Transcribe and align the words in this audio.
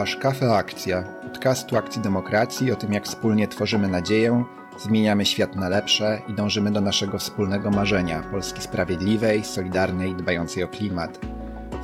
Słuchasz 0.00 0.16
Kafe 0.16 0.52
Akcja, 0.52 1.02
podcastu 1.02 1.76
Akcji 1.76 2.02
Demokracji 2.02 2.72
o 2.72 2.76
tym, 2.76 2.92
jak 2.92 3.04
wspólnie 3.04 3.48
tworzymy 3.48 3.88
nadzieję, 3.88 4.44
zmieniamy 4.78 5.26
świat 5.26 5.56
na 5.56 5.68
lepsze 5.68 6.22
i 6.28 6.34
dążymy 6.34 6.70
do 6.70 6.80
naszego 6.80 7.18
wspólnego 7.18 7.70
marzenia 7.70 8.22
Polski 8.22 8.62
sprawiedliwej, 8.62 9.44
solidarnej, 9.44 10.14
dbającej 10.14 10.64
o 10.64 10.68
klimat. 10.68 11.18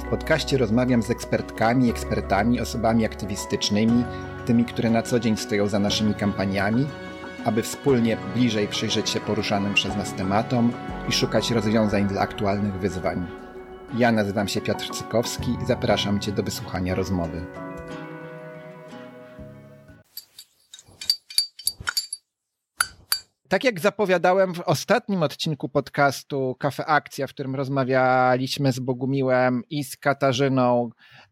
W 0.07 0.11
podcaście 0.11 0.59
rozmawiam 0.59 1.03
z 1.03 1.11
ekspertkami, 1.11 1.91
ekspertami, 1.91 2.61
osobami 2.61 3.05
aktywistycznymi, 3.05 4.05
tymi, 4.47 4.65
które 4.65 4.91
na 4.91 5.03
co 5.03 5.21
dzień 5.21 5.37
stoją 5.37 5.67
za 5.67 5.79
naszymi 5.79 6.15
kampaniami, 6.15 6.87
aby 7.45 7.63
wspólnie 7.63 8.17
bliżej 8.35 8.69
przyjrzeć 8.69 9.11
się 9.11 9.21
poruszanym 9.21 9.75
przez 9.75 9.97
nas 9.97 10.15
tematom 10.15 10.73
i 11.09 11.13
szukać 11.13 11.51
rozwiązań 11.51 12.09
dla 12.09 12.21
aktualnych 12.21 12.75
wyzwań. 12.75 13.27
Ja 13.97 14.13
nazywam 14.13 14.49
się 14.49 14.61
Piotr 14.61 14.91
Cykowski 14.91 15.51
i 15.63 15.67
zapraszam 15.67 16.21
Cię 16.21 16.33
do 16.33 16.43
wysłuchania 16.43 16.95
rozmowy. 16.95 17.66
Tak 23.49 23.65
jak 23.65 23.81
zapowiadałem 23.81 24.55
w 24.55 24.61
ostatnim 24.61 25.23
odcinku 25.23 25.69
podcastu 25.69 26.57
Kafe 26.59 26.87
Akcja, 26.87 27.27
w 27.27 27.31
którym 27.31 27.55
rozmawialiśmy 27.55 28.73
z 28.73 28.79
Bogumiłem 28.79 29.63
i 29.71 29.85
z 29.85 29.97
Katarzyną 29.97 30.91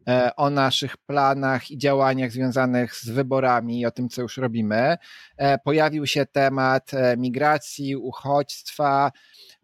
e, 0.09 0.31
o 0.37 0.51
naszych 0.51 0.97
planach 0.97 1.71
i 1.71 1.79
działaniach 1.79 2.31
związanych 2.31 2.95
z 2.95 3.11
wyborami 3.11 3.81
i 3.81 3.87
o 3.87 3.91
tym, 3.91 4.09
co 4.09 4.23
już 4.23 4.37
robimy, 4.37 4.97
e, 5.37 5.59
pojawił 5.59 6.07
się 6.07 6.27
temat 6.27 6.95
e, 6.95 7.17
migracji, 7.17 7.97
uchodźstwa, 7.97 9.11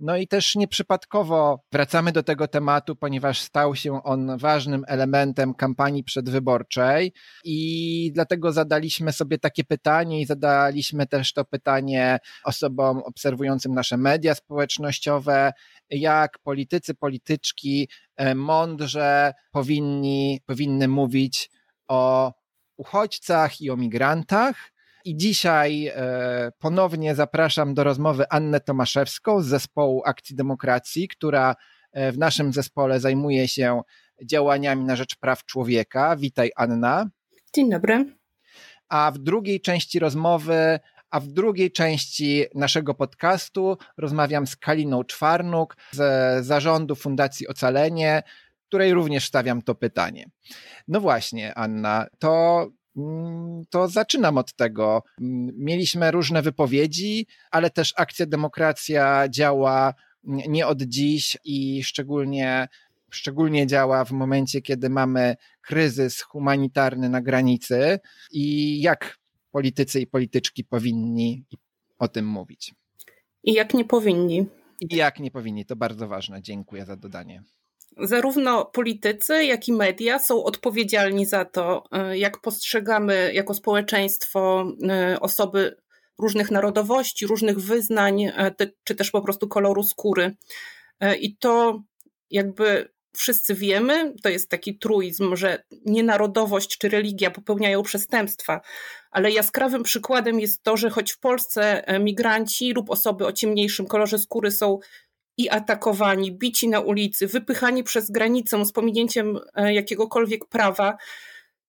no 0.00 0.16
i 0.16 0.28
też 0.28 0.54
nieprzypadkowo 0.54 1.64
wracamy 1.72 2.12
do 2.12 2.22
tego 2.22 2.48
tematu, 2.48 2.96
ponieważ 2.96 3.40
stał 3.40 3.74
się 3.74 4.02
on 4.02 4.38
ważnym 4.38 4.84
elementem 4.88 5.54
kampanii 5.54 6.04
przedwyborczej 6.04 7.12
i 7.44 8.10
dlatego 8.14 8.52
zadaliśmy 8.52 9.12
sobie 9.12 9.38
takie 9.38 9.64
pytanie 9.64 10.20
i 10.20 10.26
zadaliśmy 10.26 11.06
też 11.06 11.32
to 11.32 11.44
pytanie 11.44 12.18
osobom 12.44 12.98
obserwującym 12.98 13.74
nasze 13.74 13.96
media 13.96 14.34
społecznościowe, 14.34 15.52
jak 15.90 16.38
politycy, 16.38 16.94
polityczki 16.94 17.88
e, 18.16 18.34
mądrze 18.34 19.34
powinni, 19.52 20.40
powinny 20.46 20.88
mówić 20.88 21.50
o 21.88 22.32
uchodźcach 22.76 23.60
i 23.60 23.70
o 23.70 23.76
migrantach 23.76 24.56
i 25.04 25.16
dzisiaj 25.16 25.86
e, 25.86 26.52
ponownie 26.58 27.14
zapraszam 27.14 27.74
do 27.74 27.84
rozmowy 27.84 28.24
Annę 28.30 28.60
Tomaszewską 28.60 29.42
z 29.42 29.46
zespołu 29.46 30.02
Akcji 30.04 30.36
Demokracji, 30.36 31.08
która 31.08 31.54
e, 31.92 32.12
w 32.12 32.18
naszym 32.18 32.52
zespole 32.52 33.00
zajmuje 33.00 33.48
się 33.48 33.80
działaniami 34.24 34.84
na 34.84 34.96
rzecz 34.96 35.16
praw 35.16 35.44
człowieka. 35.44 36.16
Witaj, 36.16 36.50
Anna. 36.56 37.06
Dzień 37.54 37.70
dobry. 37.70 38.04
A 38.88 39.10
w 39.10 39.18
drugiej 39.18 39.60
części 39.60 39.98
rozmowy, 39.98 40.80
a 41.10 41.20
w 41.20 41.26
drugiej 41.26 41.72
części 41.72 42.44
naszego 42.54 42.94
podcastu 42.94 43.78
rozmawiam 43.96 44.46
z 44.46 44.56
Kaliną 44.56 45.04
Czwarnuk 45.04 45.76
z 45.90 46.46
zarządu 46.46 46.94
Fundacji 46.94 47.48
Ocalenie, 47.48 48.22
której 48.68 48.94
również 48.94 49.26
stawiam 49.26 49.62
to 49.62 49.74
pytanie. 49.74 50.30
No 50.88 51.00
właśnie, 51.00 51.54
Anna, 51.54 52.06
to 52.18 52.66
to 53.70 53.88
zaczynam 53.88 54.38
od 54.38 54.54
tego. 54.54 55.02
Mm, 55.20 55.54
mieliśmy 55.56 56.10
różne 56.10 56.42
wypowiedzi, 56.42 57.26
ale 57.50 57.70
też 57.70 57.94
akcja 57.96 58.26
Demokracja 58.26 59.28
działa 59.28 59.94
nie 60.24 60.66
od 60.66 60.82
dziś 60.82 61.36
i 61.44 61.84
szczególnie, 61.84 62.68
szczególnie 63.10 63.66
działa 63.66 64.04
w 64.04 64.10
momencie, 64.10 64.62
kiedy 64.62 64.90
mamy 64.90 65.36
kryzys 65.62 66.22
humanitarny 66.22 67.08
na 67.08 67.20
granicy 67.20 67.98
i 68.32 68.80
jak 68.80 69.18
politycy 69.50 70.00
i 70.00 70.06
polityczki 70.06 70.64
powinni 70.64 71.44
o 71.98 72.08
tym 72.08 72.26
mówić. 72.26 72.74
I 73.44 73.52
jak 73.52 73.74
nie 73.74 73.84
powinni. 73.84 74.46
I 74.80 74.96
jak 74.96 75.20
nie 75.20 75.30
powinni, 75.30 75.66
to 75.66 75.76
bardzo 75.76 76.08
ważne. 76.08 76.42
Dziękuję 76.42 76.84
za 76.84 76.96
dodanie 76.96 77.42
zarówno 77.96 78.64
politycy, 78.64 79.44
jak 79.44 79.68
i 79.68 79.72
media 79.72 80.18
są 80.18 80.44
odpowiedzialni 80.44 81.26
za 81.26 81.44
to, 81.44 81.84
e, 81.92 82.18
jak 82.18 82.40
postrzegamy 82.40 83.30
jako 83.34 83.54
społeczeństwo 83.54 84.72
e, 84.88 85.20
osoby 85.20 85.76
różnych 86.18 86.50
narodowości, 86.50 87.26
różnych 87.26 87.60
wyznań, 87.60 88.24
e, 88.24 88.54
czy 88.84 88.94
też 88.94 89.10
po 89.10 89.22
prostu 89.22 89.48
koloru 89.48 89.82
skóry. 89.82 90.36
I 91.20 91.36
to 91.36 91.82
jakby 92.30 92.92
wszyscy 93.16 93.54
wiemy, 93.54 94.14
to 94.22 94.28
jest 94.28 94.50
taki 94.50 94.78
truizm, 94.78 95.36
że 95.36 95.64
nienarodowość 95.86 96.78
czy 96.78 96.88
religia 96.88 97.30
popełniają 97.30 97.82
przestępstwa, 97.82 98.60
ale 99.10 99.30
jaskrawym 99.30 99.82
przykładem 99.82 100.40
jest 100.40 100.62
to, 100.62 100.76
że 100.76 100.90
choć 100.90 101.12
w 101.12 101.18
Polsce 101.18 101.84
migranci 102.00 102.72
lub 102.72 102.90
osoby 102.90 103.26
o 103.26 103.32
ciemniejszym 103.32 103.86
kolorze 103.86 104.18
skóry 104.18 104.50
są 104.50 104.78
i 105.40 105.48
atakowani, 105.48 106.32
bici 106.32 106.68
na 106.68 106.80
ulicy, 106.80 107.26
wypychani 107.26 107.84
przez 107.84 108.10
granicę 108.10 108.64
z 108.64 108.72
pominięciem 108.72 109.38
e, 109.54 109.74
jakiegokolwiek 109.74 110.46
prawa, 110.46 110.96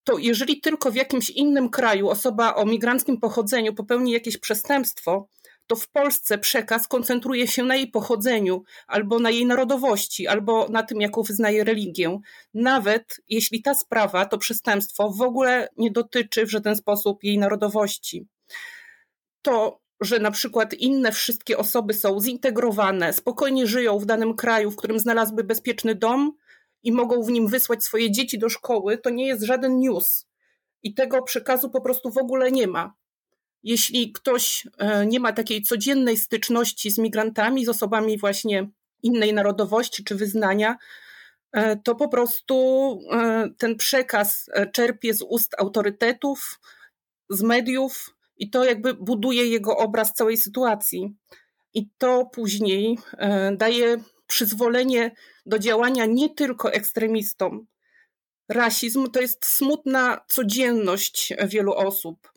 to 0.04 0.18
jeżeli 0.18 0.62
tylko 0.62 0.92
w 0.92 0.96
jakimś 0.96 1.30
innym 1.30 1.70
kraju 1.70 2.10
osoba 2.10 2.56
o 2.56 2.66
migranckim 2.66 3.20
pochodzeniu 3.20 3.74
popełni 3.74 4.12
jakieś 4.12 4.38
przestępstwo, 4.38 5.28
to 5.68 5.76
w 5.76 5.88
Polsce 5.88 6.38
przekaz 6.38 6.88
koncentruje 6.88 7.48
się 7.48 7.64
na 7.64 7.76
jej 7.76 7.88
pochodzeniu, 7.88 8.64
albo 8.88 9.20
na 9.20 9.30
jej 9.30 9.46
narodowości, 9.46 10.28
albo 10.28 10.68
na 10.70 10.84
tym, 10.84 11.02
jaką 11.02 11.24
wyznaje 11.24 11.64
religię. 11.64 12.20
Nawet 12.54 13.22
jeśli 13.30 13.62
ta 13.62 13.74
sprawa, 13.74 14.26
to 14.26 14.38
przestępstwo 14.38 15.10
w 15.10 15.22
ogóle 15.22 15.70
nie 15.78 15.92
dotyczy 15.92 16.46
w 16.46 16.52
żaden 16.52 16.76
sposób 16.76 17.24
jej 17.24 17.38
narodowości. 17.38 18.28
To 19.42 19.80
że 20.02 20.20
na 20.20 20.32
przykład 20.32 20.74
inne 20.74 21.12
wszystkie 21.12 21.58
osoby 21.58 21.94
są 21.94 22.22
zintegrowane, 22.22 23.14
spokojnie 23.14 23.68
żyją 23.68 24.00
w 24.00 24.06
danym 24.06 24.36
kraju, 24.36 24.72
w 24.72 24.76
którym 24.76 25.00
znalazły 25.00 25.44
bezpieczny 25.44 25.96
dom 25.96 26.38
i 26.84 26.92
mogą 26.92 27.24
w 27.24 27.32
nim 27.32 27.48
wysłać 27.48 27.84
swoje 27.84 28.12
dzieci 28.12 28.40
do 28.40 28.50
szkoły, 28.50 28.98
to 28.98 29.10
nie 29.10 29.28
jest 29.28 29.44
żaden 29.44 29.80
news. 29.80 30.28
I 30.84 30.94
tego 30.94 31.22
przekazu 31.22 31.70
po 31.70 31.82
prostu 31.82 32.12
w 32.12 32.18
ogóle 32.18 32.52
nie 32.52 32.68
ma. 32.68 32.94
Jeśli 33.64 34.12
ktoś 34.12 34.68
e, 34.78 35.06
nie 35.06 35.20
ma 35.20 35.34
takiej 35.34 35.62
codziennej 35.62 36.18
styczności 36.18 36.92
z 36.92 36.98
migrantami, 36.98 37.66
z 37.66 37.70
osobami 37.70 38.18
właśnie 38.18 38.70
innej 39.04 39.34
narodowości 39.34 40.04
czy 40.04 40.16
wyznania, 40.16 40.78
e, 41.52 41.76
to 41.76 41.96
po 41.96 42.10
prostu 42.10 42.56
e, 43.12 43.50
ten 43.58 43.76
przekaz 43.76 44.50
czerpie 44.74 45.14
z 45.14 45.22
ust 45.22 45.56
autorytetów, 45.58 46.60
z 47.30 47.42
mediów, 47.42 48.16
i 48.42 48.50
to 48.50 48.64
jakby 48.64 48.94
buduje 48.94 49.48
jego 49.48 49.78
obraz 49.78 50.14
całej 50.14 50.38
sytuacji. 50.38 51.16
I 51.74 51.90
to 51.98 52.26
później 52.26 52.98
e, 53.18 53.52
daje 53.56 54.04
przyzwolenie 54.28 55.12
do 55.46 55.60
działania 55.60 56.06
nie 56.06 56.30
tylko 56.30 56.74
ekstremistom. 56.74 57.68
Rasizm 58.50 59.12
to 59.12 59.22
jest 59.22 59.46
smutna 59.46 60.26
codzienność 60.28 61.34
wielu 61.48 61.74
osób. 61.74 62.32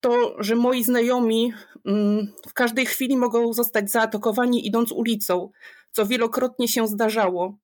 To, 0.00 0.42
że 0.42 0.56
moi 0.56 0.84
znajomi 0.84 1.52
mm, 1.86 2.32
w 2.48 2.52
każdej 2.52 2.86
chwili 2.86 3.16
mogą 3.16 3.52
zostać 3.52 3.90
zaatakowani 3.90 4.66
idąc 4.66 4.92
ulicą, 4.92 5.50
co 5.92 6.06
wielokrotnie 6.06 6.68
się 6.68 6.88
zdarzało, 6.88 7.58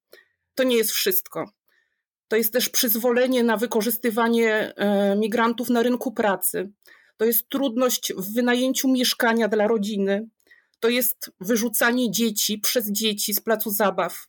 to 0.54 0.62
nie 0.64 0.76
jest 0.76 0.90
wszystko. 0.90 1.50
To 2.28 2.36
jest 2.36 2.52
też 2.52 2.68
przyzwolenie 2.68 3.44
na 3.44 3.56
wykorzystywanie 3.56 4.74
e, 4.76 5.16
migrantów 5.16 5.68
na 5.70 5.82
rynku 5.82 6.12
pracy 6.12 6.72
to 7.20 7.24
jest 7.24 7.48
trudność 7.48 8.12
w 8.16 8.34
wynajęciu 8.34 8.88
mieszkania 8.88 9.48
dla 9.48 9.66
rodziny, 9.66 10.28
to 10.80 10.88
jest 10.88 11.30
wyrzucanie 11.40 12.10
dzieci 12.10 12.58
przez 12.58 12.92
dzieci 12.92 13.34
z 13.34 13.40
placu 13.40 13.70
zabaw. 13.70 14.26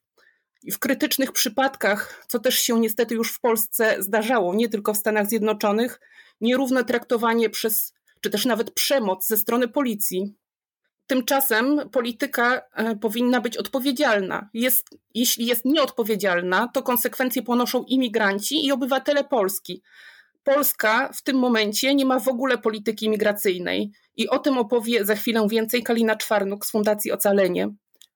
I 0.64 0.72
w 0.72 0.80
krytycznych 0.80 1.32
przypadkach, 1.32 2.26
co 2.28 2.40
też 2.40 2.60
się 2.60 2.80
niestety 2.80 3.16
już 3.16 3.34
w 3.34 3.40
Polsce 3.40 3.96
zdarzało, 4.00 4.56
nie 4.56 4.70
tylko 4.70 4.94
w 4.94 4.98
Stanach 4.98 5.28
Zjednoczonych, 5.28 6.00
nierówne 6.42 6.84
traktowanie 6.84 7.50
przez, 7.50 7.94
czy 8.22 8.30
też 8.30 8.46
nawet 8.46 8.72
przemoc 8.72 9.28
ze 9.28 9.38
strony 9.38 9.68
policji. 9.68 10.36
Tymczasem 11.08 11.90
polityka 11.92 12.62
e, 12.74 12.96
powinna 12.96 13.42
być 13.42 13.58
odpowiedzialna. 13.58 14.50
Jest, 14.54 14.98
jeśli 15.14 15.46
jest 15.46 15.66
nieodpowiedzialna, 15.66 16.68
to 16.68 16.84
konsekwencje 16.84 17.44
ponoszą 17.44 17.84
imigranci 17.84 18.66
i 18.66 18.72
obywatele 18.72 19.24
Polski. 19.24 19.82
Polska 20.44 21.10
w 21.14 21.24
tym 21.24 21.38
momencie 21.38 21.96
nie 21.96 22.06
ma 22.06 22.20
w 22.20 22.28
ogóle 22.28 22.58
polityki 22.58 23.10
migracyjnej 23.10 23.92
i 24.16 24.30
o 24.30 24.40
tym 24.40 24.58
opowie 24.58 25.06
za 25.06 25.16
chwilę 25.16 25.48
więcej 25.50 25.84
Kalina 25.84 26.16
Czwarnuk 26.16 26.66
z 26.66 26.72
Fundacji 26.72 27.12
Ocalenie. 27.12 27.70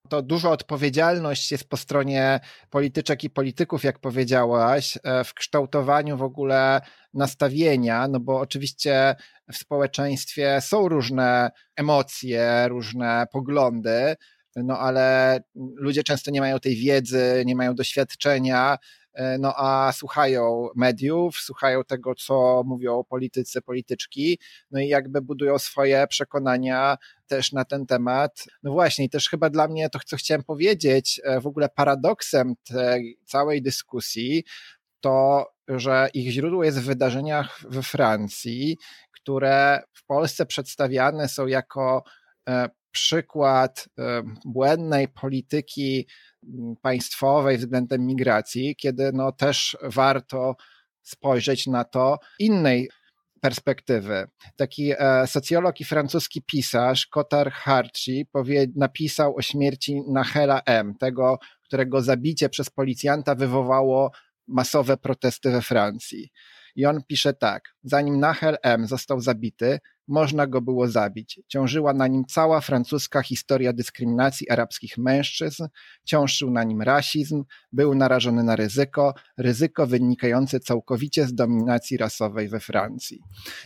To 0.09 0.21
duża 0.21 0.49
odpowiedzialność 0.49 1.51
jest 1.51 1.69
po 1.69 1.77
stronie 1.77 2.39
polityczek 2.69 3.23
i 3.23 3.29
polityków, 3.29 3.83
jak 3.83 3.99
powiedziałaś, 3.99 4.97
e, 5.03 5.23
w 5.23 5.33
kształtowaniu 5.33 6.17
w 6.17 6.23
ogóle 6.23 6.81
nastawienia, 7.13 8.07
no 8.07 8.19
bo 8.19 8.39
oczywiście 8.39 9.15
w 9.51 9.57
społeczeństwie 9.57 10.61
są 10.61 10.89
różne 10.89 11.51
emocje, 11.75 12.67
różne 12.67 13.25
poglądy, 13.31 14.15
no 14.55 14.79
ale 14.79 15.39
ludzie 15.55 16.03
często 16.03 16.31
nie 16.31 16.41
mają 16.41 16.59
tej 16.59 16.75
wiedzy, 16.75 17.43
nie 17.45 17.55
mają 17.55 17.75
doświadczenia, 17.75 18.77
no 19.39 19.53
a 19.57 19.91
słuchają 19.91 20.67
mediów, 20.75 21.37
słuchają 21.37 21.83
tego, 21.83 22.15
co 22.15 22.63
mówią 22.65 23.03
politycy, 23.03 23.61
polityczki, 23.61 24.39
no 24.71 24.79
i 24.79 24.87
jakby 24.87 25.21
budują 25.21 25.59
swoje 25.59 26.07
przekonania 26.07 26.97
też 27.27 27.51
na 27.51 27.65
ten 27.65 27.85
temat. 27.85 28.43
No 28.63 28.71
właśnie, 28.71 29.09
też 29.09 29.29
chyba 29.29 29.49
dla 29.49 29.67
mnie 29.67 29.89
to, 29.89 29.99
co 30.05 30.17
chciałem 30.17 30.43
powiedzieć, 30.43 31.21
w 31.41 31.47
ogóle 31.47 31.69
paradoksem 31.69 32.53
tej 32.63 33.19
całej 33.25 33.61
dyskusji, 33.61 34.43
to, 35.05 35.47
że 35.67 36.09
ich 36.13 36.31
źródło 36.31 36.63
jest 36.63 36.79
w 36.79 36.85
wydarzeniach 36.85 37.61
we 37.69 37.83
Francji, 37.83 38.77
które 39.11 39.81
w 39.93 40.05
Polsce 40.05 40.45
przedstawiane 40.45 41.27
są 41.29 41.47
jako 41.47 42.03
e, 42.49 42.69
przykład 42.91 43.89
e, 43.99 44.23
błędnej 44.45 45.07
polityki 45.07 46.07
państwowej 46.81 47.57
względem 47.57 48.05
migracji, 48.05 48.75
kiedy 48.75 49.11
no 49.13 49.31
też 49.31 49.77
warto 49.83 50.55
spojrzeć 51.01 51.67
na 51.67 51.83
to 51.83 52.19
innej 52.39 52.89
perspektywy. 53.41 54.27
Taki 54.55 54.91
e, 54.97 55.27
socjolog 55.27 55.81
i 55.81 55.85
francuski 55.85 56.41
pisarz 56.41 57.07
Cotard 57.07 57.53
Harci 57.53 58.27
napisał 58.75 59.35
o 59.35 59.41
śmierci 59.41 60.01
Nachela 60.07 60.61
M., 60.65 60.93
tego, 60.99 61.39
którego 61.63 62.01
zabicie 62.01 62.49
przez 62.49 62.69
policjanta 62.69 63.35
wywołało 63.35 64.11
masowe 64.47 64.97
protesty 64.97 65.51
we 65.51 65.61
Francji. 65.61 66.31
I 66.75 66.85
on 66.85 67.03
pisze 67.07 67.33
tak: 67.33 67.63
Zanim 67.83 68.19
Nahel 68.19 68.57
M 68.63 68.87
został 68.87 69.19
zabity, 69.19 69.79
można 70.07 70.47
go 70.47 70.61
było 70.61 70.87
zabić. 70.87 71.39
Ciążyła 71.47 71.93
na 71.93 72.07
nim 72.07 72.25
cała 72.25 72.61
francuska 72.61 73.21
historia 73.21 73.73
dyskryminacji 73.73 74.49
arabskich 74.49 74.97
mężczyzn, 74.97 75.67
ciążył 76.05 76.51
na 76.51 76.63
nim 76.63 76.81
rasizm, 76.81 77.43
był 77.71 77.95
narażony 77.95 78.43
na 78.43 78.55
ryzyko, 78.55 79.13
ryzyko 79.37 79.87
wynikające 79.87 80.59
całkowicie 80.59 81.27
z 81.27 81.33
dominacji 81.33 81.97
rasowej 81.97 82.49
we 82.49 82.59
Francji. 82.59 83.19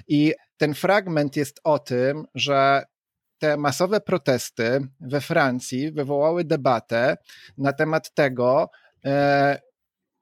I 0.07 0.33
ten 0.57 0.74
fragment 0.74 1.36
jest 1.36 1.59
o 1.63 1.80
tym, 1.80 2.25
że 2.36 2.83
te 3.39 3.57
masowe 3.57 4.01
protesty 4.01 4.81
we 5.00 5.21
Francji 5.21 5.92
wywołały 5.92 6.44
debatę 6.44 7.18
na 7.57 7.74
temat 7.74 8.13
tego, 8.13 8.69
e, 9.06 9.59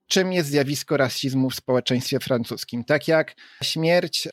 czym 0.08 0.34
jest 0.34 0.50
zjawisko 0.50 0.98
rasizmu 0.98 1.50
w 1.50 1.56
społeczeństwie 1.56 2.20
francuskim. 2.20 2.84
Tak 2.84 3.08
jak 3.08 3.36
śmierć 3.64 4.28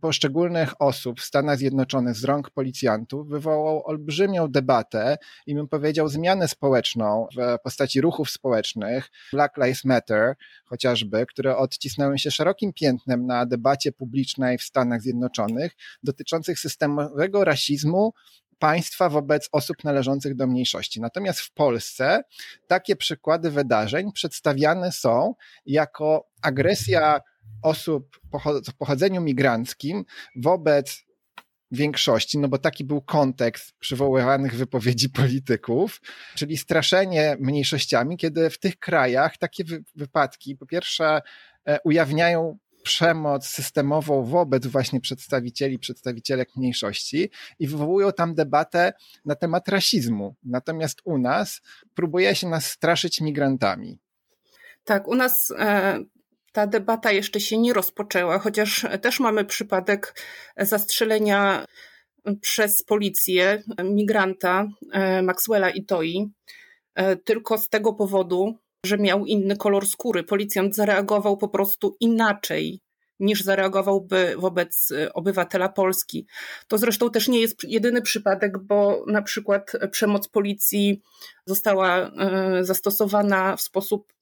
poszczególnych 0.00 0.82
osób 0.82 1.20
w 1.20 1.24
Stanach 1.24 1.58
Zjednoczonych 1.58 2.16
z 2.16 2.24
rąk 2.24 2.50
policjantów 2.50 3.28
wywołał 3.28 3.86
olbrzymią 3.86 4.48
debatę 4.48 5.18
i 5.46 5.54
bym 5.54 5.68
powiedział 5.68 6.08
zmianę 6.08 6.48
społeczną 6.48 7.26
w 7.36 7.58
postaci 7.62 8.00
ruchów 8.00 8.30
społecznych, 8.30 9.10
Black 9.32 9.56
Lives 9.56 9.84
Matter 9.84 10.34
chociażby, 10.64 11.26
które 11.26 11.56
odcisnęły 11.56 12.18
się 12.18 12.30
szerokim 12.30 12.72
piętnem 12.72 13.26
na 13.26 13.46
debacie 13.46 13.92
publicznej 13.92 14.58
w 14.58 14.62
Stanach 14.62 15.02
Zjednoczonych 15.02 15.76
dotyczących 16.02 16.58
systemowego 16.58 17.44
rasizmu 17.44 18.12
państwa 18.58 19.08
wobec 19.08 19.48
osób 19.52 19.84
należących 19.84 20.34
do 20.34 20.46
mniejszości. 20.46 21.00
Natomiast 21.00 21.40
w 21.40 21.52
Polsce 21.52 22.22
takie 22.66 22.96
przykłady 22.96 23.50
wydarzeń 23.50 24.12
przedstawiane 24.12 24.92
są 24.92 25.34
jako 25.66 26.28
agresja 26.42 27.20
osób 27.62 28.20
o 28.32 28.40
pochodzeniu 28.78 29.20
migranckim 29.20 30.04
wobec 30.36 31.04
większości, 31.70 32.38
no 32.38 32.48
bo 32.48 32.58
taki 32.58 32.84
był 32.84 33.02
kontekst 33.02 33.72
przywoływanych 33.78 34.54
wypowiedzi 34.54 35.10
polityków, 35.10 36.00
czyli 36.34 36.56
straszenie 36.56 37.36
mniejszościami, 37.40 38.16
kiedy 38.16 38.50
w 38.50 38.58
tych 38.58 38.78
krajach 38.78 39.38
takie 39.38 39.64
wypadki 39.94 40.56
po 40.56 40.66
pierwsze 40.66 41.20
e, 41.64 41.80
ujawniają 41.84 42.58
przemoc 42.82 43.46
systemową 43.46 44.24
wobec 44.24 44.66
właśnie 44.66 45.00
przedstawicieli, 45.00 45.78
przedstawicielek 45.78 46.56
mniejszości 46.56 47.30
i 47.58 47.68
wywołują 47.68 48.12
tam 48.12 48.34
debatę 48.34 48.92
na 49.24 49.34
temat 49.34 49.68
rasizmu. 49.68 50.36
Natomiast 50.42 51.00
u 51.04 51.18
nas 51.18 51.60
próbuje 51.94 52.34
się 52.34 52.48
nas 52.48 52.66
straszyć 52.66 53.20
migrantami. 53.20 53.98
Tak, 54.84 55.08
u 55.08 55.14
nas 55.14 55.50
e, 55.58 55.98
ta 56.52 56.66
debata 56.66 57.12
jeszcze 57.12 57.40
się 57.40 57.58
nie 57.58 57.72
rozpoczęła, 57.72 58.38
chociaż 58.38 58.86
też 59.02 59.20
mamy 59.20 59.44
przypadek 59.44 60.14
zastrzelenia 60.56 61.66
przez 62.40 62.82
policję 62.82 63.62
migranta 63.84 64.66
e, 64.92 65.22
Maxwella 65.22 65.70
Itoi, 65.70 66.30
e, 66.94 67.16
tylko 67.16 67.58
z 67.58 67.68
tego 67.68 67.92
powodu, 67.92 68.58
że 68.86 68.98
miał 68.98 69.26
inny 69.26 69.56
kolor 69.56 69.86
skóry. 69.86 70.24
Policjant 70.24 70.74
zareagował 70.74 71.36
po 71.36 71.48
prostu 71.48 71.96
inaczej 72.00 72.80
niż 73.20 73.42
zareagowałby 73.42 74.34
wobec 74.38 74.90
y, 74.90 75.12
obywatela 75.12 75.68
Polski. 75.68 76.26
To 76.68 76.78
zresztą 76.78 77.10
też 77.10 77.28
nie 77.28 77.40
jest 77.40 77.64
jedyny 77.64 78.02
przypadek, 78.02 78.58
bo 78.58 79.04
na 79.06 79.22
przykład 79.22 79.72
przemoc 79.90 80.28
policji 80.28 81.02
została 81.46 82.10
zastosowana 82.60 83.56
w 83.56 83.60
sposób 83.60 84.12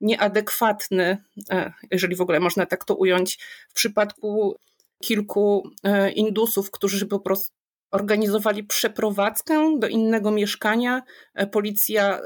nieadekwatny, 0.00 1.18
e, 1.50 1.72
jeżeli 1.90 2.16
w 2.16 2.20
ogóle 2.20 2.40
można 2.40 2.66
tak 2.66 2.84
to 2.84 2.94
ująć, 2.94 3.38
w 3.68 3.72
przypadku 3.72 4.56
kilku 5.02 5.70
e, 5.82 6.10
Indusów, 6.10 6.70
którzy 6.70 7.06
po 7.06 7.20
prostu 7.20 7.54
organizowali 7.90 8.64
przeprowadzkę 8.64 9.78
do 9.78 9.88
innego 9.88 10.30
mieszkania. 10.30 11.02
E, 11.34 11.46
policja 11.46 12.20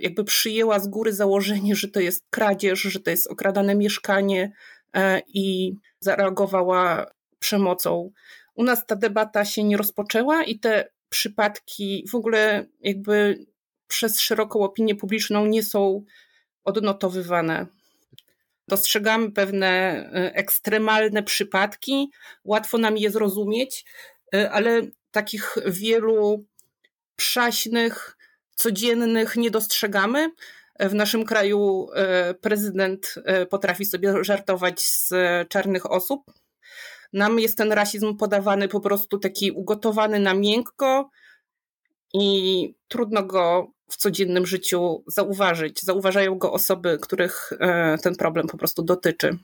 jakby 0.00 0.24
przyjęła 0.24 0.78
z 0.78 0.88
góry 0.88 1.12
założenie, 1.12 1.76
że 1.76 1.88
to 1.88 2.00
jest 2.00 2.26
kradzież, 2.30 2.80
że 2.80 3.00
to 3.00 3.10
jest 3.10 3.26
okradane 3.26 3.74
mieszkanie 3.74 4.52
i 5.28 5.74
zareagowała 6.00 7.06
przemocą. 7.38 8.10
U 8.54 8.64
nas 8.64 8.86
ta 8.86 8.96
debata 8.96 9.44
się 9.44 9.64
nie 9.64 9.76
rozpoczęła 9.76 10.44
i 10.44 10.58
te 10.58 10.88
przypadki 11.08 12.04
w 12.10 12.14
ogóle 12.14 12.66
jakby 12.80 13.46
przez 13.88 14.20
szeroką 14.20 14.60
opinię 14.60 14.94
publiczną 14.94 15.46
nie 15.46 15.62
są 15.62 16.04
odnotowywane. 16.64 17.66
Dostrzegamy 18.68 19.32
pewne 19.32 20.04
ekstremalne 20.34 21.22
przypadki, 21.22 22.10
łatwo 22.44 22.78
nam 22.78 22.96
je 22.96 23.10
zrozumieć, 23.10 23.84
ale 24.50 24.82
takich 25.10 25.56
wielu 25.66 26.44
przaśnych, 27.16 28.16
codziennych 28.56 29.36
nie 29.36 29.50
dostrzegamy. 29.50 30.30
W 30.80 30.94
naszym 30.94 31.24
kraju 31.24 31.86
e, 31.94 32.34
prezydent 32.34 33.14
e, 33.24 33.46
potrafi 33.46 33.84
sobie 33.84 34.24
żartować 34.24 34.80
z 34.80 35.10
czarnych 35.48 35.90
osób. 35.90 36.32
Nam 37.12 37.38
jest 37.38 37.58
ten 37.58 37.72
rasizm 37.72 38.16
podawany 38.16 38.68
po 38.68 38.80
prostu 38.80 39.18
taki 39.18 39.50
ugotowany 39.50 40.20
na 40.20 40.34
miękko 40.34 41.10
i 42.14 42.74
trudno 42.88 43.22
go 43.22 43.72
w 43.92 43.96
codziennym 43.96 44.46
życiu 44.46 45.04
zauważyć. 45.06 45.82
Zauważają 45.82 46.38
go 46.38 46.52
osoby, 46.52 46.98
których 47.02 47.52
e, 47.60 47.98
ten 48.02 48.14
problem 48.14 48.46
po 48.46 48.58
prostu 48.58 48.82
dotyczy. 48.82 49.38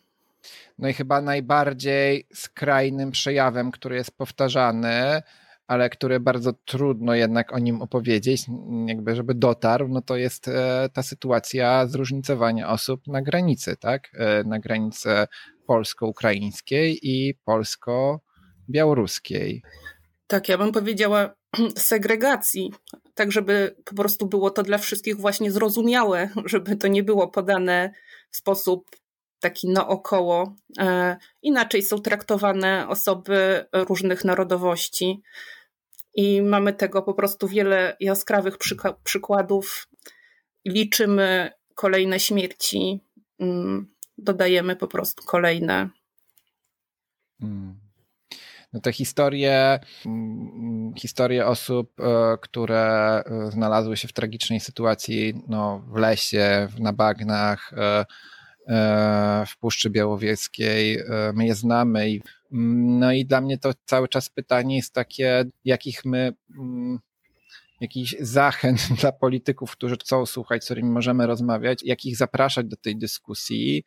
No 0.79 0.89
i 0.89 0.93
chyba 0.93 1.21
najbardziej 1.21 2.27
skrajnym 2.35 3.11
przejawem, 3.11 3.71
który 3.71 3.97
jest 3.97 4.11
powtarzany, 4.11 5.23
ale 5.67 5.91
który 5.91 6.21
bardzo 6.21 6.53
trudno 6.53 7.15
jednak 7.15 7.53
o 7.53 7.59
nim 7.59 7.83
opowiedzieć, 7.83 8.47
jakby 8.87 9.17
żeby 9.17 9.35
dotarł, 9.35 9.89
no 9.89 10.03
to 10.03 10.17
jest 10.17 10.49
e, 10.49 10.89
ta 10.93 11.03
sytuacja 11.03 11.87
zróżnicowania 11.87 12.69
osób 12.69 13.07
na 13.07 13.23
granicy, 13.23 13.77
tak? 13.77 14.11
E, 14.15 14.45
na 14.45 14.59
granicy 14.59 15.11
polsko-ukraińskiej 15.67 16.99
i 17.03 17.35
polsko-białoruskiej. 17.45 19.63
Tak, 20.27 20.49
ja 20.49 20.59
bym 20.59 20.73
powiedziała 20.73 21.35
segregacji, 21.91 22.73
tak 23.19 23.33
żeby 23.33 23.77
po 23.85 23.95
prostu 23.95 24.27
było 24.27 24.51
to 24.51 24.63
dla 24.63 24.79
wszystkich 24.79 25.17
właśnie 25.17 25.53
zrozumiałe, 25.53 26.31
żeby 26.45 26.77
to 26.77 26.89
nie 26.89 27.03
było 27.03 27.29
podane 27.29 27.93
w 28.31 28.37
sposób 28.37 28.91
taki 29.41 29.69
naokoło. 29.69 30.55
E, 30.79 31.17
inaczej 31.43 31.83
są 31.83 31.99
traktowane 31.99 32.89
osoby 32.89 33.67
różnych 33.73 34.25
narodowości. 34.25 35.23
I 36.15 36.43
mamy 36.43 36.73
tego 36.73 37.03
po 37.03 37.15
prostu 37.15 37.49
wiele 37.49 37.97
jaskrawych 38.01 38.59
przykładów. 39.05 39.89
Liczymy 40.65 41.51
kolejne 41.75 42.21
śmierci, 42.21 43.01
mm, 43.41 43.95
dodajemy 44.19 44.77
po 44.77 44.87
prostu 44.87 45.25
kolejne. 45.25 45.89
Hmm. 47.41 47.88
No 48.73 48.93
historie, 48.93 49.81
mm, 50.07 50.95
historie 50.95 51.47
osób, 51.47 52.01
e, 52.01 52.39
które 52.41 53.23
e, 53.27 53.51
znalazły 53.51 53.97
się 53.97 54.09
w 54.09 54.13
tragicznej 54.13 54.61
sytuacji 54.61 55.43
no, 55.49 55.85
w 55.89 55.97
lesie, 55.97 56.69
na 56.79 56.93
bagnach, 56.93 57.73
e, 57.77 58.05
w 59.47 59.59
Puszczy 59.59 59.91
Białowieskiej. 59.91 60.99
My 61.35 61.47
je 61.47 61.55
znamy 61.55 62.11
i 62.11 62.23
no 62.51 63.13
i 63.13 63.25
dla 63.25 63.41
mnie 63.41 63.59
to 63.59 63.73
cały 63.85 64.09
czas 64.09 64.29
pytanie 64.29 64.77
jest 64.77 64.95
takie, 64.95 65.45
jakich 65.65 66.05
my, 66.05 66.33
mm, 66.59 66.99
jakichś 67.81 68.17
zachęt 68.21 68.81
dla 69.01 69.13
polityków, 69.13 69.73
którzy 69.73 69.97
chcą 69.97 70.27
słuchać, 70.27 70.63
z 70.63 70.65
którymi 70.65 70.91
możemy 70.91 71.27
rozmawiać, 71.27 71.83
jak 71.83 72.05
ich 72.05 72.17
zapraszać 72.17 72.67
do 72.67 72.77
tej 72.77 72.97
dyskusji, 72.97 73.85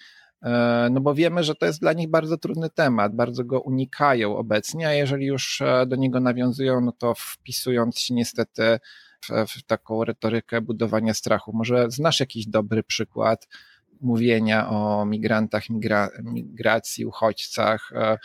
no 0.91 1.01
bo 1.01 1.13
wiemy, 1.15 1.43
że 1.43 1.55
to 1.55 1.65
jest 1.65 1.81
dla 1.81 1.93
nich 1.93 2.09
bardzo 2.09 2.37
trudny 2.37 2.69
temat, 2.69 3.15
bardzo 3.15 3.43
go 3.43 3.61
unikają 3.61 4.37
obecnie, 4.37 4.87
a 4.87 4.93
jeżeli 4.93 5.25
już 5.25 5.61
e, 5.61 5.85
do 5.85 5.95
niego 5.95 6.19
nawiązują, 6.19 6.81
no 6.81 6.91
to 6.91 7.13
wpisując 7.17 7.99
się 7.99 8.13
niestety 8.13 8.79
w, 9.25 9.29
w 9.47 9.63
taką 9.63 10.03
retorykę 10.03 10.61
budowania 10.61 11.13
strachu. 11.13 11.53
Może 11.53 11.85
znasz 11.91 12.19
jakiś 12.19 12.47
dobry 12.47 12.83
przykład 12.83 13.47
mówienia 14.01 14.69
o 14.69 15.05
migrantach, 15.05 15.69
migra, 15.69 16.09
migracji, 16.23 17.05
uchodźcach, 17.05 17.91
e, 17.95 18.17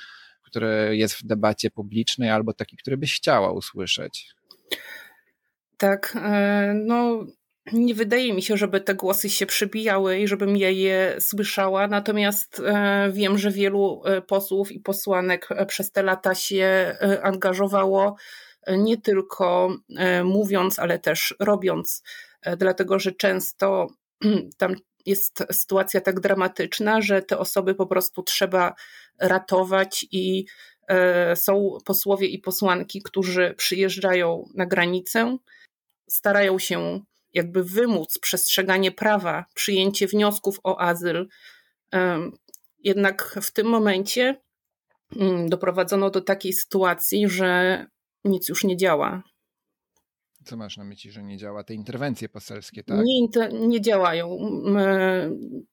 który 0.43 0.97
jest 0.97 1.15
w 1.15 1.27
debacie 1.27 1.71
publicznej, 1.71 2.31
albo 2.31 2.53
taki, 2.53 2.77
który 2.77 2.97
byś 2.97 3.17
chciała 3.17 3.53
usłyszeć? 3.53 4.35
Tak, 5.77 6.17
e, 6.23 6.75
no 6.75 7.27
nie 7.73 7.95
wydaje 7.95 8.35
mi 8.35 8.43
się, 8.43 8.57
żeby 8.57 8.81
te 8.81 8.95
głosy 8.95 9.31
się 9.31 9.47
przybijały 9.47 10.19
i 10.19 10.29
żebym 10.29 10.57
ja 10.57 10.71
je 10.71 11.17
słyszała, 11.21 11.89
natomiast 11.89 12.61
e, 12.61 13.11
wiem, 13.13 13.39
że 13.39 13.51
wielu 13.51 14.03
posłów 14.27 14.73
i 14.73 14.81
posłanek 14.81 15.49
przez 15.69 15.93
te 15.93 16.03
lata 16.03 16.35
się 16.35 16.97
angażowało, 17.23 18.17
nie 18.69 19.01
tylko 19.01 19.77
mówiąc, 20.25 20.79
ale 20.79 20.99
też 20.99 21.35
robiąc, 21.41 22.03
dlatego 22.57 22.99
że 22.99 23.13
często 23.13 23.87
tam 24.59 24.75
jest 25.07 25.45
sytuacja 25.53 26.01
tak 26.01 26.21
dramatyczna, 26.21 27.01
że 27.01 27.23
te 27.23 27.39
osoby 27.39 27.75
po 27.75 27.87
prostu 27.87 28.23
trzeba 28.23 28.75
ratować 29.19 30.07
i 30.13 30.47
e, 30.89 31.37
są 31.37 31.79
posłowie 31.85 32.27
i 32.27 32.39
posłanki, 32.39 33.03
którzy 33.03 33.55
przyjeżdżają 33.57 34.49
na 34.55 34.67
granicę, 34.67 35.37
starają 36.09 36.59
się 36.59 37.01
jakby 37.37 37.65
wymóc 37.65 38.19
przestrzeganie 38.19 38.93
prawa, 38.93 39.45
przyjęcie 39.55 40.07
wniosków 40.07 40.61
o 40.65 40.81
azyl. 40.81 41.29
Jednak 42.79 43.39
w 43.43 43.53
tym 43.53 43.67
momencie 43.67 44.41
mm, 45.17 45.49
doprowadzono 45.49 46.11
do 46.11 46.21
takiej 46.21 46.53
sytuacji, 46.53 47.29
że 47.29 47.87
nic 48.25 48.49
już 48.49 48.65
nie 48.65 48.77
działa. 48.77 49.23
Co 50.45 50.57
masz 50.57 50.77
na 50.77 50.85
myśli, 50.85 51.11
że 51.11 51.23
nie 51.23 51.37
działa? 51.37 51.65
Te 51.65 51.75
interwencje 51.75 52.29
poselskie, 52.29 52.85
tak? 52.85 52.99
Nie, 53.05 53.49
nie 53.67 53.81
działają. 53.81 54.39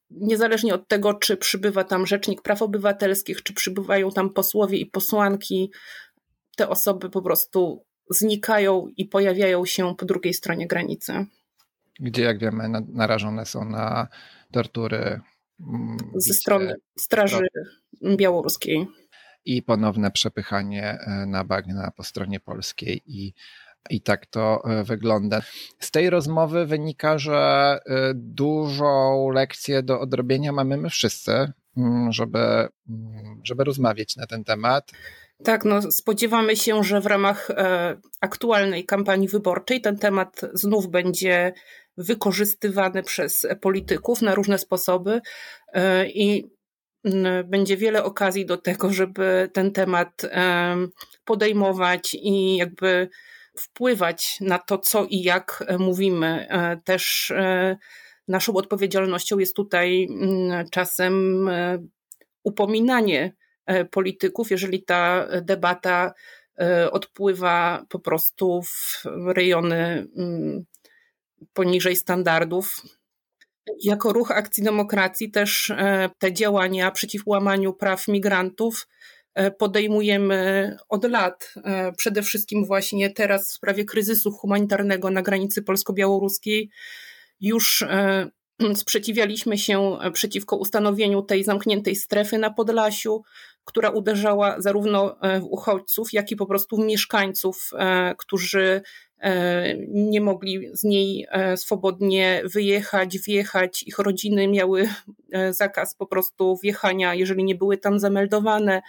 Niezależnie 0.10 0.74
od 0.74 0.88
tego, 0.88 1.14
czy 1.14 1.38
przybywa 1.38 1.84
tam 1.84 2.08
Rzecznik 2.08 2.42
Praw 2.42 2.62
Obywatelskich, 2.62 3.44
czy 3.44 3.54
przybywają 3.54 4.12
tam 4.12 4.30
posłowie 4.30 4.78
i 4.78 4.86
posłanki, 4.86 5.72
te 6.56 6.70
osoby 6.70 7.10
po 7.10 7.22
prostu 7.22 7.86
znikają 8.10 8.88
i 8.98 9.06
pojawiają 9.06 9.66
się 9.66 9.96
po 9.96 10.06
drugiej 10.06 10.34
stronie 10.34 10.68
granicy. 10.68 11.26
Gdzie, 12.00 12.24
jak 12.24 12.40
wiemy, 12.40 12.70
narażone 12.94 13.46
są 13.46 13.66
na 13.66 14.08
tortury. 14.52 15.22
Mm, 15.60 15.98
Ze 16.16 16.34
strony 16.34 16.76
Straży 17.00 17.48
Białoruskiej. 18.18 18.88
I 19.46 19.64
ponowne 19.64 20.12
przepychanie 20.12 20.84
e, 20.84 21.26
na 21.26 21.44
bagna 21.44 21.92
po 21.92 22.04
stronie 22.04 22.40
polskiej 22.40 23.02
i 23.06 23.34
i 23.90 24.02
tak 24.02 24.26
to 24.26 24.64
e, 24.66 24.84
wygląda. 24.84 25.42
Z 25.80 25.92
tej 25.92 26.10
rozmowy 26.10 26.66
wynika, 26.66 27.18
że 27.18 27.80
e, 27.86 28.12
dużą 28.16 29.30
lekcję 29.30 29.84
do 29.84 30.00
odrobienia 30.00 30.52
mamy 30.52 30.78
my 30.78 30.90
wszyscy, 30.90 31.52
mm, 31.78 32.12
żeby, 32.12 32.40
mm, 32.90 33.42
żeby 33.44 33.64
rozmawiać 33.64 34.16
na 34.16 34.28
ten 34.28 34.44
temat. 34.44 34.92
Tak, 35.44 35.66
no 35.66 35.82
spodziewamy 35.82 36.56
się, 36.56 36.84
że 36.84 37.02
w 37.02 37.06
ramach 37.06 37.52
aktualnej 38.22 38.86
kampanii 38.86 39.28
wyborczej 39.28 39.82
ten 39.82 39.98
temat 39.98 40.42
znów 40.54 40.88
będzie 40.88 41.54
wykorzystywany 41.98 43.04
przez 43.04 43.48
polityków 43.62 44.22
na 44.22 44.36
różne 44.36 44.58
sposoby 44.58 45.22
i 46.06 46.44
mm, 47.04 47.50
będzie 47.50 47.78
wiele 47.78 48.04
okazji 48.04 48.46
do 48.46 48.58
tego, 48.58 48.94
żeby 48.94 49.50
ten 49.54 49.72
temat 49.72 50.22
podejmować 51.26 52.14
i 52.14 52.58
jakby 52.58 53.10
wpływać 53.58 54.38
na 54.42 54.60
to, 54.60 54.78
co 54.78 55.06
i 55.10 55.22
jak 55.22 55.64
e, 55.68 55.78
mówimy. 55.78 56.48
E, 56.50 56.78
też 56.78 57.32
e, 57.32 57.78
naszą 58.28 58.54
odpowiedzialnością 58.54 59.40
jest 59.40 59.56
tutaj 59.56 60.08
mm, 60.10 60.70
czasem 60.70 61.50
upominanie 62.44 63.34
polityków, 63.92 64.52
jeżeli 64.52 64.84
ta 64.84 65.28
debata 65.42 66.14
odpływa 66.92 67.86
po 67.90 68.00
prostu 68.00 68.62
w 68.62 69.04
rejony 69.28 70.08
mm, 70.18 70.66
poniżej 71.54 71.96
standardów. 71.96 72.82
Jako 73.84 74.14
ruch 74.14 74.32
Akcji 74.32 74.64
Demokracji 74.64 75.32
też 75.32 75.72
te 76.20 76.34
działania 76.34 76.92
przeciw 76.92 77.22
łamaniu 77.26 77.74
praw 77.74 78.08
migrantów 78.08 78.88
E, 79.34 79.52
podejmujemy 79.52 80.78
od 80.90 81.04
lat. 81.06 81.54
E, 81.64 81.92
przede 81.92 82.22
wszystkim 82.22 82.66
właśnie 82.66 83.10
teraz 83.10 83.50
w 83.50 83.54
sprawie 83.54 83.86
kryzysu 83.86 84.32
humanitarnego 84.32 85.10
na 85.10 85.22
granicy 85.22 85.64
polsko-białoruskiej 85.64 86.70
już 87.42 87.82
e, 87.82 88.30
sprzeciwialiśmy 88.76 89.58
się 89.58 89.98
przeciwko 90.14 90.56
ustanowieniu 90.56 91.22
tej 91.22 91.44
zamkniętej 91.44 91.96
strefy 91.96 92.38
na 92.38 92.54
Podlasiu, 92.54 93.22
która 93.66 93.90
uderzała 93.90 94.62
zarówno 94.62 95.16
w 95.40 95.44
uchodźców, 95.44 96.14
jak 96.14 96.32
i 96.32 96.36
po 96.36 96.46
prostu 96.46 96.78
w 96.78 96.86
mieszkańców, 96.86 97.72
którzy 98.18 98.82
nie 99.88 100.22
mogli 100.22 100.70
z 100.74 100.84
niej 100.84 101.28
swobodnie 101.56 102.42
wyjechać, 102.46 103.20
wjechać. 103.20 103.84
Ich 103.84 104.00
rodziny 104.00 104.48
miały 104.48 104.90
zakaz 105.50 105.96
po 105.96 106.06
prostu 106.06 106.58
wjechania, 106.58 107.14
jeżeli 107.16 107.44
nie 107.44 107.56
były 107.56 107.78
tam 107.78 108.00
zameldowane. 108.00 108.82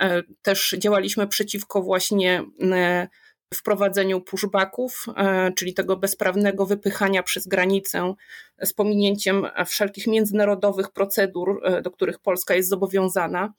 E, 0.00 0.22
też 0.42 0.74
działaliśmy 0.78 1.26
przeciwko 1.26 1.82
właśnie 1.82 2.44
e, 2.72 3.08
wprowadzeniu 3.54 4.20
pushbacków, 4.20 5.06
e, 5.16 5.52
czyli 5.52 5.74
tego 5.74 5.96
bezprawnego 5.96 6.66
wypychania 6.66 7.22
przez 7.22 7.46
granicę 7.46 8.14
z 8.62 8.72
pominięciem 8.72 9.46
wszelkich 9.66 10.06
międzynarodowych 10.06 10.90
procedur, 10.90 11.62
do 11.82 11.90
których 11.90 12.18
Polska 12.18 12.54
jest 12.54 12.68
zobowiązana. 12.68 13.52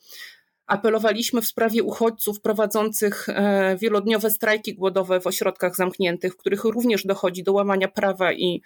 Apelowaliśmy 0.71 1.41
w 1.41 1.47
sprawie 1.47 1.83
uchodźców 1.83 2.41
prowadzących 2.41 3.27
wielodniowe 3.77 4.31
strajki 4.31 4.75
głodowe 4.75 5.21
w 5.21 5.27
ośrodkach 5.27 5.75
zamkniętych, 5.75 6.33
w 6.33 6.37
których 6.37 6.63
również 6.63 7.05
dochodzi 7.05 7.43
do 7.43 7.53
łamania 7.53 7.87
prawa 7.87 8.33
i 8.33 8.61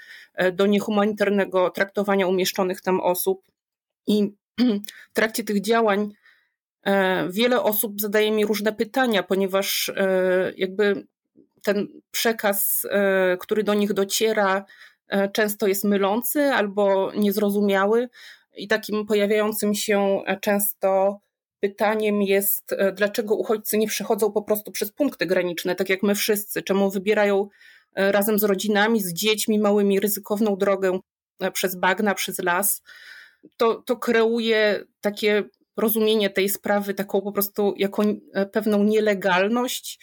do 0.53 0.65
niehumanitarnego 0.65 1.69
traktowania 1.69 2.27
umieszczonych 2.27 2.81
tam 2.81 2.99
osób. 3.01 3.41
I 4.07 4.33
w 5.11 5.13
trakcie 5.13 5.43
tych 5.43 5.61
działań 5.61 6.13
E, 6.85 7.27
wiele 7.29 7.61
osób 7.61 8.01
zadaje 8.01 8.31
mi 8.31 8.45
różne 8.45 8.73
pytania, 8.73 9.23
ponieważ 9.23 9.89
e, 9.89 10.53
jakby 10.57 11.07
ten 11.63 11.87
przekaz, 12.11 12.87
e, 12.91 13.37
który 13.37 13.63
do 13.63 13.73
nich 13.73 13.93
dociera, 13.93 14.65
często 15.33 15.67
jest 15.67 15.83
mylący 15.83 16.41
albo 16.43 17.11
niezrozumiały. 17.15 18.09
I 18.57 18.67
takim 18.67 19.05
pojawiającym 19.05 19.73
się 19.73 20.21
często 20.41 21.19
pytaniem 21.69 22.21
jest, 22.21 22.75
dlaczego 22.93 23.35
uchodźcy 23.35 23.77
nie 23.77 23.87
przechodzą 23.87 24.31
po 24.31 24.41
prostu 24.41 24.71
przez 24.71 24.91
punkty 24.91 25.25
graniczne, 25.25 25.75
tak 25.75 25.89
jak 25.89 26.03
my 26.03 26.15
wszyscy, 26.15 26.63
czemu 26.63 26.91
wybierają 26.91 27.47
razem 27.95 28.39
z 28.39 28.43
rodzinami, 28.43 29.01
z 29.01 29.13
dziećmi 29.13 29.59
małymi 29.59 29.99
ryzykowną 29.99 30.57
drogę 30.57 30.99
przez 31.53 31.75
bagna, 31.75 32.15
przez 32.15 32.39
las. 32.39 32.81
To, 33.57 33.83
to 33.85 33.97
kreuje 33.97 34.83
takie 35.01 35.43
rozumienie 35.77 36.29
tej 36.29 36.49
sprawy 36.49 36.93
taką 36.93 37.21
po 37.21 37.31
prostu 37.31 37.73
jako 37.77 38.03
e, 38.33 38.45
pewną 38.45 38.83
nielegalność. 38.83 39.99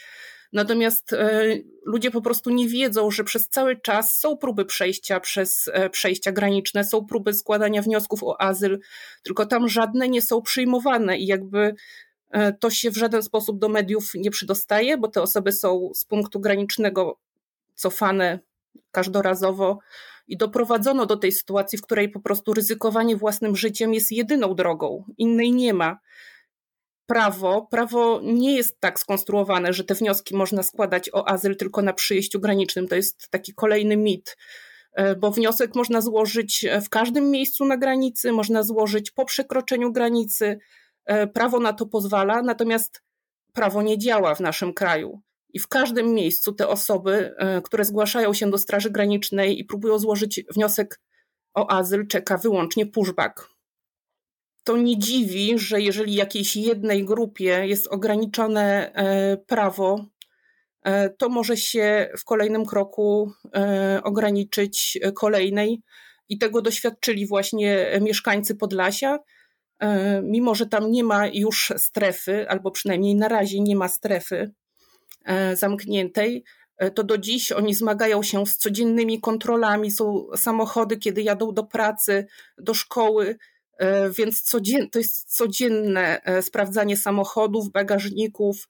Natomiast 0.53 1.13
e, 1.13 1.43
ludzie 1.85 2.11
po 2.11 2.23
prostu 2.23 2.51
nie 2.51 2.69
wiedzą, 2.69 3.11
że 3.11 3.25
przez 3.25 3.49
cały 3.49 3.77
czas 3.77 4.19
są 4.19 4.37
próby 4.37 4.65
przejścia 4.65 5.21
przez 5.21 5.71
e, 5.73 5.91
przejścia 5.91 6.33
graniczne, 6.33 6.85
są 6.85 7.05
próby 7.05 7.35
składania 7.35 7.83
wniosków 7.83 8.25
o 8.25 8.41
azyl, 8.41 8.81
tylko 9.23 9.47
tam 9.47 9.69
żadne 9.69 10.09
nie 10.09 10.23
są 10.23 10.43
przyjmowane 10.43 11.19
i 11.19 11.27
jakby 11.27 11.75
to 12.61 12.71
się 12.71 12.91
w 12.91 12.97
żaden 12.97 13.23
sposób 13.23 13.59
do 13.59 13.69
mediów 13.69 14.13
nie 14.15 14.31
przydostaje, 14.31 14.99
bo 14.99 15.09
te 15.09 15.23
osoby 15.23 15.53
są 15.53 15.91
z 15.95 16.05
punktu 16.05 16.41
granicznego 16.41 17.19
cofane 17.75 18.39
każdorazowo 18.91 19.79
i 20.29 20.37
doprowadzono 20.37 21.07
do 21.07 21.17
tej 21.17 21.33
sytuacji, 21.33 21.79
w 21.79 21.83
której 21.83 22.09
po 22.09 22.21
prostu 22.21 22.55
ryzykowanie 22.55 23.17
własnym 23.17 23.57
życiem 23.57 23.95
jest 23.95 24.13
jedyną 24.13 24.55
drogą, 24.55 25.05
innej 25.19 25.53
nie 25.53 25.75
ma. 25.75 25.99
Prawo, 27.07 27.67
prawo 27.71 28.21
nie 28.25 28.57
jest 28.57 28.81
tak 28.81 29.01
skonstruowane, 29.01 29.73
że 29.73 29.85
te 29.85 29.95
wnioski 29.95 30.37
można 30.37 30.63
składać 30.63 31.11
o 31.13 31.29
azyl 31.29 31.57
tylko 31.57 31.83
na 31.83 31.93
przyjściu 31.93 32.41
granicznym. 32.41 32.89
To 32.89 32.95
jest 32.97 33.29
taki 33.31 33.55
kolejny 33.55 33.97
mit, 33.97 34.37
e, 34.93 35.17
bo 35.17 35.31
wniosek 35.31 35.75
można 35.75 36.01
złożyć 36.01 36.67
w 36.85 36.89
każdym 36.89 37.31
miejscu 37.31 37.65
na 37.65 37.77
granicy, 37.77 38.33
można 38.33 38.63
złożyć 38.63 39.11
po 39.11 39.25
przekroczeniu 39.25 39.93
granicy. 39.93 40.59
E, 41.05 41.27
prawo 41.27 41.61
na 41.61 41.73
to 41.73 41.87
pozwala, 41.87 42.43
natomiast 42.43 43.03
prawo 43.53 43.83
nie 43.83 43.99
działa 43.99 44.35
w 44.35 44.41
naszym 44.41 44.75
kraju. 44.75 45.21
I 45.49 45.59
w 45.59 45.69
każdym 45.69 46.15
miejscu 46.15 46.53
te 46.53 46.69
osoby, 46.69 47.35
które 47.65 47.85
zgłaszają 47.85 48.35
się 48.35 48.51
do 48.51 48.59
Straży 48.59 48.91
Granicznej 48.91 49.59
i 49.59 49.65
próbują 49.65 49.99
złożyć 49.99 50.45
wniosek 50.55 51.01
o 51.55 51.71
azyl, 51.71 52.07
czeka 52.07 52.39
wyłącznie 52.39 52.87
pushback. 52.87 53.49
To 54.65 54.77
nie 54.77 54.99
dziwi, 54.99 55.59
że 55.59 55.81
jeżeli 55.81 56.15
jakiejś 56.15 56.57
jednej 56.57 57.05
grupie 57.05 57.67
jest 57.67 57.87
ograniczone 57.87 58.93
prawo 59.47 60.13
E, 60.83 61.11
to 61.11 61.29
może 61.29 61.57
się 61.57 62.11
w 62.19 62.25
kolejnym 62.25 62.67
kroku 62.67 63.33
e, 63.55 64.01
ograniczyć 64.05 64.99
kolejnej. 65.15 65.83
I 66.29 66.39
tego 66.39 66.63
doświadczyli 66.63 67.27
właśnie 67.27 67.99
mieszkańcy 68.01 68.55
Podlasia. 68.55 69.19
E, 69.79 70.23
mimo, 70.23 70.55
że 70.55 70.67
tam 70.67 70.91
nie 70.91 71.05
ma 71.05 71.27
już 71.27 71.73
strefy, 71.77 72.49
albo 72.49 72.71
przynajmniej 72.71 73.15
na 73.15 73.29
razie 73.29 73.61
nie 73.61 73.77
ma 73.77 73.89
strefy 73.89 74.53
zamkniętej, 75.55 76.45
to 76.95 77.05
do 77.05 77.19
dziś 77.19 77.53
oni 77.53 77.75
zmagają 77.75 78.23
się 78.23 78.47
z 78.47 78.57
codziennymi 78.57 79.21
kontrolami. 79.21 79.91
Są 79.91 80.27
samochody, 80.37 80.97
kiedy 80.97 81.23
jadą 81.23 81.55
do 81.55 81.65
pracy, 81.65 82.27
do 82.59 82.75
szkoły, 82.75 83.37
więc 84.19 84.43
codzien, 84.43 84.91
to 84.91 84.99
jest 84.99 85.37
codzienne 85.37 86.21
sprawdzanie 86.41 86.97
samochodów, 86.97 87.73
bagażników, 87.73 88.69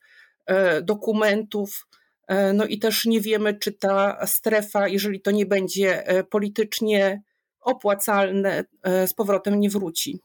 dokumentów. 0.83 1.87
E, 2.33 2.53
no 2.53 2.67
i 2.67 2.79
też 2.79 3.05
nie 3.05 3.21
wiemy, 3.21 3.55
czy 3.55 3.73
ta 3.73 4.27
strefa, 4.27 4.89
jeżeli 4.89 5.21
to 5.21 5.31
nie 5.31 5.47
będzie 5.47 6.07
e, 6.07 6.25
politycznie 6.25 7.23
opłacalne, 7.61 8.65
e, 8.83 9.07
z 9.07 9.15
powrotem 9.15 9.61
nie 9.61 9.71
wróci. 9.71 10.21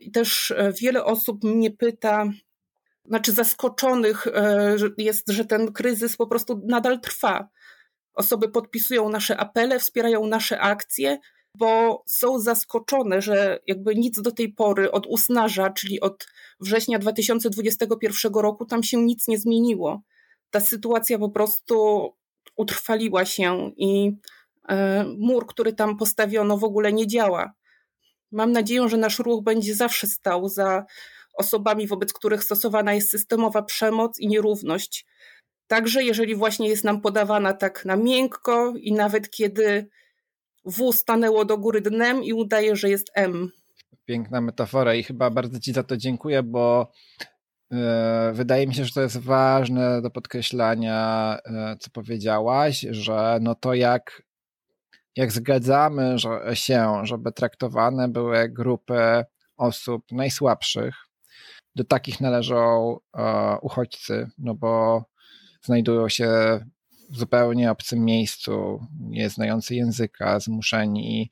I 0.00 0.10
też 0.10 0.52
wiele 0.80 1.04
osób 1.04 1.44
mnie 1.44 1.70
pyta, 1.70 2.24
znaczy 3.04 3.32
zaskoczonych 3.32 4.26
jest, 4.98 5.28
że 5.28 5.44
ten 5.44 5.72
kryzys 5.72 6.16
po 6.16 6.26
prostu 6.26 6.60
nadal 6.64 7.00
trwa. 7.00 7.48
Osoby 8.14 8.48
podpisują 8.48 9.08
nasze 9.08 9.36
apele, 9.36 9.78
wspierają 9.78 10.26
nasze 10.26 10.60
akcje, 10.60 11.18
bo 11.58 12.02
są 12.06 12.38
zaskoczone, 12.38 13.22
że 13.22 13.58
jakby 13.66 13.94
nic 13.94 14.22
do 14.22 14.32
tej 14.32 14.52
pory 14.52 14.90
od 14.90 15.06
usnaża, 15.06 15.70
czyli 15.70 16.00
od 16.00 16.26
września 16.60 16.98
2021 16.98 18.32
roku, 18.34 18.64
tam 18.64 18.82
się 18.82 19.02
nic 19.02 19.28
nie 19.28 19.38
zmieniło 19.38 20.02
ta 20.52 20.60
sytuacja 20.60 21.18
po 21.18 21.28
prostu 21.28 22.08
utrwaliła 22.56 23.24
się 23.24 23.70
i 23.76 24.12
e, 24.68 25.04
mur, 25.18 25.46
który 25.46 25.72
tam 25.72 25.96
postawiono, 25.96 26.58
w 26.58 26.64
ogóle 26.64 26.92
nie 26.92 27.06
działa. 27.06 27.52
Mam 28.32 28.52
nadzieję, 28.52 28.88
że 28.88 28.96
nasz 28.96 29.18
ruch 29.18 29.44
będzie 29.44 29.74
zawsze 29.74 30.06
stał 30.06 30.48
za 30.48 30.84
osobami, 31.34 31.86
wobec 31.86 32.12
których 32.12 32.44
stosowana 32.44 32.94
jest 32.94 33.10
systemowa 33.10 33.62
przemoc 33.62 34.20
i 34.20 34.28
nierówność. 34.28 35.06
Także 35.66 36.04
jeżeli 36.04 36.34
właśnie 36.34 36.68
jest 36.68 36.84
nam 36.84 37.00
podawana 37.00 37.52
tak 37.52 37.84
na 37.84 37.96
miękko 37.96 38.72
i 38.76 38.92
nawet 38.92 39.30
kiedy 39.30 39.88
W 40.64 40.92
stanęło 40.92 41.44
do 41.44 41.58
góry 41.58 41.80
dnem 41.80 42.24
i 42.24 42.32
udaje, 42.32 42.76
że 42.76 42.90
jest 42.90 43.10
M. 43.14 43.50
Piękna 44.04 44.40
metafora 44.40 44.94
i 44.94 45.02
chyba 45.02 45.30
bardzo 45.30 45.60
Ci 45.60 45.72
za 45.72 45.82
to 45.82 45.96
dziękuję, 45.96 46.42
bo 46.42 46.92
E, 47.72 48.32
wydaje 48.34 48.66
mi 48.66 48.74
się, 48.74 48.84
że 48.84 48.92
to 48.92 49.00
jest 49.00 49.16
ważne 49.16 50.02
do 50.02 50.10
podkreślania, 50.10 51.38
e, 51.44 51.76
co 51.80 51.90
powiedziałaś, 51.90 52.86
że 52.90 53.38
no 53.42 53.54
to 53.54 53.74
jak, 53.74 54.22
jak 55.16 55.32
zgadzamy 55.32 56.16
się, 56.54 57.00
żeby 57.02 57.32
traktowane 57.32 58.08
były 58.08 58.48
grupy 58.48 59.24
osób 59.56 60.04
najsłabszych, 60.12 60.94
do 61.74 61.84
takich 61.84 62.20
należą 62.20 62.96
e, 63.16 63.56
uchodźcy, 63.62 64.30
no 64.38 64.54
bo 64.54 65.04
znajdują 65.62 66.08
się 66.08 66.60
w 67.12 67.18
zupełnie 67.18 67.70
obcym 67.70 68.04
miejscu, 68.04 68.86
nie 69.00 69.30
znający 69.30 69.74
języka, 69.74 70.40
zmuszeni 70.40 71.30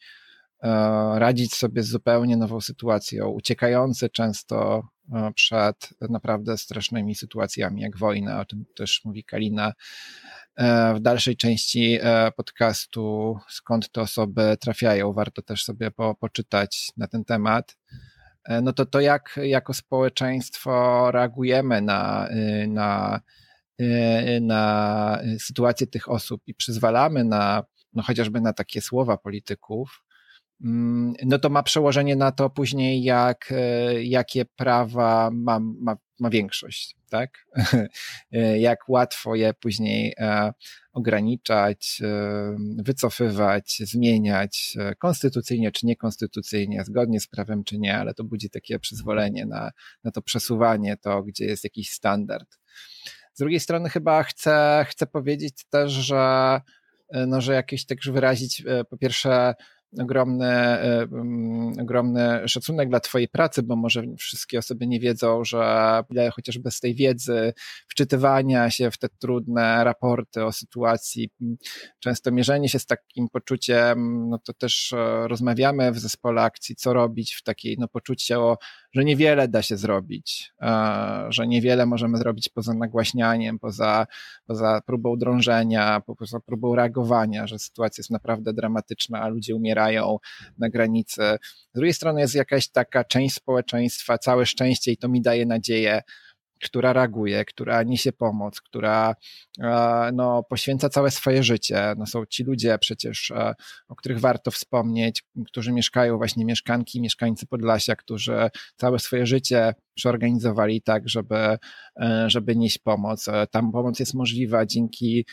radzić 1.15 1.55
sobie 1.55 1.83
z 1.83 1.89
zupełnie 1.89 2.37
nową 2.37 2.61
sytuacją, 2.61 3.29
uciekający 3.29 4.09
często 4.09 4.83
E, 5.13 5.33
przed 5.33 5.91
naprawdę 6.11 6.59
strasznymi 6.59 7.15
sytuacjami, 7.15 7.83
jak 7.83 7.97
wojna, 7.97 8.41
o 8.41 8.45
tym 8.45 8.65
też 8.77 9.01
mówi 9.05 9.25
Kalina 9.25 9.73
e, 10.57 10.95
w 10.95 11.01
dalszej 11.01 11.37
części 11.37 11.99
e, 12.03 12.33
podcastu, 12.37 13.37
skąd 13.49 13.93
te 13.93 14.01
osoby 14.01 14.57
trafiają, 14.61 15.13
warto 15.13 15.43
też 15.43 15.65
sobie 15.65 15.91
po, 15.91 16.15
poczytać 16.15 16.93
na 16.97 17.07
ten 17.07 17.25
temat. 17.25 17.77
No 18.63 18.73
to 18.73 18.87
to 18.87 19.01
jak 19.01 19.41
jako 19.43 19.75
społeczeństwo 19.75 21.11
reagujemy 21.11 21.83
na, 21.83 22.29
na, 22.69 23.21
na 24.41 25.19
sytuację 25.39 25.87
tych 25.87 26.11
osób 26.11 26.43
i 26.47 26.55
przyzwalamy 26.55 27.25
na, 27.25 27.65
no 27.93 28.03
chociażby 28.03 28.41
na 28.41 28.53
takie 28.53 28.81
słowa 28.81 29.17
polityków, 29.17 30.03
Mm, 30.65 31.15
no 31.27 31.39
to 31.39 31.51
ma 31.51 31.63
przełożenie 31.63 32.17
na 32.17 32.33
to 32.33 32.51
później, 32.51 33.03
jak, 33.03 33.53
e, 33.53 34.05
jakie 34.05 34.45
prawa 34.45 35.31
ma, 35.33 35.61
ma, 35.61 35.97
ma 36.21 36.31
większość, 36.31 36.97
tak? 37.11 37.47
E, 38.33 38.59
jak 38.59 38.89
łatwo 38.89 39.35
je 39.35 39.55
później 39.55 40.15
e, 40.19 40.53
ograniczać, 40.93 42.03
wycofywać, 42.85 43.79
zmieniać 43.85 44.77
konstytucyjnie 44.99 45.73
czy 45.73 45.87
niekonstytucyjnie, 45.87 46.85
zgodnie 46.85 47.21
z 47.21 47.29
prawem 47.29 47.65
czy 47.65 47.79
nie, 47.79 47.99
ale 47.99 48.15
to 48.15 48.25
budzi 48.25 48.51
takie 48.51 48.79
przyzwolenie 48.79 49.47
na, 49.47 49.71
na 50.05 50.11
to 50.11 50.23
przesuwanie, 50.23 50.97
to 50.97 51.23
gdzie 51.23 51.45
jest 51.45 51.65
jakiś 51.65 51.91
standard. 51.91 52.59
Z 53.33 53.39
drugiej 53.39 53.61
strony 53.61 53.89
chyba 53.89 54.23
chcę, 54.23 54.87
chcę 54.89 55.07
powiedzieć 55.07 55.67
też, 55.71 55.93
że 55.93 56.61
no, 57.27 57.41
że 57.41 57.55
jakieś 57.55 57.87
tak 57.87 57.99
wyrazić 58.13 58.65
po 58.91 58.97
pierwsze 58.97 59.55
ogromny, 59.99 60.47
e, 60.47 61.03
mm, 61.03 61.73
ogromny 61.81 62.49
szacunek 62.49 62.89
dla 62.89 63.01
Twojej 63.01 63.29
pracy, 63.29 63.63
bo 63.63 63.77
może 63.77 64.03
wszystkie 64.19 64.59
osoby 64.59 64.87
nie 64.87 65.01
wiedzą, 65.01 65.45
że 65.45 66.03
chociaż 66.35 66.59
bez 66.59 66.81
tej 66.81 66.95
wiedzy, 66.95 67.53
wczytywania 67.89 68.71
się 68.71 68.91
w 68.91 68.99
te 68.99 69.09
trudne 69.09 69.85
raporty 69.85 70.45
o 70.45 70.53
sytuacji, 70.53 71.31
często 72.01 72.33
mierzenie 72.33 72.69
się 72.69 72.79
z 72.79 72.87
takim 72.87 73.29
poczuciem, 73.29 74.29
no 74.29 74.39
to 74.39 74.53
też 74.53 74.93
e, 74.93 75.29
rozmawiamy 75.29 75.93
w 75.93 75.99
zespole 75.99 76.43
akcji, 76.43 76.77
co 76.77 76.93
robić 76.93 77.35
w 77.35 77.43
takiej, 77.43 77.77
no 77.79 77.89
poczucie, 77.89 78.37
że 78.93 79.05
niewiele 79.05 79.49
da 79.49 79.63
się 79.63 79.77
zrobić, 79.77 80.53
e, 80.63 81.27
że 81.29 81.47
niewiele 81.47 81.87
możemy 81.87 82.19
zrobić 82.19 82.49
poza 82.49 82.75
nagłaśnianiem, 82.75 83.59
poza, 83.59 84.07
poza 84.47 84.81
próbą 84.87 85.17
drążenia, 85.17 86.03
poza 86.19 86.41
próbą 86.41 86.75
reagowania, 86.75 87.47
że 87.47 87.59
sytuacja 87.59 88.03
jest 88.03 88.11
naprawdę 88.11 88.53
dramatyczna, 88.53 89.21
a 89.21 89.29
ludzie 89.29 89.57
umierają 89.57 89.80
umierają 89.81 90.19
na 90.59 90.69
granicy. 90.69 91.23
Z 91.71 91.75
drugiej 91.75 91.95
strony 91.95 92.21
jest 92.21 92.35
jakaś 92.35 92.69
taka 92.69 93.05
część 93.05 93.35
społeczeństwa, 93.35 94.19
całe 94.19 94.47
szczęście 94.47 94.93
i 94.93 94.97
to 94.97 95.09
mi 95.09 95.23
daje 95.23 95.47
nadzieję, 95.47 96.03
która 96.61 96.93
reaguje, 96.93 97.45
która 97.45 97.83
niesie 97.83 98.13
pomoc, 98.13 98.61
która 98.61 99.15
e, 99.61 100.11
no, 100.15 100.43
poświęca 100.43 100.89
całe 100.89 101.11
swoje 101.11 101.43
życie. 101.43 101.95
No, 101.99 102.07
są 102.07 102.27
ci 102.27 102.45
ludzie 102.45 102.79
przecież, 102.79 103.31
e, 103.31 103.55
o 103.89 103.97
których 103.97 104.21
warto 104.21 104.51
wspomnieć, 104.51 105.25
którzy 105.47 105.73
mieszkają, 105.73 106.17
właśnie 106.17 106.45
mieszkanki, 106.45 107.01
mieszkańcy 107.01 107.47
Podlasia, 107.47 107.97
którzy 107.97 108.51
całe 108.77 108.99
swoje 108.99 109.27
życie 109.27 109.75
przeorganizowali 109.95 110.83
tak, 110.83 111.09
żeby, 111.09 111.37
e, 111.37 111.59
żeby 112.27 112.57
nieść 112.57 112.79
pomoc. 112.79 113.27
Tam 113.51 113.73
pomoc 113.73 114.01
jest 114.01 114.15
możliwa 114.15 114.67
dzięki, 114.67 115.27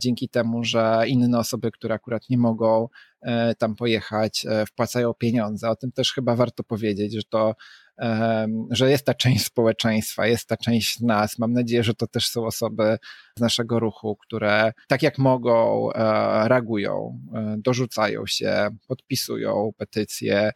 dzięki 0.00 0.28
temu, 0.28 0.64
że 0.64 1.02
inne 1.06 1.38
osoby, 1.38 1.70
które 1.70 1.94
akurat 1.94 2.22
nie 2.30 2.38
mogą 2.38 2.88
tam 3.58 3.76
pojechać, 3.76 4.46
wpłacają 4.66 5.14
pieniądze. 5.14 5.70
O 5.70 5.76
tym 5.76 5.92
też 5.92 6.12
chyba 6.12 6.36
warto 6.36 6.64
powiedzieć, 6.64 7.14
że 7.14 7.22
to 7.30 7.54
że 8.70 8.90
jest 8.90 9.04
ta 9.04 9.14
część 9.14 9.44
społeczeństwa, 9.44 10.26
jest 10.26 10.48
ta 10.48 10.56
część 10.56 11.00
nas. 11.00 11.38
Mam 11.38 11.52
nadzieję, 11.52 11.84
że 11.84 11.94
to 11.94 12.06
też 12.06 12.28
są 12.28 12.46
osoby 12.46 12.98
z 13.36 13.40
naszego 13.40 13.80
ruchu, 13.80 14.16
które 14.16 14.72
tak 14.88 15.02
jak 15.02 15.18
mogą, 15.18 15.88
e, 15.92 16.48
reagują, 16.48 17.20
e, 17.34 17.54
dorzucają 17.58 18.26
się, 18.26 18.68
podpisują 18.88 19.72
petycje, 19.76 20.50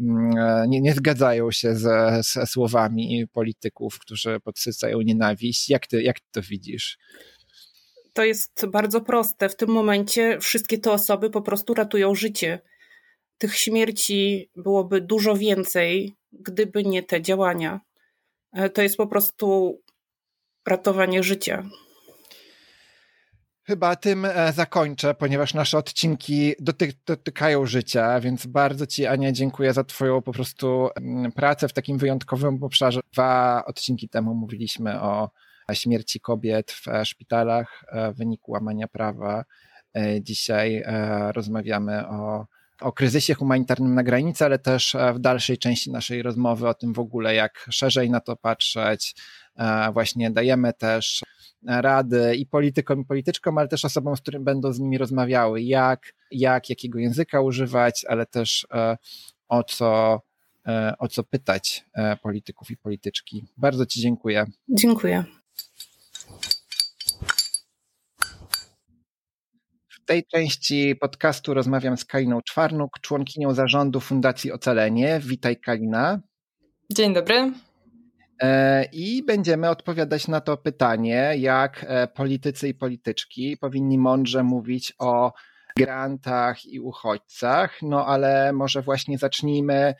mm, 0.00 0.38
e, 0.38 0.68
nie, 0.68 0.80
nie 0.80 0.94
zgadzają 0.94 1.50
się 1.50 1.74
ze, 1.76 2.20
ze 2.22 2.46
słowami 2.46 3.26
polityków, 3.32 3.98
którzy 3.98 4.40
podsycają 4.40 5.00
nienawiść. 5.00 5.70
Jak 5.70 5.86
ty, 5.86 6.02
jak 6.02 6.20
ty 6.20 6.26
to 6.32 6.42
widzisz? 6.42 6.98
To 8.12 8.24
jest 8.24 8.66
bardzo 8.66 9.00
proste. 9.00 9.48
W 9.48 9.56
tym 9.56 9.68
momencie 9.68 10.38
wszystkie 10.40 10.78
te 10.78 10.92
osoby 10.92 11.30
po 11.30 11.42
prostu 11.42 11.74
ratują 11.74 12.14
życie. 12.14 12.60
Tych 13.38 13.56
śmierci 13.56 14.50
byłoby 14.56 15.00
dużo 15.00 15.36
więcej, 15.36 16.16
gdyby 16.32 16.84
nie 16.84 17.02
te 17.02 17.22
działania. 17.22 17.80
E, 18.52 18.70
to 18.70 18.82
jest 18.82 18.96
po 18.96 19.06
prostu 19.06 19.78
ratowanie 20.66 21.22
życia. 21.22 21.64
Chyba 23.62 23.96
tym 23.96 24.24
e, 24.24 24.52
zakończę, 24.52 25.14
ponieważ 25.14 25.54
nasze 25.54 25.78
odcinki 25.78 26.54
doty 26.58 26.92
dotykają 27.06 27.66
życia, 27.66 28.20
więc 28.20 28.46
bardzo 28.46 28.86
Ci, 28.86 29.06
Ania, 29.06 29.32
dziękuję 29.32 29.72
za 29.72 29.84
Twoją 29.84 30.22
po 30.22 30.32
prostu 30.32 30.88
mm, 30.96 31.32
pracę 31.32 31.68
w 31.68 31.72
takim 31.72 31.98
wyjątkowym 31.98 32.62
obszarze. 32.62 33.00
Dwa 33.12 33.64
odcinki 33.66 34.08
temu 34.08 34.34
mówiliśmy 34.34 35.00
o 35.00 35.30
śmierci 35.72 36.20
kobiet 36.20 36.72
w 36.72 36.84
szpitalach 37.04 37.84
w 38.14 38.16
wyniku 38.16 38.50
łamania 38.50 38.88
prawa. 38.88 39.44
Dzisiaj 40.20 40.84
rozmawiamy 41.34 42.08
o 42.08 42.46
o 42.80 42.92
kryzysie 42.92 43.34
humanitarnym 43.34 43.94
na 43.94 44.02
granicy, 44.02 44.44
ale 44.44 44.58
też 44.58 44.96
w 45.14 45.18
dalszej 45.18 45.58
części 45.58 45.90
naszej 45.90 46.22
rozmowy 46.22 46.68
o 46.68 46.74
tym 46.74 46.92
w 46.92 46.98
ogóle, 46.98 47.34
jak 47.34 47.66
szerzej 47.70 48.10
na 48.10 48.20
to 48.20 48.36
patrzeć. 48.36 49.14
Właśnie 49.92 50.30
dajemy 50.30 50.72
też 50.72 51.22
rady 51.66 52.36
i 52.36 52.46
politykom, 52.46 53.00
i 53.00 53.04
polityczkom, 53.04 53.58
ale 53.58 53.68
też 53.68 53.84
osobom, 53.84 54.16
z 54.16 54.20
którymi 54.20 54.44
będą 54.44 54.72
z 54.72 54.80
nimi 54.80 54.98
rozmawiały, 54.98 55.62
jak, 55.62 56.14
jak 56.30 56.70
jakiego 56.70 56.98
języka 56.98 57.40
używać, 57.40 58.04
ale 58.08 58.26
też 58.26 58.66
o 59.48 59.64
co, 59.64 60.22
o 60.98 61.08
co 61.08 61.24
pytać 61.24 61.84
polityków 62.22 62.70
i 62.70 62.76
polityczki. 62.76 63.44
Bardzo 63.56 63.86
Ci 63.86 64.00
dziękuję. 64.00 64.46
Dziękuję. 64.68 65.24
Tej 70.08 70.26
części 70.26 70.96
podcastu 70.96 71.54
rozmawiam 71.54 71.96
z 71.96 72.04
Kaliną 72.04 72.40
Czwarnuk, 72.42 73.00
członkinią 73.00 73.54
zarządu 73.54 74.00
Fundacji 74.00 74.52
Ocalenie. 74.52 75.20
Witaj 75.24 75.56
Kalina. 75.56 76.20
Dzień 76.92 77.14
dobry. 77.14 77.52
E, 78.42 78.84
I 78.92 79.22
będziemy 79.22 79.70
odpowiadać 79.70 80.28
na 80.28 80.40
to 80.40 80.56
pytanie, 80.56 81.32
jak 81.36 81.86
e, 81.88 82.06
politycy 82.06 82.68
i 82.68 82.74
polityczki 82.74 83.56
powinni 83.56 83.98
mądrze 83.98 84.42
mówić 84.42 84.94
o 84.98 85.32
grantach 85.76 86.66
i 86.66 86.80
uchodźcach. 86.80 87.78
No 87.82 88.06
ale 88.06 88.52
może 88.52 88.82
właśnie 88.82 89.18
zacznijmy 89.18 89.94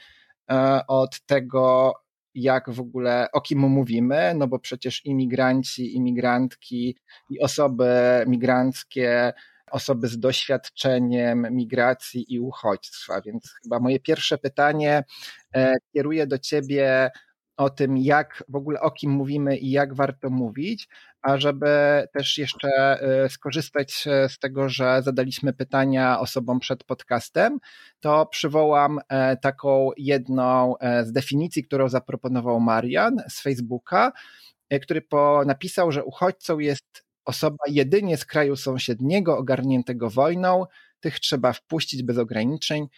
e, 0.50 0.80
od 0.86 1.20
tego, 1.26 1.92
jak 2.34 2.70
w 2.70 2.80
ogóle, 2.80 3.28
o 3.32 3.40
kim 3.40 3.58
mówimy, 3.58 4.32
no 4.36 4.46
bo 4.48 4.58
przecież 4.58 5.04
imigranci, 5.04 5.96
imigrantki 5.96 6.96
i 7.30 7.40
osoby 7.40 7.90
migranckie, 8.26 9.32
osoby 9.70 10.08
z 10.08 10.18
doświadczeniem 10.18 11.46
migracji 11.50 12.34
i 12.34 12.40
uchodźstwa. 12.40 13.20
Więc 13.20 13.54
chyba 13.62 13.80
moje 13.80 14.00
pierwsze 14.00 14.38
pytanie 14.38 15.04
kieruję 15.92 16.26
do 16.26 16.38
ciebie 16.38 17.10
o 17.58 17.70
tym, 17.70 17.96
jak 17.96 18.44
w 18.48 18.56
ogóle 18.56 18.80
o 18.80 18.90
kim 18.90 19.10
mówimy 19.10 19.56
i 19.56 19.70
jak 19.70 19.94
warto 19.94 20.30
mówić, 20.30 20.88
a 21.22 21.38
żeby 21.38 21.68
też 22.12 22.38
jeszcze 22.38 22.68
e, 22.68 23.28
skorzystać 23.28 24.04
z 24.28 24.38
tego, 24.38 24.68
że 24.68 25.02
zadaliśmy 25.02 25.52
pytania 25.52 26.20
osobom 26.20 26.60
przed 26.60 26.84
podcastem, 26.84 27.58
to 28.00 28.26
przywołam 28.26 28.98
e, 29.08 29.36
taką 29.36 29.90
jedną 29.96 30.78
e, 30.78 31.04
z 31.04 31.12
definicji, 31.12 31.64
którą 31.64 31.88
zaproponował 31.88 32.60
Marian 32.60 33.16
z 33.28 33.42
Facebooka, 33.42 34.12
który 34.82 35.02
po, 35.02 35.42
napisał, 35.46 35.92
że 35.92 36.04
uchodźcą 36.04 36.58
jest 36.58 37.07
osoba 37.28 37.64
jedynie 37.66 38.16
z 38.16 38.24
kraju 38.24 38.56
sąsiedniego 38.56 39.38
ogarniętego 39.38 40.10
wojną, 40.10 40.66
tych 41.00 41.20
trzeba 41.20 41.52
wpuścić 41.52 42.02
bez 42.02 42.18
ograniczeń, 42.18 42.88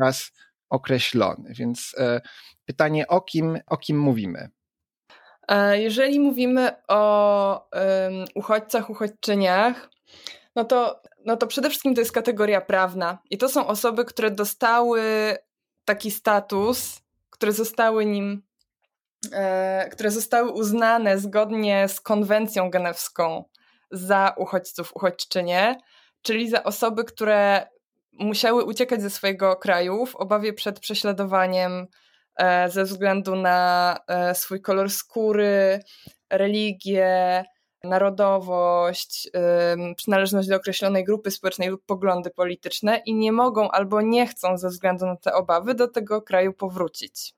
czas 0.00 0.32
określony. 0.70 1.52
Więc 1.54 1.94
pytanie, 2.64 3.06
o 3.06 3.20
kim, 3.20 3.58
o 3.66 3.76
kim 3.76 4.00
mówimy? 4.00 4.50
E, 5.48 5.82
jeżeli 5.82 6.20
mówimy 6.20 6.70
o 6.88 7.68
um, 7.72 8.24
uchodźcach, 8.34 8.90
uchodźczyniach, 8.90 9.90
no 10.56 10.64
to, 10.64 11.02
no 11.26 11.36
to 11.36 11.46
przede 11.46 11.68
wszystkim 11.68 11.94
to 11.94 12.00
jest 12.00 12.12
kategoria 12.12 12.60
prawna. 12.60 13.18
I 13.30 13.38
to 13.38 13.48
są 13.48 13.66
osoby, 13.66 14.04
które 14.04 14.30
dostały 14.30 15.02
taki 15.84 16.10
status, 16.10 17.00
które 17.30 17.52
zostały 17.52 18.06
nim, 18.06 18.42
e, 19.32 19.88
które 19.92 20.10
zostały 20.10 20.50
uznane 20.50 21.18
zgodnie 21.18 21.88
z 21.88 22.00
konwencją 22.00 22.70
genewską 22.70 23.44
za 23.90 24.34
uchodźców, 24.36 24.96
uchodźczynie, 24.96 25.80
czyli 26.22 26.50
za 26.50 26.64
osoby, 26.64 27.04
które 27.04 27.66
musiały 28.12 28.64
uciekać 28.64 29.02
ze 29.02 29.10
swojego 29.10 29.56
kraju 29.56 30.06
w 30.06 30.16
obawie 30.16 30.52
przed 30.52 30.80
prześladowaniem 30.80 31.86
E, 32.40 32.70
ze 32.70 32.84
względu 32.84 33.36
na 33.36 33.98
e, 34.08 34.34
swój 34.34 34.60
kolor 34.60 34.90
skóry, 34.90 35.80
religię, 36.30 37.44
narodowość, 37.84 39.30
przynależność 39.96 40.48
do 40.48 40.56
określonej 40.56 41.04
grupy 41.04 41.30
społecznej 41.30 41.68
lub 41.68 41.86
poglądy 41.86 42.30
polityczne 42.30 43.02
i 43.06 43.14
nie 43.14 43.32
mogą 43.32 43.70
albo 43.70 44.02
nie 44.02 44.26
chcą 44.26 44.58
ze 44.58 44.68
względu 44.68 45.06
na 45.06 45.16
te 45.16 45.34
obawy 45.34 45.74
do 45.74 45.88
tego 45.88 46.22
kraju 46.22 46.52
powrócić. 46.52 47.34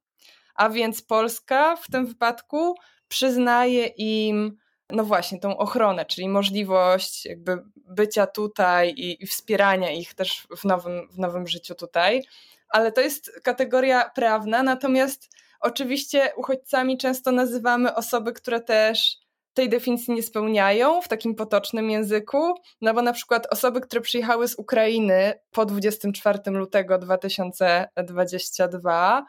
A 0.54 0.70
więc 0.70 1.02
Polska 1.02 1.76
w 1.76 1.90
tym 1.90 2.06
wypadku 2.06 2.74
przyznaje 3.08 3.86
im 3.86 4.56
no 4.92 5.04
właśnie, 5.04 5.40
tą 5.40 5.56
ochronę, 5.56 6.06
czyli 6.06 6.28
możliwość 6.28 7.26
jakby 7.26 7.62
bycia 7.76 8.26
tutaj 8.26 8.90
i, 8.90 9.24
i 9.24 9.26
wspierania 9.26 9.90
ich 9.90 10.14
też 10.14 10.46
w 10.56 10.64
nowym, 10.64 11.08
w 11.10 11.18
nowym 11.18 11.46
życiu 11.46 11.74
tutaj. 11.74 12.22
Ale 12.68 12.92
to 12.92 13.00
jest 13.00 13.40
kategoria 13.42 14.10
prawna, 14.14 14.62
natomiast 14.62 15.36
oczywiście 15.60 16.32
uchodźcami 16.36 16.98
często 16.98 17.32
nazywamy 17.32 17.94
osoby, 17.94 18.32
które 18.32 18.60
też 18.60 19.16
tej 19.54 19.68
definicji 19.68 20.14
nie 20.14 20.22
spełniają 20.22 21.02
w 21.02 21.08
takim 21.08 21.34
potocznym 21.34 21.90
języku, 21.90 22.54
no 22.80 22.94
bo 22.94 23.02
na 23.02 23.12
przykład 23.12 23.46
osoby, 23.50 23.80
które 23.80 24.00
przyjechały 24.00 24.48
z 24.48 24.58
Ukrainy 24.58 25.32
po 25.50 25.66
24 25.66 26.38
lutego 26.46 26.98
2022, 26.98 29.24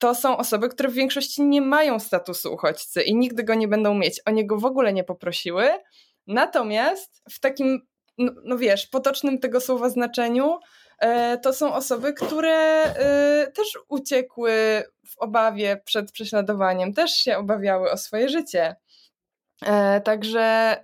to 0.00 0.14
są 0.14 0.36
osoby, 0.36 0.68
które 0.68 0.88
w 0.88 0.94
większości 0.94 1.42
nie 1.42 1.62
mają 1.62 1.98
statusu 1.98 2.54
uchodźcy 2.54 3.02
i 3.02 3.16
nigdy 3.16 3.44
go 3.44 3.54
nie 3.54 3.68
będą 3.68 3.94
mieć. 3.94 4.20
O 4.26 4.30
niego 4.30 4.58
w 4.58 4.64
ogóle 4.64 4.92
nie 4.92 5.04
poprosiły. 5.04 5.68
Natomiast 6.26 7.22
w 7.30 7.40
takim, 7.40 7.80
no, 8.18 8.32
no 8.44 8.58
wiesz, 8.58 8.86
potocznym 8.86 9.38
tego 9.38 9.60
słowa 9.60 9.88
znaczeniu, 9.88 10.58
E, 11.00 11.38
to 11.38 11.52
są 11.52 11.74
osoby, 11.74 12.12
które 12.12 12.82
e, 12.82 13.46
też 13.54 13.78
uciekły 13.88 14.52
w 15.06 15.18
obawie 15.18 15.82
przed 15.84 16.12
prześladowaniem, 16.12 16.94
też 16.94 17.10
się 17.10 17.36
obawiały 17.36 17.90
o 17.90 17.96
swoje 17.96 18.28
życie. 18.28 18.76
E, 19.66 20.00
także 20.00 20.76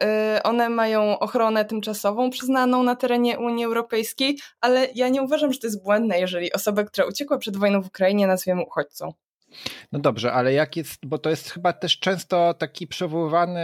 one 0.44 0.68
mają 0.68 1.18
ochronę 1.18 1.64
tymczasową 1.64 2.30
przyznaną 2.30 2.82
na 2.82 2.96
terenie 2.96 3.38
Unii 3.38 3.64
Europejskiej, 3.64 4.38
ale 4.60 4.88
ja 4.94 5.08
nie 5.08 5.22
uważam, 5.22 5.52
że 5.52 5.58
to 5.58 5.66
jest 5.66 5.84
błędne, 5.84 6.20
jeżeli 6.20 6.52
osobę, 6.52 6.84
która 6.84 7.06
uciekła 7.06 7.38
przed 7.38 7.56
wojną 7.56 7.82
w 7.82 7.86
Ukrainie, 7.86 8.26
nazwiemy 8.26 8.62
uchodźcą. 8.62 9.12
No 9.92 9.98
dobrze, 9.98 10.32
ale 10.32 10.52
jak 10.52 10.76
jest, 10.76 11.06
bo 11.06 11.18
to 11.18 11.30
jest 11.30 11.50
chyba 11.50 11.72
też 11.72 11.98
często 11.98 12.54
taki 12.54 12.86
przywoływany 12.86 13.60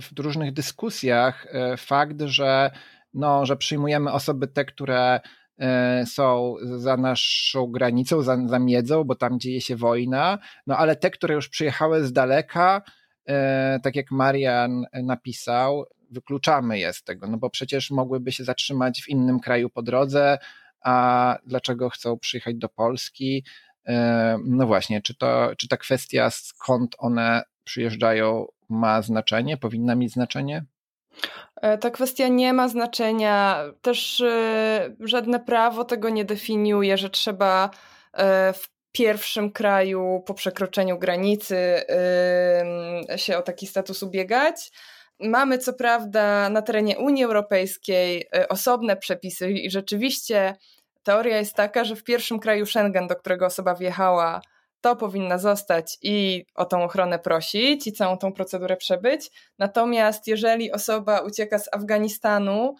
w 0.00 0.18
różnych 0.18 0.52
dyskusjach 0.52 1.46
fakt, 1.78 2.22
że, 2.22 2.70
no, 3.14 3.46
że 3.46 3.56
przyjmujemy 3.56 4.12
osoby 4.12 4.48
te, 4.48 4.64
które 4.64 5.20
E, 5.60 6.06
są 6.06 6.54
za 6.62 6.96
naszą 6.96 7.66
granicą, 7.66 8.22
za, 8.22 8.46
za 8.46 8.58
miedzą, 8.58 9.04
bo 9.04 9.14
tam 9.14 9.40
dzieje 9.40 9.60
się 9.60 9.76
wojna, 9.76 10.38
no 10.66 10.76
ale 10.76 10.96
te, 10.96 11.10
które 11.10 11.34
już 11.34 11.48
przyjechały 11.48 12.04
z 12.04 12.12
daleka, 12.12 12.82
e, 12.86 12.90
tak 13.82 13.96
jak 13.96 14.10
Marian 14.10 14.86
napisał, 14.92 15.86
wykluczamy 16.10 16.78
je 16.78 16.92
z 16.92 17.02
tego, 17.02 17.26
no 17.26 17.38
bo 17.38 17.50
przecież 17.50 17.90
mogłyby 17.90 18.32
się 18.32 18.44
zatrzymać 18.44 19.02
w 19.02 19.08
innym 19.08 19.40
kraju 19.40 19.70
po 19.70 19.82
drodze, 19.82 20.38
a 20.80 21.36
dlaczego 21.46 21.90
chcą 21.90 22.18
przyjechać 22.18 22.56
do 22.56 22.68
Polski? 22.68 23.44
E, 23.86 24.38
no 24.44 24.66
właśnie, 24.66 25.02
czy, 25.02 25.14
to, 25.14 25.50
czy 25.56 25.68
ta 25.68 25.76
kwestia, 25.76 26.30
skąd 26.30 26.96
one 26.98 27.42
przyjeżdżają, 27.64 28.46
ma 28.68 29.02
znaczenie, 29.02 29.56
powinna 29.56 29.94
mieć 29.94 30.12
znaczenie? 30.12 30.64
E, 31.56 31.78
ta 31.78 31.90
kwestia 31.90 32.28
nie 32.28 32.52
ma 32.52 32.68
znaczenia. 32.68 33.64
Też 33.82 34.20
e, 34.20 34.94
żadne 35.00 35.40
prawo 35.40 35.84
tego 35.84 36.08
nie 36.08 36.24
definiuje, 36.24 36.98
że 36.98 37.10
trzeba 37.10 37.70
e, 38.12 38.52
w 38.52 38.79
pierwszym 38.92 39.52
kraju 39.52 40.22
po 40.26 40.34
przekroczeniu 40.34 40.98
granicy 40.98 41.84
się 43.16 43.38
o 43.38 43.42
taki 43.42 43.66
status 43.66 44.02
ubiegać. 44.02 44.72
Mamy 45.20 45.58
co 45.58 45.72
prawda 45.72 46.48
na 46.48 46.62
terenie 46.62 46.98
Unii 46.98 47.24
Europejskiej 47.24 48.28
osobne 48.48 48.96
przepisy 48.96 49.50
i 49.50 49.70
rzeczywiście 49.70 50.54
teoria 51.02 51.38
jest 51.38 51.54
taka, 51.54 51.84
że 51.84 51.96
w 51.96 52.04
pierwszym 52.04 52.38
kraju 52.38 52.66
Schengen, 52.66 53.06
do 53.06 53.16
którego 53.16 53.46
osoba 53.46 53.74
wjechała, 53.74 54.40
to 54.80 54.96
powinna 54.96 55.38
zostać 55.38 55.98
i 56.02 56.46
o 56.54 56.64
tą 56.64 56.82
ochronę 56.82 57.18
prosić 57.18 57.86
i 57.86 57.92
całą 57.92 58.18
tą 58.18 58.32
procedurę 58.32 58.76
przebyć. 58.76 59.30
Natomiast 59.58 60.26
jeżeli 60.26 60.72
osoba 60.72 61.20
ucieka 61.20 61.58
z 61.58 61.74
Afganistanu, 61.74 62.76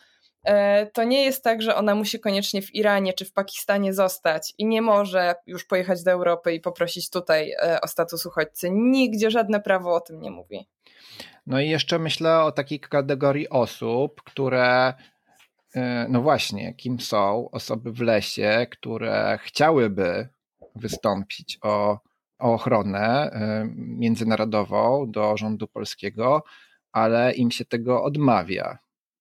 to 0.93 1.05
nie 1.05 1.25
jest 1.25 1.45
tak, 1.45 1.63
że 1.63 1.77
ona 1.77 1.95
musi 1.95 2.21
koniecznie 2.21 2.63
w 2.63 2.75
Iranie 2.75 3.13
czy 3.13 3.25
w 3.25 3.33
Pakistanie 3.33 3.95
zostać 3.95 4.55
i 4.59 4.67
nie 4.67 4.83
może 4.83 5.35
już 5.47 5.65
pojechać 5.65 6.03
do 6.03 6.11
Europy 6.11 6.55
i 6.55 6.61
poprosić 6.61 7.11
tutaj 7.11 7.53
e, 7.53 7.81
o 7.81 7.89
status 7.89 8.27
uchodźcy. 8.27 8.71
Nigdzie 8.71 9.31
żadne 9.31 9.61
prawo 9.61 9.95
o 9.95 10.01
tym 10.01 10.21
nie 10.21 10.31
mówi. 10.31 10.69
No 11.47 11.61
i 11.61 11.69
jeszcze 11.69 11.99
myślę 11.99 12.41
o 12.41 12.53
takiej 12.53 12.81
kategorii 12.81 13.49
osób, 13.49 14.23
które 14.23 14.95
e, 15.75 16.07
no 16.09 16.23
właśnie, 16.23 16.75
kim 16.75 17.01
są 17.01 17.51
osoby 17.51 17.93
w 17.93 18.01
lesie, 18.01 18.67
które 18.71 19.39
chciałyby 19.43 20.29
wystąpić 20.75 21.59
o, 21.63 21.99
o 22.39 22.55
ochronę 22.55 23.31
międzynarodową 23.77 25.11
do 25.11 25.37
rządu 25.37 25.69
polskiego, 25.69 26.45
ale 26.93 27.33
im 27.33 27.51
się 27.51 27.65
tego 27.65 28.03
odmawia. 28.03 28.79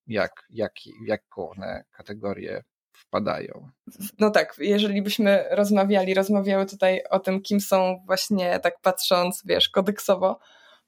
Jak, 0.10 0.46
jak, 0.50 0.74
jak 1.06 1.22
one 1.36 1.84
kategorie 1.92 2.64
wpadają. 2.92 3.70
No 4.20 4.30
tak, 4.30 4.56
jeżeli 4.58 5.02
byśmy 5.02 5.46
rozmawiali, 5.52 6.14
rozmawiały 6.14 6.66
tutaj 6.66 7.04
o 7.10 7.20
tym, 7.20 7.42
kim 7.42 7.62
są 7.62 8.04
właśnie 8.06 8.60
tak 8.60 8.82
patrząc, 8.82 9.42
wiesz, 9.46 9.70
kodeksowo, 9.70 10.40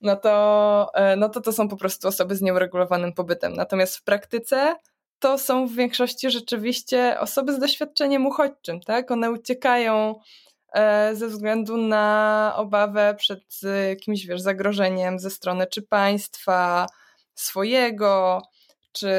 no 0.01 0.15
to, 0.15 0.91
e, 0.93 1.15
no 1.15 1.29
to 1.29 1.41
to 1.41 1.53
są 1.53 1.67
po 1.67 1.77
prostu 1.77 2.07
osoby 2.07 2.35
z 2.35 2.41
nieuregulowanym 2.41 3.13
pobytem. 3.13 3.53
Natomiast 3.53 3.97
w 3.97 4.03
praktyce 4.03 4.75
to 5.19 5.37
są 5.37 5.67
w 5.67 5.75
większości 5.75 6.31
rzeczywiście 6.31 7.19
osoby 7.19 7.53
z 7.53 7.59
doświadczeniem 7.59 8.25
uchodźczym, 8.25 8.79
tak? 8.81 9.11
One 9.11 9.31
uciekają 9.31 10.15
e, 10.73 11.15
ze 11.15 11.27
względu 11.27 11.77
na 11.77 12.53
obawę 12.55 13.15
przed 13.17 13.43
jakimś, 13.89 14.25
wiesz, 14.25 14.41
zagrożeniem 14.41 15.19
ze 15.19 15.29
strony 15.29 15.67
czy 15.67 15.81
państwa 15.81 16.87
swojego, 17.35 18.41
czy, 18.91 19.13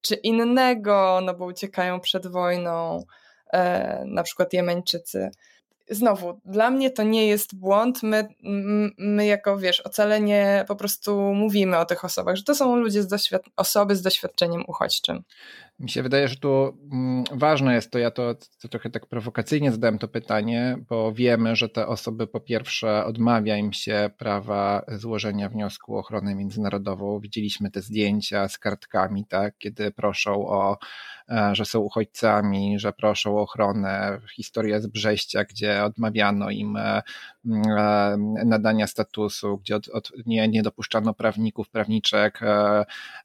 czy 0.00 0.14
innego, 0.14 1.20
no 1.22 1.34
bo 1.34 1.44
uciekają 1.44 2.00
przed 2.00 2.26
wojną, 2.26 3.04
e, 3.52 4.04
na 4.06 4.22
przykład 4.22 4.52
Jemeńczycy 4.52 5.30
znowu, 5.90 6.40
dla 6.44 6.70
mnie 6.70 6.90
to 6.90 7.02
nie 7.02 7.26
jest 7.26 7.54
błąd. 7.54 8.02
My, 8.02 8.28
my 8.98 9.26
jako, 9.26 9.58
wiesz, 9.58 9.80
ocalenie 9.80 10.64
po 10.68 10.76
prostu 10.76 11.16
mówimy 11.34 11.78
o 11.78 11.84
tych 11.84 12.04
osobach, 12.04 12.36
że 12.36 12.42
to 12.42 12.54
są 12.54 12.76
ludzie 12.76 13.02
z 13.02 13.08
doświad- 13.08 13.50
osoby 13.56 13.96
z 13.96 14.02
doświadczeniem 14.02 14.64
uchodźczym. 14.66 15.22
Mi 15.78 15.90
się 15.90 16.02
wydaje, 16.02 16.28
że 16.28 16.36
tu 16.36 16.78
mm, 16.92 17.24
ważne 17.32 17.74
jest 17.74 17.90
to, 17.90 17.98
ja 17.98 18.10
to, 18.10 18.34
to, 18.62 18.68
trochę 18.68 18.90
tak 18.90 19.06
prowokacyjnie 19.06 19.72
zadałem 19.72 19.98
to 19.98 20.08
pytanie, 20.08 20.76
bo 20.88 21.12
wiemy, 21.12 21.56
że 21.56 21.68
te 21.68 21.86
osoby 21.86 22.26
po 22.26 22.40
pierwsze 22.40 23.04
odmawia 23.04 23.56
im 23.56 23.72
się 23.72 24.10
prawa 24.18 24.84
złożenia 24.88 25.48
wniosku 25.48 25.96
o 25.96 25.98
ochronę 25.98 26.34
międzynarodową. 26.34 27.20
Widzieliśmy 27.20 27.70
te 27.70 27.82
zdjęcia 27.82 28.48
z 28.48 28.58
kartkami, 28.58 29.26
tak, 29.26 29.58
kiedy 29.58 29.90
proszą 29.90 30.48
o, 30.48 30.78
że 31.52 31.64
są 31.64 31.80
uchodźcami, 31.80 32.78
że 32.78 32.92
proszą 32.92 33.38
o 33.38 33.42
ochronę. 33.42 34.20
Historia 34.34 34.80
z 34.80 34.86
Brześcia, 34.86 35.44
gdzie 35.44 35.84
odmawiano 35.84 36.50
im 36.50 36.76
e, 36.76 37.02
e, 37.46 38.16
nadania 38.44 38.86
statusu, 38.86 39.58
gdzie 39.58 39.76
od, 39.76 39.88
od, 39.88 40.12
nie, 40.26 40.48
nie 40.48 40.62
dopuszczano 40.62 41.14
prawników, 41.14 41.68
prawniczek, 41.68 42.40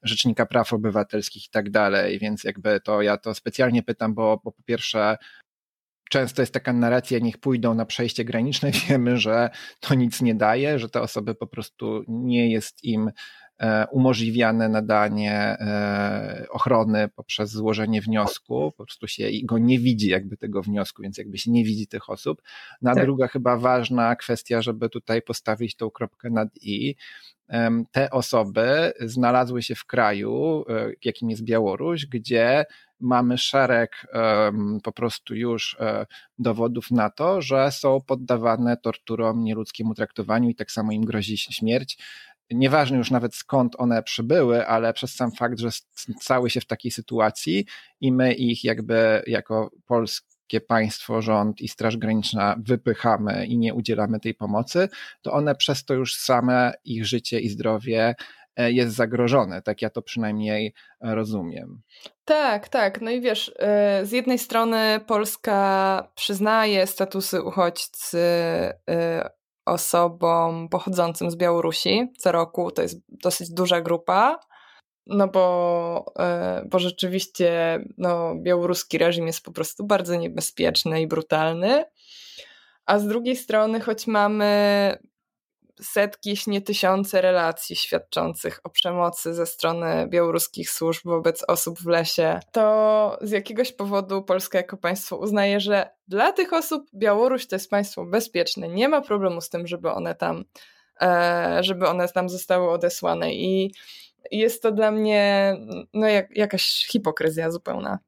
rzecznika 0.04 0.46
praw 0.46 0.74
obywatelskich 0.74 1.46
i 1.46 1.50
tak 1.50 1.70
dalej, 1.70 2.20
więc 2.20 2.44
jakby 2.44 2.80
to 2.80 3.02
ja 3.02 3.18
to 3.18 3.34
specjalnie 3.34 3.84
pytam, 3.84 4.14
bo, 4.14 4.42
bo 4.44 4.52
po 4.52 4.64
pierwsze 4.64 5.18
często 6.10 6.42
jest 6.42 6.54
taka 6.54 6.74
narracja, 6.74 7.20
niech 7.20 7.38
pójdą 7.38 7.74
na 7.74 7.86
przejście 7.86 8.26
graniczne. 8.26 8.72
Wiemy, 8.90 9.18
że 9.18 9.50
to 9.80 9.94
nic 9.94 10.22
nie 10.22 10.36
daje, 10.36 10.80
że 10.80 10.90
te 10.90 11.02
osoby 11.02 11.36
po 11.36 11.48
prostu 11.48 12.04
nie 12.08 12.52
jest 12.52 12.84
im 12.84 13.08
e, 13.08 13.12
umożliwiane 13.92 14.70
nadanie 14.70 15.34
e, 15.34 16.46
ochrony 16.50 17.08
poprzez 17.08 17.52
złożenie 17.52 18.02
wniosku, 18.02 18.74
po 18.78 18.86
prostu 18.86 19.08
się 19.08 19.30
go 19.44 19.58
nie 19.58 19.80
widzi 19.80 20.10
jakby 20.10 20.38
tego 20.38 20.62
wniosku, 20.62 21.02
więc 21.02 21.18
jakby 21.18 21.38
się 21.38 21.52
nie 21.52 21.64
widzi 21.64 21.88
tych 21.88 22.10
osób. 22.10 22.42
Na 22.82 22.92
no 22.92 22.96
tak. 22.96 23.06
druga 23.06 23.28
chyba 23.28 23.58
ważna 23.58 24.16
kwestia, 24.16 24.62
żeby 24.62 24.90
tutaj 24.90 25.22
postawić 25.22 25.76
tą 25.76 25.90
kropkę 25.90 26.30
nad 26.30 26.50
i, 26.62 26.96
te 27.92 28.10
osoby 28.10 28.94
znalazły 29.00 29.64
się 29.64 29.76
w 29.76 29.86
kraju, 29.86 30.66
e, 30.70 30.92
jakim 31.04 31.30
jest 31.30 31.44
Białoruś, 31.44 32.06
gdzie 32.06 32.66
mamy 33.00 33.38
szereg 33.38 34.08
po 34.84 34.92
prostu 34.92 35.36
już 35.36 35.78
e, 35.80 36.06
dowodów 36.40 36.92
na 36.92 37.10
to, 37.10 37.42
że 37.42 37.72
są 37.72 38.02
poddawane 38.02 38.78
torturom, 38.78 39.44
nieludzkiemu 39.44 39.94
traktowaniu 39.94 40.50
i 40.50 40.56
tak 40.56 40.72
samo 40.72 40.92
im 40.92 41.06
grozi 41.06 41.38
śmierć. 41.38 41.98
Nieważne 42.52 42.98
już 42.98 43.12
nawet 43.12 43.36
skąd 43.36 43.76
one 43.78 44.04
przybyły, 44.04 44.68
ale 44.68 44.94
przez 44.94 45.16
sam 45.16 45.32
fakt, 45.32 45.60
że 45.60 45.70
stały 46.22 46.50
się 46.50 46.62
w 46.62 46.66
takiej 46.66 46.92
sytuacji 46.92 47.66
i 48.02 48.12
my 48.12 48.34
ich 48.34 48.64
jakby 48.64 49.24
jako 49.28 49.72
polskie 49.86 50.62
państwo, 50.68 51.22
rząd 51.22 51.62
i 51.62 51.68
Straż 51.68 51.98
Graniczna 51.98 52.56
wypychamy 52.64 53.46
i 53.46 53.58
nie 53.58 53.74
udzielamy 53.74 54.20
tej 54.20 54.34
pomocy, 54.34 54.90
to 55.22 55.34
one 55.34 55.56
przez 55.56 55.86
to 55.86 55.94
już 55.94 56.16
same 56.16 56.74
ich 56.86 57.06
życie 57.06 57.40
i 57.40 57.50
zdrowie 57.50 58.16
e, 58.56 58.72
jest 58.72 58.96
zagrożone. 58.96 59.62
Tak 59.62 59.82
ja 59.82 59.90
to 59.90 60.02
przynajmniej 60.02 60.74
rozumiem. 61.02 61.82
Tak, 62.26 62.70
tak. 62.70 63.02
No 63.02 63.12
i 63.12 63.22
wiesz, 63.22 63.52
e, 63.60 64.06
z 64.06 64.12
jednej 64.12 64.40
strony 64.40 65.00
Polska 65.08 66.08
przyznaje 66.16 66.88
statusy 66.88 67.42
uchodźcy 67.42 68.20
e, 68.90 69.30
osobom 69.66 70.70
pochodzącym 70.70 71.32
z 71.32 71.36
Białorusi 71.36 72.08
co 72.18 72.32
roku. 72.32 72.72
To 72.72 72.82
jest 72.82 73.02
dosyć 73.08 73.50
duża 73.50 73.82
grupa 73.82 74.40
no 75.10 75.28
bo, 75.28 76.06
e, 76.20 76.66
bo 76.70 76.80
rzeczywiście 76.80 77.80
no, 77.98 78.36
białoruski 78.36 78.98
reżim 78.98 79.28
jest 79.28 79.44
po 79.44 79.52
prostu 79.52 79.86
bardzo 79.86 80.16
niebezpieczny 80.16 81.02
i 81.02 81.08
brutalny. 81.08 81.86
A 82.86 83.00
z 83.00 83.08
drugiej 83.08 83.36
strony, 83.36 83.80
choć 83.80 84.08
mamy 84.08 84.98
setki, 85.82 86.30
jeśli 86.30 86.52
nie 86.52 86.62
tysiące 86.62 87.22
relacji 87.22 87.76
świadczących 87.76 88.60
o 88.64 88.70
przemocy 88.70 89.34
ze 89.34 89.46
strony 89.46 90.08
białoruskich 90.08 90.70
służb 90.70 91.02
wobec 91.06 91.44
osób 91.48 91.80
w 91.80 91.88
lesie, 91.88 92.40
to 92.52 93.18
z 93.22 93.32
jakiegoś 93.32 93.72
powodu 93.72 94.24
Polska 94.24 94.58
jako 94.58 94.78
państwo 94.78 95.18
uznaje, 95.18 95.60
że 95.60 95.90
dla 96.08 96.32
tych 96.32 96.54
osób 96.54 96.90
Białoruś 96.96 97.48
to 97.48 97.56
jest 97.56 97.70
państwo 97.70 98.06
bezpieczne. 98.06 98.68
Nie 98.68 98.90
ma 98.90 99.02
problemu 99.02 99.42
z 99.42 99.50
tym, 99.50 99.68
żeby 99.68 99.92
one 99.92 100.16
tam, 100.16 100.46
e, 101.02 101.58
żeby 101.62 101.88
one 101.88 102.10
tam 102.10 102.30
zostały 102.30 102.70
odesłane. 102.70 103.34
I 103.34 103.74
jest 104.32 104.64
to 104.64 104.72
dla 104.72 104.92
mnie 104.92 105.56
no, 105.94 106.08
jak, 106.08 106.38
jakaś 106.38 106.88
hipokryzja 106.88 107.52
zupełna. 107.52 108.00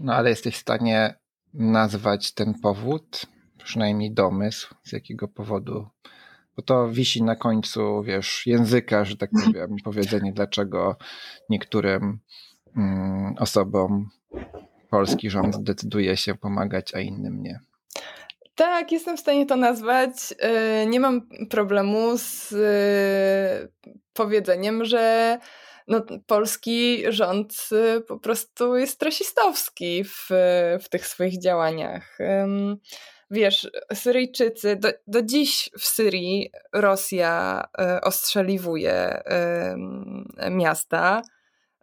No 0.00 0.14
ale 0.14 0.30
jesteś 0.30 0.54
w 0.54 0.60
stanie 0.60 1.14
nazwać 1.54 2.32
ten 2.32 2.54
powód, 2.54 3.26
przynajmniej 3.64 4.12
domysł, 4.12 4.74
z 4.82 4.92
jakiego 4.92 5.28
powodu 5.28 5.88
bo 6.56 6.62
to 6.62 6.88
wisi 6.88 7.22
na 7.22 7.36
końcu, 7.36 8.02
wiesz, 8.02 8.46
języka, 8.46 9.04
że 9.04 9.16
tak 9.16 9.30
powiem, 9.46 9.76
powiedzenie, 9.84 10.32
dlaczego 10.32 10.96
niektórym 11.48 12.18
mm, 12.76 13.34
osobom 13.38 14.08
polski 14.90 15.30
rząd 15.30 15.62
decyduje 15.62 16.16
się 16.16 16.34
pomagać, 16.34 16.94
a 16.94 17.00
innym 17.00 17.42
nie. 17.42 17.60
Tak, 18.54 18.92
jestem 18.92 19.16
w 19.16 19.20
stanie 19.20 19.46
to 19.46 19.56
nazwać. 19.56 20.10
Y, 20.82 20.86
nie 20.86 21.00
mam 21.00 21.28
problemu 21.50 22.18
z 22.18 22.52
y, 22.52 23.88
powiedzeniem, 24.12 24.84
że 24.84 25.38
no, 25.88 26.02
polski 26.26 27.02
rząd 27.08 27.68
y, 27.72 28.00
po 28.00 28.18
prostu 28.18 28.76
jest 28.76 29.02
rasistowski 29.02 30.04
w, 30.04 30.28
w 30.82 30.88
tych 30.88 31.06
swoich 31.06 31.42
działaniach. 31.42 32.18
Wiesz, 33.30 33.70
Syryjczycy, 33.94 34.76
do, 34.76 34.88
do 35.06 35.22
dziś 35.22 35.70
w 35.78 35.84
Syrii 35.84 36.50
Rosja 36.72 37.64
ostrzeliwuje 38.02 39.22
miasta. 40.50 41.22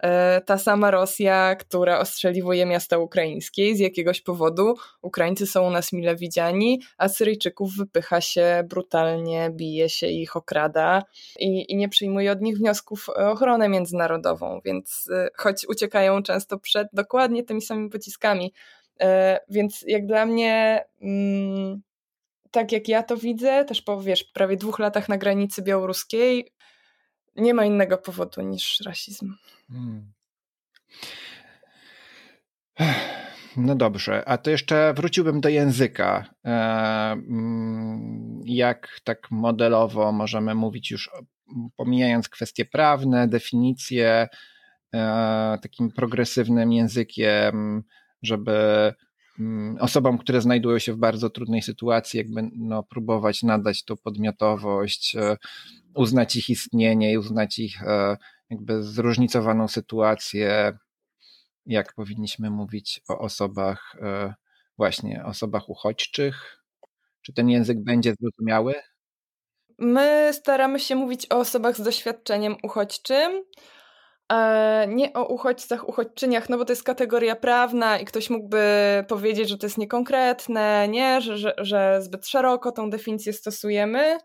E, 0.04 0.42
ta 0.42 0.58
sama 0.58 0.92
Rosja, 0.92 1.56
która 1.56 2.00
ostrzeliwuje 2.00 2.66
miasta 2.66 2.98
ukraińskie 2.98 3.76
z 3.76 3.80
jakiegoś 3.80 4.22
powodu. 4.22 4.76
Ukraińcy 5.02 5.48
są 5.48 5.68
u 5.68 5.70
nas 5.70 5.94
mile 5.94 6.16
widziani, 6.16 6.82
a 6.98 7.10
Syryjczyków 7.10 7.78
wypycha 7.78 8.22
się 8.22 8.64
brutalnie, 8.70 9.50
bije 9.54 9.90
się 9.90 10.08
ich, 10.08 10.36
okrada 10.36 11.04
i, 11.40 11.72
i 11.72 11.76
nie 11.76 11.90
przyjmuje 11.90 12.32
od 12.32 12.42
nich 12.42 12.58
wniosków 12.58 13.10
o 13.10 13.32
ochronę 13.32 13.70
międzynarodową, 13.70 14.62
więc 14.66 15.10
e, 15.14 15.30
choć 15.36 15.66
uciekają 15.70 16.24
często 16.24 16.60
przed 16.60 16.88
dokładnie 16.94 17.44
tymi 17.44 17.62
samymi 17.62 17.90
pociskami, 17.90 18.54
więc 19.50 19.84
jak 19.88 20.06
dla 20.06 20.26
mnie 20.26 20.84
mm, 21.02 21.82
tak 22.52 22.72
jak 22.72 22.88
ja 22.88 23.04
to 23.04 23.18
widzę, 23.18 23.66
też 23.66 23.82
po 23.82 24.02
wiesz, 24.02 24.24
prawie 24.24 24.58
dwóch 24.58 24.80
latach 24.80 25.10
na 25.10 25.18
granicy 25.18 25.62
białoruskiej, 25.62 26.54
nie 27.36 27.54
ma 27.54 27.66
innego 27.66 27.98
powodu 27.98 28.42
niż 28.42 28.80
rasizm. 28.86 29.34
Hmm. 29.68 30.14
No 33.58 33.76
dobrze, 33.76 34.24
a 34.26 34.38
to 34.38 34.50
jeszcze 34.50 34.94
wróciłbym 34.94 35.42
do 35.42 35.50
języka. 35.50 36.26
E, 36.46 36.50
mm, 37.12 38.42
jak 38.46 39.00
tak 39.04 39.32
modelowo 39.32 40.12
możemy 40.12 40.56
mówić 40.56 40.92
już, 40.92 41.10
pomijając 41.76 42.30
kwestie 42.30 42.66
prawne, 42.66 43.28
definicje, 43.28 44.28
e, 44.94 45.58
takim 45.62 45.92
progresywnym 45.92 46.74
językiem, 46.74 47.84
żeby 48.22 48.94
mm, 49.40 49.78
osobom, 49.80 50.18
które 50.18 50.42
znajdują 50.42 50.80
się 50.80 50.94
w 50.94 50.98
bardzo 50.98 51.30
trudnej 51.30 51.62
sytuacji, 51.62 52.18
jakby 52.18 52.50
no, 52.56 52.84
próbować 52.84 53.44
nadać 53.44 53.84
tą 53.84 53.98
podmiotowość, 53.98 55.16
e, 55.16 55.38
uznać 55.96 56.36
ich 56.36 56.50
istnienie 56.50 57.12
i 57.12 57.18
uznać 57.18 57.60
ich 57.60 57.82
jakby 58.50 58.84
zróżnicowaną 58.84 59.68
sytuację, 59.68 60.78
jak 61.66 61.94
powinniśmy 61.94 62.50
mówić 62.50 63.02
o 63.10 63.20
osobach, 63.20 63.96
e, 64.02 64.34
właśnie 64.78 65.26
osobach 65.26 65.70
uchodźczych? 65.70 66.64
Czy 67.22 67.34
ten 67.34 67.50
język 67.50 67.84
będzie 67.84 68.16
zrozumiały? 68.20 68.76
my 69.80 70.30
staramy 70.34 70.80
się 70.80 70.96
mówić 70.96 71.28
o 71.32 71.38
osobach 71.38 71.78
z 71.78 71.82
doświadczeniem 71.82 72.56
uchodźczym, 72.64 73.44
nie 74.88 75.14
o 75.14 75.26
uchodźcach, 75.26 75.90
uchodźczyniach, 75.90 76.50
no 76.50 76.58
bo 76.58 76.66
to 76.66 76.72
jest 76.72 76.84
kategoria 76.84 77.36
prawna 77.36 78.00
i 78.00 78.06
ktoś 78.06 78.30
mógłby 78.30 78.64
powiedzieć, 79.08 79.50
że 79.50 79.58
to 79.58 79.66
jest 79.66 79.78
niekonkretne, 79.78 80.88
nie? 80.88 81.22
Że, 81.22 81.38
że, 81.38 81.54
że 81.58 82.02
zbyt 82.02 82.28
szeroko 82.28 82.72
tą 82.72 82.90
definicję 82.90 83.34
stosujemy. 83.34 84.18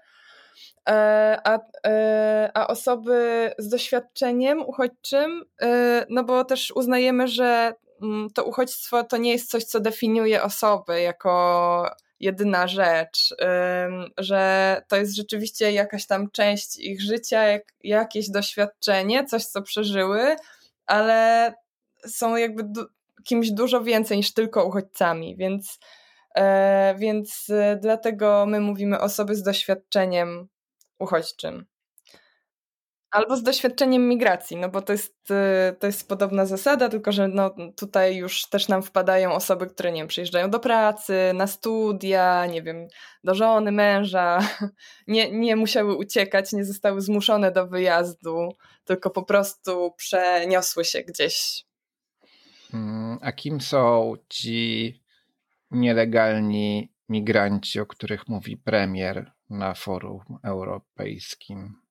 E, 0.88 1.40
a, 1.44 1.58
e, 1.86 2.50
a 2.54 2.66
osoby 2.66 3.50
z 3.58 3.68
doświadczeniem 3.68 4.62
uchodźczym, 4.62 5.44
e, 5.62 6.06
no 6.08 6.24
bo 6.24 6.44
też 6.44 6.72
uznajemy, 6.76 7.28
że 7.28 7.74
mm, 8.02 8.30
to 8.30 8.44
uchodźstwo 8.44 9.04
to 9.04 9.16
nie 9.16 9.32
jest 9.32 9.50
coś, 9.50 9.64
co 9.64 9.80
definiuje 9.80 10.42
osoby 10.42 11.00
jako 11.00 11.90
jedyna 12.22 12.68
rzecz, 12.68 13.35
że 14.18 14.82
to 14.88 14.96
jest 14.96 15.16
rzeczywiście 15.16 15.72
jakaś 15.72 16.06
tam 16.06 16.30
część 16.30 16.78
ich 16.78 17.00
życia, 17.00 17.44
jak, 17.44 17.62
jakieś 17.85 18.30
doświadczenie, 18.30 19.24
coś, 19.24 19.44
co 19.44 19.62
przeżyły, 19.62 20.37
ale 20.87 21.54
są 22.06 22.37
jakby 22.37 22.62
du 22.62 22.87
kimś 23.24 23.50
dużo 23.50 23.82
więcej 23.82 24.16
niż 24.16 24.35
tylko 24.35 24.64
uchodźcami, 24.64 25.37
więc, 25.37 25.78
e, 26.35 26.94
więc 26.98 27.50
e, 27.50 27.76
dlatego 27.76 28.46
my 28.46 28.61
mówimy 28.61 29.00
osoby 29.00 29.35
z 29.35 29.42
doświadczeniem 29.42 30.48
uchodźczym. 30.98 31.66
Albo 33.12 33.37
z 33.37 33.42
doświadczeniem 33.42 34.09
migracji, 34.09 34.57
no 34.57 34.68
bo 34.68 34.83
to 34.83 34.92
jest, 34.92 35.31
y, 35.31 35.77
to 35.79 35.87
jest 35.87 36.09
podobna 36.09 36.46
zasada, 36.46 36.88
tylko 36.88 37.12
że 37.12 37.29
no, 37.29 37.55
tutaj 37.77 38.16
już 38.16 38.46
też 38.46 38.68
nam 38.68 38.83
wpadają 38.83 39.33
osoby, 39.33 39.66
które 39.66 39.92
nie 39.92 40.01
wiem, 40.01 40.09
przyjeżdżają 40.09 40.51
do 40.51 40.61
pracy, 40.61 41.14
na 41.35 41.46
studia, 41.46 42.46
nie 42.46 42.62
wiem, 42.62 42.88
do 43.25 43.35
żony, 43.35 43.72
męża, 43.72 44.38
nie, 45.07 45.31
nie 45.31 45.57
musiały 45.57 45.96
uciekać, 45.96 46.53
nie 46.53 46.64
zostały 46.64 47.01
zmuszone 47.01 47.53
do 47.53 47.66
wyjazdu, 47.66 48.48
tylko 48.85 49.11
po 49.11 49.22
prostu 49.22 49.92
przeniosły 49.96 50.85
się 50.85 51.03
gdzieś. 51.03 51.64
Mm, 52.75 53.18
a 53.22 53.33
kim 53.33 53.61
są 53.61 54.14
ci 54.29 55.01
nielegalni 55.70 56.92
migranci, 57.09 57.81
o 57.81 57.87
których 57.87 58.29
mówi 58.29 58.57
premier 58.57 59.33
na 59.51 59.75
forum 59.75 60.38
europejskim? 60.42 61.81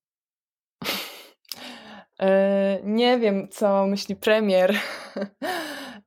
E, 2.21 2.79
nie 2.83 3.19
wiem, 3.19 3.47
co 3.49 3.87
myśli 3.87 4.15
premier. 4.15 4.73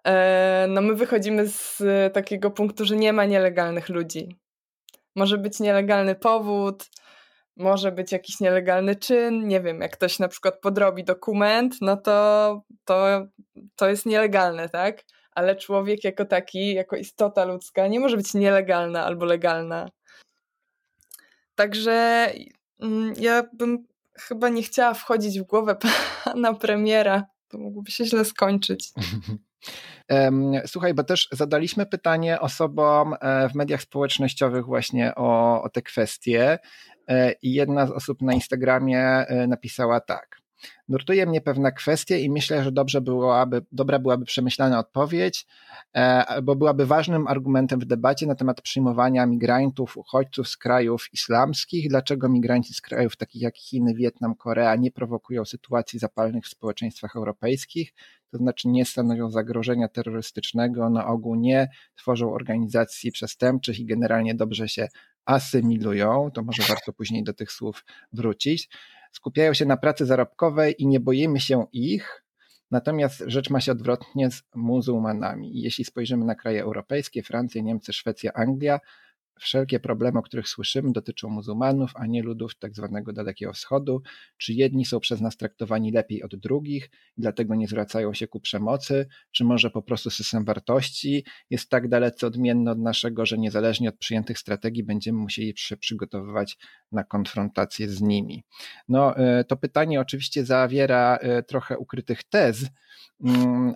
E, 0.07 0.67
no, 0.69 0.81
my 0.81 0.95
wychodzimy 0.95 1.49
z 1.49 1.83
takiego 2.15 2.51
punktu, 2.51 2.85
że 2.85 2.97
nie 2.97 3.13
ma 3.13 3.25
nielegalnych 3.25 3.89
ludzi. 3.89 4.39
Może 5.17 5.39
być 5.39 5.61
nielegalny 5.61 6.15
powód, 6.15 6.91
może 7.57 7.93
być 7.93 8.13
jakiś 8.13 8.41
nielegalny 8.41 8.97
czyn. 8.97 9.49
Nie 9.49 9.61
wiem, 9.61 9.81
jak 9.81 9.93
ktoś 9.93 10.19
na 10.19 10.29
przykład 10.29 10.61
podrobi 10.61 11.05
dokument, 11.05 11.75
no 11.81 11.97
to, 11.97 12.63
to, 12.85 13.27
to 13.77 13.89
jest 13.89 14.07
nielegalne, 14.07 14.69
tak? 14.69 15.03
Ale 15.31 15.57
człowiek 15.57 16.05
jako 16.05 16.25
taki, 16.25 16.75
jako 16.75 16.97
istota 16.97 17.45
ludzka, 17.45 17.89
nie 17.89 18.01
może 18.01 18.17
być 18.17 18.35
nielegalna 18.35 19.05
albo 19.05 19.25
legalna. 19.25 19.89
Także 21.55 22.31
mm, 22.81 23.15
ja 23.19 23.43
bym 23.53 23.87
chyba 24.19 24.49
nie 24.49 24.63
chciała 24.63 24.95
wchodzić 24.95 25.41
w 25.41 25.45
głowę 25.45 25.77
pana 26.25 26.55
premiera. 26.55 27.25
To 27.49 27.59
mogłoby 27.59 27.91
się 27.91 28.05
źle 28.05 28.25
skończyć. 28.25 28.91
Słuchaj, 30.67 30.95
bo 30.95 31.05
też 31.05 31.29
zadaliśmy 31.33 31.87
pytanie 31.87 32.41
osobom 32.41 33.15
e, 33.21 33.49
w 33.49 33.55
mediach 33.55 33.83
społecznościowych 33.83 34.67
właśnie 34.67 35.15
o, 35.15 35.63
o 35.63 35.69
te 35.69 35.83
kwestie 35.83 36.59
e, 37.09 37.33
i 37.33 37.53
jedna 37.53 37.87
z 37.87 37.91
osób 37.91 38.23
na 38.23 38.33
Instagramie 38.33 39.01
e, 39.01 39.47
napisała 39.47 40.01
tak. 40.01 40.44
Nurtuje 40.89 41.27
mnie 41.27 41.41
pewna 41.41 41.71
kwestia 41.71 42.17
i 42.17 42.31
myślę, 42.31 42.65
że 42.65 42.73
dobrze 42.73 43.01
byłaby, 43.01 43.63
dobra 43.73 43.99
byłaby 43.99 44.25
przemyślana 44.25 44.79
odpowiedź, 44.79 45.47
e, 45.95 46.43
bo 46.43 46.57
byłaby 46.57 46.87
ważnym 46.87 47.27
argumentem 47.27 47.81
w 47.81 47.85
debacie 47.85 48.27
na 48.27 48.35
temat 48.35 48.63
przyjmowania 48.63 49.27
migrantów, 49.27 49.97
uchodźców 49.97 50.49
z 50.49 50.57
krajów 50.57 51.09
islamskich. 51.13 51.89
Dlaczego 51.89 52.29
migranci 52.29 52.75
z 52.75 52.81
krajów 52.81 53.17
takich 53.17 53.43
jak 53.43 53.57
Chiny, 53.57 53.95
Wietnam, 53.95 54.35
Korea 54.35 54.77
nie 54.77 54.91
prowokują 54.91 55.45
sytuacji 55.45 55.99
zapalnych 55.99 56.45
w 56.45 56.49
społeczeństwach 56.49 57.17
europejskich, 57.17 57.93
to 58.31 58.39
znaczy 58.39 58.69
nie 58.69 58.85
stanowią 58.85 59.31
zagrożenia 59.31 59.89
terrorystycznego, 59.89 60.91
na 60.91 61.07
ogół 61.07 61.35
nie 61.35 61.69
tworzą 61.95 62.33
organizacji 62.33 63.13
przestępczych 63.13 63.81
i 63.81 63.87
generalnie 63.87 64.35
dobrze 64.35 64.69
się 64.69 64.89
asymilują. 65.25 66.31
To 66.35 66.43
może 66.43 66.63
warto 66.69 66.93
później 66.93 67.25
do 67.25 67.35
tych 67.35 67.53
słów 67.53 67.85
wrócić 68.13 68.69
skupiają 69.17 69.55
się 69.55 69.65
na 69.65 69.77
pracy 69.77 70.07
zarobkowej 70.07 70.83
i 70.83 70.87
nie 70.87 71.01
boimy 71.01 71.41
się 71.41 71.67
ich, 71.73 72.25
natomiast 72.71 73.23
rzecz 73.27 73.51
ma 73.51 73.61
się 73.61 73.73
odwrotnie 73.73 74.31
z 74.31 74.43
muzułmanami. 74.55 75.61
Jeśli 75.63 75.85
spojrzymy 75.85 76.25
na 76.25 76.35
kraje 76.35 76.63
europejskie, 76.63 77.23
Francję, 77.23 77.63
Niemcy, 77.63 77.93
Szwecja, 77.93 78.33
Anglia, 78.33 78.81
Wszelkie 79.41 79.81
problemy, 79.81 80.19
o 80.19 80.23
których 80.23 80.49
słyszymy, 80.49 80.93
dotyczą 80.93 81.29
muzułmanów, 81.29 81.91
a 81.95 82.07
nie 82.07 82.23
ludów 82.23 82.55
tak 82.59 82.75
zwanego 82.75 83.13
Dalekiego 83.13 83.53
Wschodu. 83.53 84.03
Czy 84.37 84.53
jedni 84.53 84.85
są 84.85 85.01
przez 85.01 85.21
nas 85.21 85.37
traktowani 85.37 85.93
lepiej 85.93 86.23
od 86.23 86.37
drugich, 86.37 86.91
dlatego 87.17 87.55
nie 87.55 87.69
zwracają 87.69 88.15
się 88.15 88.27
ku 88.27 88.41
przemocy, 88.41 89.07
czy 89.33 89.45
może 89.45 89.71
po 89.71 89.83
prostu 89.83 90.11
system 90.11 90.45
wartości 90.45 91.25
jest 91.51 91.69
tak 91.69 91.89
dalece 91.89 92.27
odmienny 92.27 92.71
od 92.71 92.79
naszego, 92.79 93.27
że 93.27 93.39
niezależnie 93.39 93.89
od 93.89 93.99
przyjętych 93.99 94.39
strategii 94.39 94.85
będziemy 94.85 95.19
musieli 95.19 95.53
się 95.57 95.77
przygotowywać 95.77 96.57
na 96.93 97.05
konfrontację 97.05 97.89
z 97.89 98.01
nimi. 98.01 98.45
No, 98.89 99.17
e, 99.17 99.45
to 99.45 99.57
pytanie 99.57 100.01
oczywiście 100.01 100.45
zawiera 100.45 101.17
e, 101.17 101.43
trochę 101.43 101.79
ukrytych 101.79 102.25
tez, 102.25 102.67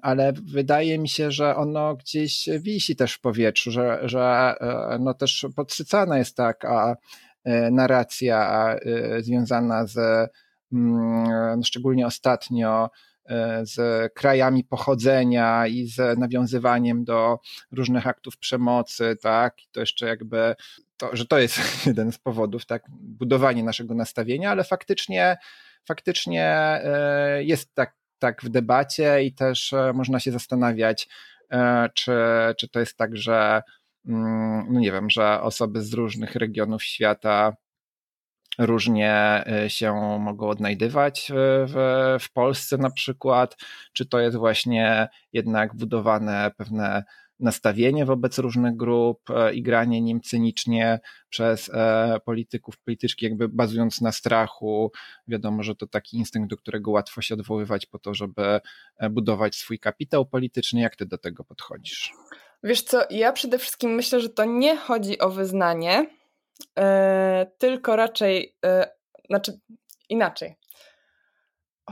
ale 0.02 0.32
wydaje 0.32 0.98
mi 0.98 1.08
się, 1.08 1.30
że 1.30 1.56
ono 1.56 1.96
gdzieś 1.96 2.48
wisi 2.60 2.96
też 2.96 3.14
w 3.14 3.20
powietrzu, 3.20 3.70
że, 3.70 4.00
że 4.02 4.54
e, 4.60 4.98
no 5.00 5.14
też 5.14 5.46
podsycana 5.56 6.18
jest 6.18 6.36
taka 6.36 6.96
e, 7.44 7.70
narracja 7.70 8.68
e, 8.74 9.22
związana 9.22 9.86
z, 9.86 9.98
mm, 10.72 11.62
szczególnie 11.64 12.06
ostatnio, 12.06 12.90
z 13.62 13.78
krajami 14.14 14.64
pochodzenia 14.64 15.66
i 15.66 15.86
z 15.86 16.18
nawiązywaniem 16.18 17.04
do 17.04 17.38
różnych 17.72 18.06
aktów 18.06 18.38
przemocy, 18.38 19.16
tak, 19.22 19.64
i 19.64 19.68
to 19.72 19.80
jeszcze 19.80 20.06
jakby, 20.06 20.54
to, 20.96 21.16
że 21.16 21.26
to 21.26 21.38
jest 21.38 21.58
jeden 21.86 22.12
z 22.12 22.18
powodów, 22.18 22.66
tak, 22.66 22.82
budowanie 22.90 23.62
naszego 23.62 23.94
nastawienia, 23.94 24.50
ale 24.50 24.64
faktycznie, 24.64 25.36
faktycznie 25.84 26.80
jest 27.40 27.74
tak, 27.74 27.97
tak 28.18 28.42
w 28.42 28.48
debacie 28.48 29.24
i 29.24 29.32
też 29.32 29.74
można 29.94 30.20
się 30.20 30.32
zastanawiać, 30.32 31.08
czy, 31.94 32.12
czy 32.58 32.68
to 32.68 32.80
jest 32.80 32.96
tak, 32.96 33.16
że 33.16 33.62
Mm, 34.08 34.66
no 34.72 34.80
nie 34.80 34.92
wiem, 34.92 35.10
że 35.10 35.40
osoby 35.42 35.82
z 35.82 35.92
różnych 35.94 36.34
regionów 36.34 36.82
świata 36.84 37.56
różnie 38.58 39.44
e, 39.46 39.70
się 39.70 39.94
mogą 40.20 40.48
odnajdywać 40.48 41.32
w, 41.66 42.16
w 42.20 42.32
Polsce 42.32 42.76
na 42.78 42.90
przykład, 42.90 43.56
czy 43.92 44.06
to 44.06 44.20
jest 44.20 44.36
właśnie 44.36 45.08
jednak 45.32 45.74
budowane 45.76 46.50
pewne 46.56 47.04
nastawienie 47.40 48.04
wobec 48.04 48.38
różnych 48.38 48.76
grup 48.76 49.30
e, 49.30 49.54
i 49.54 49.62
granie 49.62 50.00
nim 50.00 50.20
cynicznie 50.20 51.00
przez 51.28 51.70
e, 51.74 52.20
polityków, 52.24 52.78
polityczki, 52.78 53.24
jakby 53.24 53.48
bazując 53.48 54.00
na 54.00 54.12
strachu. 54.12 54.92
Wiadomo, 55.28 55.62
że 55.62 55.74
to 55.74 55.86
taki 55.86 56.16
instynkt, 56.16 56.50
do 56.50 56.56
którego 56.56 56.90
łatwo 56.90 57.22
się 57.22 57.34
odwoływać 57.34 57.86
po 57.86 57.98
to, 57.98 58.14
żeby 58.14 58.60
budować 59.10 59.56
swój 59.56 59.78
kapitał 59.78 60.26
polityczny. 60.26 60.80
Jak 60.80 60.96
ty 60.96 61.06
do 61.06 61.18
tego 61.18 61.44
podchodzisz? 61.44 62.12
Wiesz 62.62 62.82
co, 62.82 63.02
ja 63.10 63.32
przede 63.32 63.58
wszystkim 63.58 63.90
myślę, 63.90 64.20
że 64.20 64.28
to 64.28 64.44
nie 64.44 64.76
chodzi 64.76 65.18
o 65.18 65.30
wyznanie, 65.30 66.06
yy, 66.76 66.82
tylko 67.58 67.96
raczej, 67.96 68.54
yy, 68.62 68.70
znaczy 69.26 69.58
inaczej. 70.08 70.54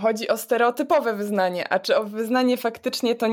Chodzi 0.01 0.29
o 0.29 0.37
stereotypowe 0.37 1.15
wyznanie, 1.15 1.73
a 1.73 1.79
czy 1.79 1.97
o 1.97 2.05
wyznanie 2.05 2.57
faktycznie 2.57 3.15
to 3.15 3.27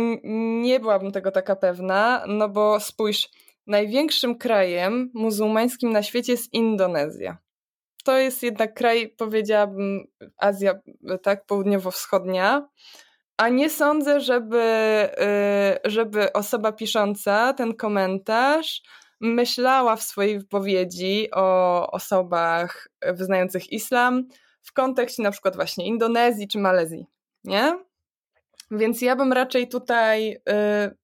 nie 0.63 0.79
byłabym 0.79 1.11
tego 1.11 1.31
taka 1.31 1.55
pewna, 1.55 2.23
no 2.27 2.49
bo 2.49 2.79
spójrz, 2.79 3.29
największym 3.67 4.37
krajem 4.37 5.11
muzułmańskim 5.13 5.91
na 5.91 6.03
świecie 6.03 6.31
jest 6.31 6.53
Indonezja. 6.53 7.37
To 8.03 8.17
jest 8.17 8.43
jednak 8.43 8.73
kraj, 8.73 9.09
powiedziałabym, 9.17 10.07
Azja, 10.37 10.73
tak, 11.23 11.45
południowo-wschodnia. 11.45 12.67
A 13.37 13.49
nie 13.49 13.69
sądzę, 13.69 14.19
żeby, 14.19 14.61
y, 15.85 15.89
żeby 15.91 16.33
osoba 16.33 16.71
pisząca 16.71 17.53
ten 17.53 17.73
komentarz 17.73 18.81
myślała 19.21 19.95
w 19.95 20.03
swojej 20.03 20.39
wypowiedzi 20.39 21.27
o 21.31 21.91
osobach 21.91 22.87
wyznających 23.13 23.71
islam 23.71 24.27
w 24.63 24.73
kontekście 24.73 25.23
na 25.23 25.31
przykład 25.31 25.55
właśnie 25.55 25.85
Indonezji 25.85 26.47
czy 26.47 26.59
Malezji, 26.59 27.05
nie? 27.43 27.79
Więc 28.71 29.01
ja 29.01 29.15
bym 29.15 29.33
raczej 29.33 29.67
tutaj 29.67 30.31
y, 30.33 30.97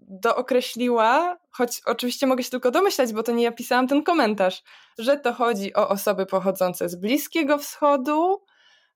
dookreśliła, 0.00 1.38
choć 1.50 1.82
oczywiście 1.86 2.26
mogę 2.26 2.42
się 2.42 2.50
tylko 2.50 2.70
domyślać, 2.70 3.12
bo 3.12 3.22
to 3.22 3.32
nie 3.32 3.44
ja 3.44 3.52
pisałam 3.52 3.88
ten 3.88 4.02
komentarz, 4.02 4.62
że 4.98 5.16
to 5.16 5.32
chodzi 5.32 5.74
o 5.74 5.88
osoby 5.88 6.26
pochodzące 6.26 6.88
z 6.88 6.96
Bliskiego 6.96 7.58
Wschodu, 7.58 8.44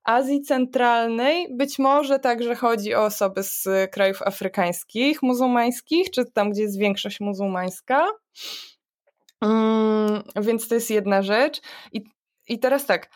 Azji 0.03 0.41
Centralnej, 0.41 1.47
być 1.51 1.79
może 1.79 2.19
także 2.19 2.55
chodzi 2.55 2.95
o 2.95 3.03
osoby 3.03 3.43
z 3.43 3.67
krajów 3.91 4.21
afrykańskich, 4.21 5.23
muzułmańskich, 5.23 6.11
czy 6.11 6.25
tam, 6.31 6.51
gdzie 6.51 6.61
jest 6.61 6.79
większość 6.79 7.19
muzułmańska. 7.19 8.07
Mm, 9.41 10.23
więc 10.41 10.67
to 10.67 10.75
jest 10.75 10.89
jedna 10.89 11.21
rzecz. 11.21 11.61
I, 11.91 12.03
I 12.47 12.59
teraz 12.59 12.85
tak, 12.85 13.09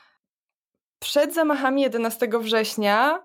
przed 1.00 1.34
zamachami 1.34 1.82
11 1.82 2.28
września 2.40 3.24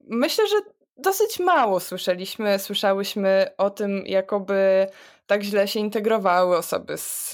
myślę, 0.00 0.48
że 0.48 0.56
dosyć 0.96 1.38
mało 1.38 1.80
słyszeliśmy, 1.80 2.58
słyszałyśmy 2.58 3.46
o 3.58 3.70
tym, 3.70 4.02
jakoby 4.06 4.86
tak 5.26 5.42
źle 5.42 5.68
się 5.68 5.80
integrowały 5.80 6.56
osoby 6.56 6.98
z, 6.98 7.30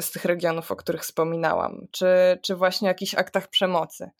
z 0.00 0.10
tych 0.10 0.24
regionów, 0.24 0.70
o 0.70 0.76
których 0.76 1.02
wspominałam, 1.02 1.86
czy, 1.90 2.06
czy 2.42 2.56
właśnie 2.56 2.88
jakichś 2.88 3.14
aktach 3.14 3.48
przemocy. 3.48 4.10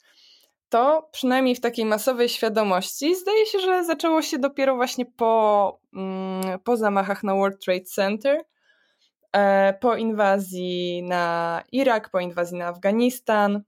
To 0.69 1.09
przynajmniej 1.13 1.55
w 1.55 1.61
takiej 1.61 1.85
masowej 1.85 2.29
świadomości 2.29 3.17
zdaje 3.17 3.47
się, 3.47 3.59
że 3.59 3.85
zaczęło 3.85 4.23
się 4.23 4.39
dopiero 4.39 4.77
właśnie 4.77 5.07
po, 5.07 5.81
mm, 5.95 6.59
po 6.59 6.77
zamachach 6.77 7.25
na 7.25 7.35
World 7.35 7.65
Trade 7.65 7.85
Center, 7.85 8.45
e, 9.33 9.75
po 9.75 9.97
inwazji 9.97 11.03
na 11.03 11.63
Irak, 11.73 12.11
po 12.11 12.21
inwazji 12.21 12.59
na 12.59 12.67
Afganistan 12.67 13.63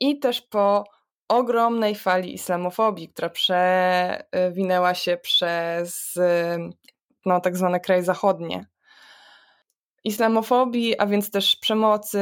i 0.00 0.18
też 0.18 0.40
po 0.40 0.84
ogromnej 1.28 1.94
fali 1.94 2.34
islamofobii, 2.34 3.08
która 3.08 3.30
przewinęła 3.30 4.94
się 4.94 5.16
przez 5.16 6.18
no, 7.26 7.40
tak 7.40 7.56
zwane 7.56 7.80
kraje 7.80 8.02
zachodnie. 8.02 8.66
Islamofobii, 10.04 10.98
a 10.98 11.06
więc 11.06 11.30
też 11.30 11.56
przemocy 11.56 12.20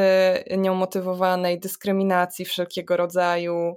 nieumotywowanej, 0.57 1.61
dyskryminacji 1.61 2.45
wszelkiego 2.45 2.97
rodzaju. 2.97 3.75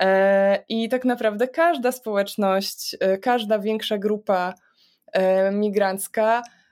E, 0.00 0.64
I 0.68 0.88
tak 0.88 1.04
naprawdę 1.04 1.48
każda 1.48 1.92
społeczność, 1.92 2.96
e, 3.00 3.18
każda 3.18 3.58
większa 3.58 3.98
grupa 3.98 4.54
e, 5.12 5.50
migrancka 5.50 6.42
E, 6.42 6.63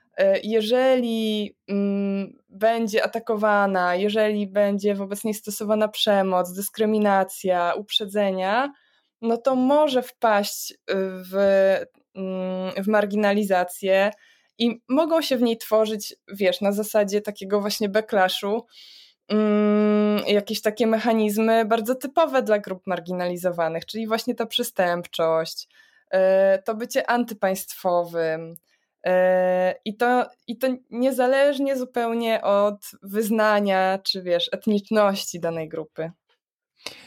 jeżeli 0.43 1.55
mm, 1.67 2.33
będzie 2.49 3.03
atakowana, 3.03 3.95
jeżeli 3.95 4.47
będzie 4.47 4.95
wobec 4.95 5.23
niej 5.23 5.33
stosowana 5.33 5.87
przemoc, 5.87 6.53
dyskryminacja, 6.53 7.73
uprzedzenia, 7.77 8.73
no 9.21 9.37
to 9.37 9.55
może 9.55 10.01
wpaść 10.03 10.73
w, 11.31 11.35
mm, 12.15 12.71
w 12.83 12.87
marginalizację 12.87 14.11
i 14.57 14.81
mogą 14.89 15.21
się 15.21 15.37
w 15.37 15.41
niej 15.41 15.57
tworzyć, 15.57 16.15
wiesz, 16.27 16.61
na 16.61 16.71
zasadzie 16.71 17.21
takiego 17.21 17.61
właśnie 17.61 17.89
backlashu, 17.89 18.65
mm, 19.29 20.23
jakieś 20.27 20.61
takie 20.61 20.87
mechanizmy 20.87 21.65
bardzo 21.65 21.95
typowe 21.95 22.43
dla 22.43 22.59
grup 22.59 22.87
marginalizowanych, 22.87 23.85
czyli 23.85 24.07
właśnie 24.07 24.35
ta 24.35 24.45
przestępczość, 24.45 25.67
e, 26.11 26.61
to 26.65 26.75
bycie 26.75 27.09
antypaństwowym, 27.09 28.55
E, 28.55 28.72
I 29.85 29.97
to, 29.97 30.25
I 30.47 30.57
to 30.57 30.67
niezależnie 30.89 31.77
zupełnie 31.77 32.41
od 32.41 32.91
wyznania, 33.01 33.99
czy 34.03 34.21
wiesz, 34.21 34.49
etniczności 34.51 35.39
danej 35.39 35.69
grupy. 35.69 36.11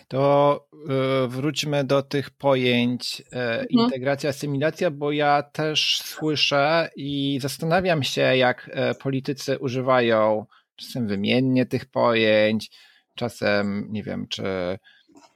To 0.08 0.60
e, 0.72 1.28
wróćmy 1.28 1.84
do 1.84 2.02
tych 2.02 2.30
pojęć 2.30 3.20
e, 3.20 3.50
mhm. 3.50 3.66
integracja, 3.70 4.30
asymilacja, 4.30 4.90
bo 4.90 5.12
ja 5.12 5.42
też 5.42 6.00
słyszę 6.04 6.90
i 6.96 7.38
zastanawiam 7.42 8.02
się, 8.02 8.36
jak 8.36 8.70
politycy 9.00 9.58
używają 9.58 10.46
czasem 10.76 11.06
wymiennie 11.06 11.66
tych 11.66 11.86
pojęć, 11.86 12.70
czasem 13.14 13.86
nie 13.90 14.02
wiem, 14.02 14.28
czy 14.28 14.42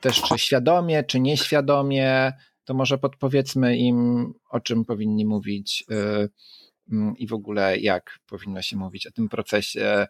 też 0.00 0.22
czy 0.22 0.38
świadomie, 0.38 1.04
czy 1.04 1.20
nieświadomie 1.20 2.32
to 2.64 2.74
może 2.74 2.98
podpowiedzmy 2.98 3.76
im, 3.76 4.32
o 4.50 4.60
czym 4.60 4.84
powinni 4.84 5.26
mówić 5.26 5.84
y, 5.90 6.28
mm, 6.92 7.16
i 7.16 7.26
w 7.26 7.32
ogóle 7.32 7.78
jak 7.78 8.18
powinno 8.26 8.62
się 8.62 8.76
mówić 8.76 9.06
o 9.06 9.10
tym 9.10 9.28
procesie, 9.28 10.06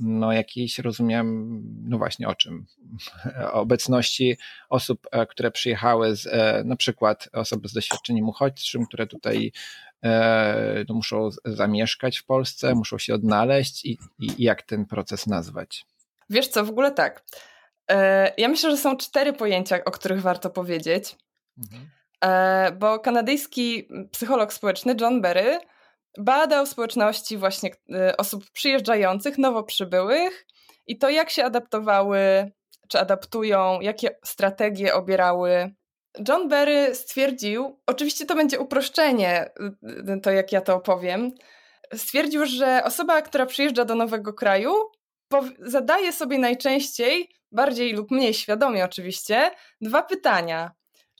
no 0.00 0.32
jakiejś 0.32 0.78
rozumiem, 0.78 1.60
no 1.88 1.98
właśnie 1.98 2.28
o 2.28 2.34
czym? 2.34 2.66
O 3.52 3.60
obecności 3.60 4.36
osób, 4.68 5.06
e, 5.10 5.26
które 5.26 5.50
przyjechały 5.50 6.16
z, 6.16 6.26
e, 6.26 6.62
na 6.64 6.76
przykład 6.76 7.28
osoby 7.32 7.68
z 7.68 7.72
doświadczeniem 7.72 8.28
uchodźczym, 8.28 8.86
które 8.86 9.06
tutaj 9.06 9.52
e, 10.02 10.84
no, 10.88 10.94
muszą 10.94 11.30
zamieszkać 11.44 12.18
w 12.18 12.24
Polsce, 12.24 12.74
muszą 12.74 12.98
się 12.98 13.14
odnaleźć 13.14 13.84
i, 13.84 13.98
i 14.18 14.42
jak 14.42 14.62
ten 14.62 14.86
proces 14.86 15.26
nazwać? 15.26 15.86
Wiesz 16.30 16.48
co, 16.48 16.64
w 16.64 16.70
ogóle 16.70 16.92
tak. 16.92 17.24
Ja 18.36 18.48
myślę, 18.48 18.70
że 18.70 18.76
są 18.76 18.96
cztery 18.96 19.32
pojęcia, 19.32 19.84
o 19.84 19.90
których 19.90 20.20
warto 20.20 20.50
powiedzieć. 20.50 21.16
Mhm. 21.58 21.90
E, 22.24 22.72
bo 22.72 22.98
kanadyjski 22.98 23.88
psycholog 24.12 24.52
społeczny 24.52 24.96
John 25.00 25.20
Berry 25.20 25.58
badał 26.18 26.66
społeczności 26.66 27.38
właśnie 27.38 27.70
e, 27.94 28.16
osób 28.16 28.50
przyjeżdżających, 28.50 29.38
nowo 29.38 29.62
przybyłych 29.62 30.46
i 30.86 30.98
to, 30.98 31.10
jak 31.10 31.30
się 31.30 31.44
adaptowały, 31.44 32.52
czy 32.88 32.98
adaptują, 32.98 33.80
jakie 33.80 34.18
strategie 34.24 34.94
obierały. 34.94 35.74
John 36.28 36.48
Berry 36.48 36.94
stwierdził, 36.94 37.80
oczywiście 37.86 38.26
to 38.26 38.34
będzie 38.34 38.60
uproszczenie, 38.60 39.50
e, 40.08 40.20
to 40.22 40.30
jak 40.30 40.52
ja 40.52 40.60
to 40.60 40.74
opowiem, 40.74 41.32
stwierdził, 41.94 42.46
że 42.46 42.84
osoba, 42.84 43.22
która 43.22 43.46
przyjeżdża 43.46 43.84
do 43.84 43.94
nowego 43.94 44.32
kraju, 44.32 44.72
zadaje 45.58 46.12
sobie 46.12 46.38
najczęściej, 46.38 47.30
bardziej 47.52 47.92
lub 47.92 48.10
mniej 48.10 48.34
świadomie 48.34 48.84
oczywiście, 48.84 49.50
dwa 49.80 50.02
pytania 50.02 50.70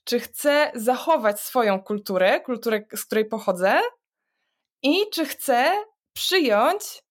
czy 0.05 0.21
chcę 0.21 0.73
zachować 0.75 1.41
swoją 1.41 1.83
kulturę, 1.83 2.41
kulturę, 2.41 2.81
z 2.95 3.05
której 3.05 3.25
pochodzę, 3.25 3.81
i 4.83 5.11
czy 5.13 5.27
chcę 5.27 5.85
przyjąć, 6.13 7.03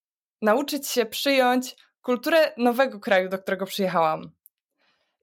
nauczyć 0.42 0.88
się 0.88 1.06
przyjąć 1.06 1.76
kulturę 2.02 2.52
nowego 2.56 3.00
kraju, 3.00 3.28
do 3.28 3.38
którego 3.38 3.66
przyjechałam. 3.66 4.30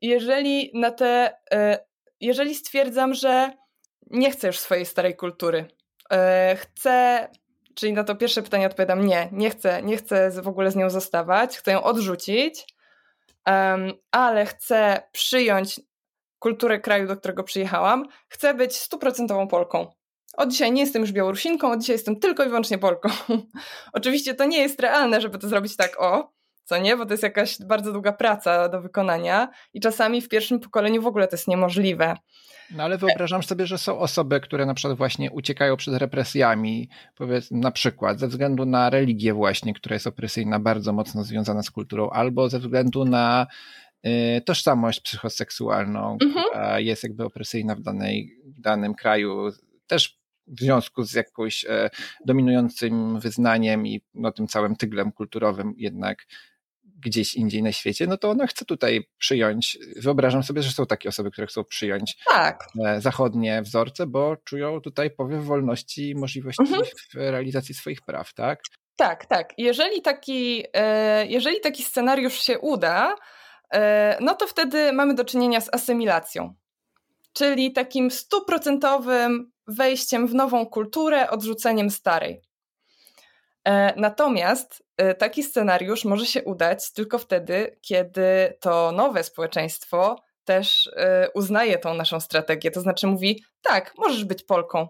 Jeżeli 0.01 0.72
na 0.74 0.91
te, 0.91 1.38
e, 1.51 1.86
jeżeli 2.19 2.55
stwierdzam, 2.55 3.13
że 3.13 3.51
nie 4.07 4.32
chcę 4.32 4.47
już 4.47 4.59
swojej 4.59 4.86
starej 4.86 5.15
kultury, 5.15 5.65
e, 6.11 6.55
chcę, 6.55 7.28
czyli 7.76 7.93
na 7.93 8.03
to 8.03 8.15
pierwsze 8.15 8.43
pytanie 8.43 8.65
odpowiadam 8.65 9.05
nie, 9.05 9.30
nie 9.32 9.49
chcę, 9.49 9.82
nie 9.82 9.97
chcę 9.97 10.32
w 10.32 10.47
ogóle 10.47 10.72
z 10.72 10.76
nią 10.76 10.89
zostawać, 10.89 11.57
chcę 11.57 11.72
ją 11.72 11.84
odrzucić, 11.84 12.65
ale 14.11 14.45
chcę 14.45 15.01
przyjąć 15.11 15.82
kulturę 16.41 16.79
kraju, 16.79 17.07
do 17.07 17.17
którego 17.17 17.43
przyjechałam, 17.43 18.07
chcę 18.27 18.53
być 18.53 18.77
stuprocentową 18.77 19.47
Polką. 19.47 19.87
Od 20.37 20.49
dzisiaj 20.49 20.71
nie 20.71 20.81
jestem 20.81 21.01
już 21.01 21.11
Białorusinką, 21.11 21.71
od 21.71 21.79
dzisiaj 21.79 21.93
jestem 21.93 22.19
tylko 22.19 22.43
i 22.43 22.47
wyłącznie 22.47 22.77
Polką. 22.77 23.09
Oczywiście 23.93 24.33
to 24.33 24.45
nie 24.45 24.57
jest 24.57 24.79
realne, 24.79 25.21
żeby 25.21 25.37
to 25.37 25.49
zrobić 25.49 25.75
tak 25.75 26.01
o, 26.01 26.33
co 26.63 26.77
nie, 26.77 26.97
bo 26.97 27.05
to 27.05 27.13
jest 27.13 27.23
jakaś 27.23 27.61
bardzo 27.61 27.91
długa 27.91 28.11
praca 28.11 28.69
do 28.69 28.81
wykonania 28.81 29.49
i 29.73 29.79
czasami 29.79 30.21
w 30.21 30.29
pierwszym 30.29 30.59
pokoleniu 30.59 31.01
w 31.01 31.07
ogóle 31.07 31.27
to 31.27 31.35
jest 31.35 31.47
niemożliwe. 31.47 32.15
No 32.71 32.83
ale 32.83 32.97
wyobrażam 32.97 33.43
sobie, 33.43 33.67
że 33.67 33.77
są 33.77 33.99
osoby, 33.99 34.39
które 34.39 34.65
na 34.65 34.73
przykład 34.73 34.97
właśnie 34.97 35.31
uciekają 35.31 35.77
przed 35.77 35.95
represjami, 35.95 36.89
powiedzmy 37.15 37.59
na 37.59 37.71
przykład 37.71 38.19
ze 38.19 38.27
względu 38.27 38.65
na 38.65 38.89
religię 38.89 39.33
właśnie, 39.33 39.73
która 39.73 39.93
jest 39.93 40.07
opresyjna, 40.07 40.59
bardzo 40.59 40.93
mocno 40.93 41.23
związana 41.23 41.63
z 41.63 41.71
kulturą, 41.71 42.09
albo 42.09 42.49
ze 42.49 42.59
względu 42.59 43.05
na 43.05 43.47
tożsamość 44.45 44.99
psychoseksualną, 44.99 46.18
mhm. 46.24 46.45
która 46.49 46.80
jest 46.80 47.04
jakby 47.04 47.26
opresyjna 47.26 47.76
w, 47.76 47.82
danej, 47.82 48.38
w 48.45 48.62
danym 48.62 48.95
kraju, 48.95 49.49
też 49.88 50.22
w 50.47 50.60
związku 50.60 51.04
z 51.04 51.14
jakimś 51.14 51.66
e, 51.66 51.89
dominującym 52.26 53.20
wyznaniem 53.20 53.88
i 53.88 54.02
no, 54.14 54.32
tym 54.32 54.47
całym 54.47 54.76
tyglem 54.76 55.12
kulturowym 55.12 55.74
jednak 55.78 56.26
gdzieś 56.84 57.36
indziej 57.36 57.64
na 57.64 57.72
świecie, 57.72 58.08
no 58.08 58.18
to 58.18 58.30
ona 58.30 58.47
chce 58.47 58.66
tutaj 58.66 59.10
przyjąć, 59.18 59.78
wyobrażam 59.95 60.43
sobie, 60.43 60.62
że 60.62 60.72
są 60.72 60.86
takie 60.86 61.10
osoby, 61.10 61.32
które 61.32 61.47
chcą 61.47 61.64
przyjąć 61.64 62.18
tak. 62.28 62.68
E, 62.86 63.02
zachodnie 63.02 63.62
wzorce, 63.62 64.08
bo 64.08 64.38
czują 64.38 64.82
tutaj 64.82 65.12
powiew 65.12 65.43
wolności 65.43 66.10
i 66.10 66.16
możliwości 66.16 66.64
mhm. 66.64 66.84
w 67.10 67.16
realizacji 67.16 67.76
swoich 67.76 68.02
praw, 68.02 68.34
tak? 68.34 68.62
Tak, 68.95 69.26
tak. 69.26 69.54
Jeżeli 69.58 70.02
taki, 70.02 70.64
e, 70.74 71.28
jeżeli 71.28 71.60
taki 71.60 71.84
scenariusz 71.84 72.41
się 72.41 72.60
uda, 72.60 73.16
no 74.19 74.36
to 74.36 74.47
wtedy 74.47 74.93
mamy 74.93 75.13
do 75.13 75.26
czynienia 75.26 75.61
z 75.61 75.74
asymilacją, 75.74 76.53
czyli 77.34 77.74
takim 77.74 78.11
stuprocentowym 78.11 79.51
wejściem 79.67 80.28
w 80.28 80.34
nową 80.34 80.65
kulturę, 80.65 81.30
odrzuceniem 81.30 81.89
starej. 81.89 82.41
E, 83.67 83.93
natomiast 83.97 84.84
e, 84.97 85.15
taki 85.15 85.43
scenariusz 85.43 86.05
może 86.05 86.26
się 86.26 86.43
udać 86.43 86.93
tylko 86.93 87.17
wtedy, 87.17 87.78
kiedy 87.82 88.57
to 88.59 88.91
nowe 88.91 89.24
społeczeństwo 89.24 90.15
też 90.45 90.91
uznaje 91.34 91.78
tą 91.78 91.93
naszą 91.93 92.19
strategię, 92.19 92.72
to 92.72 92.82
znaczy 92.82 93.07
mówi: 93.07 93.43
tak, 93.61 93.93
możesz 93.97 94.26
być 94.26 94.43
Polką. 94.43 94.88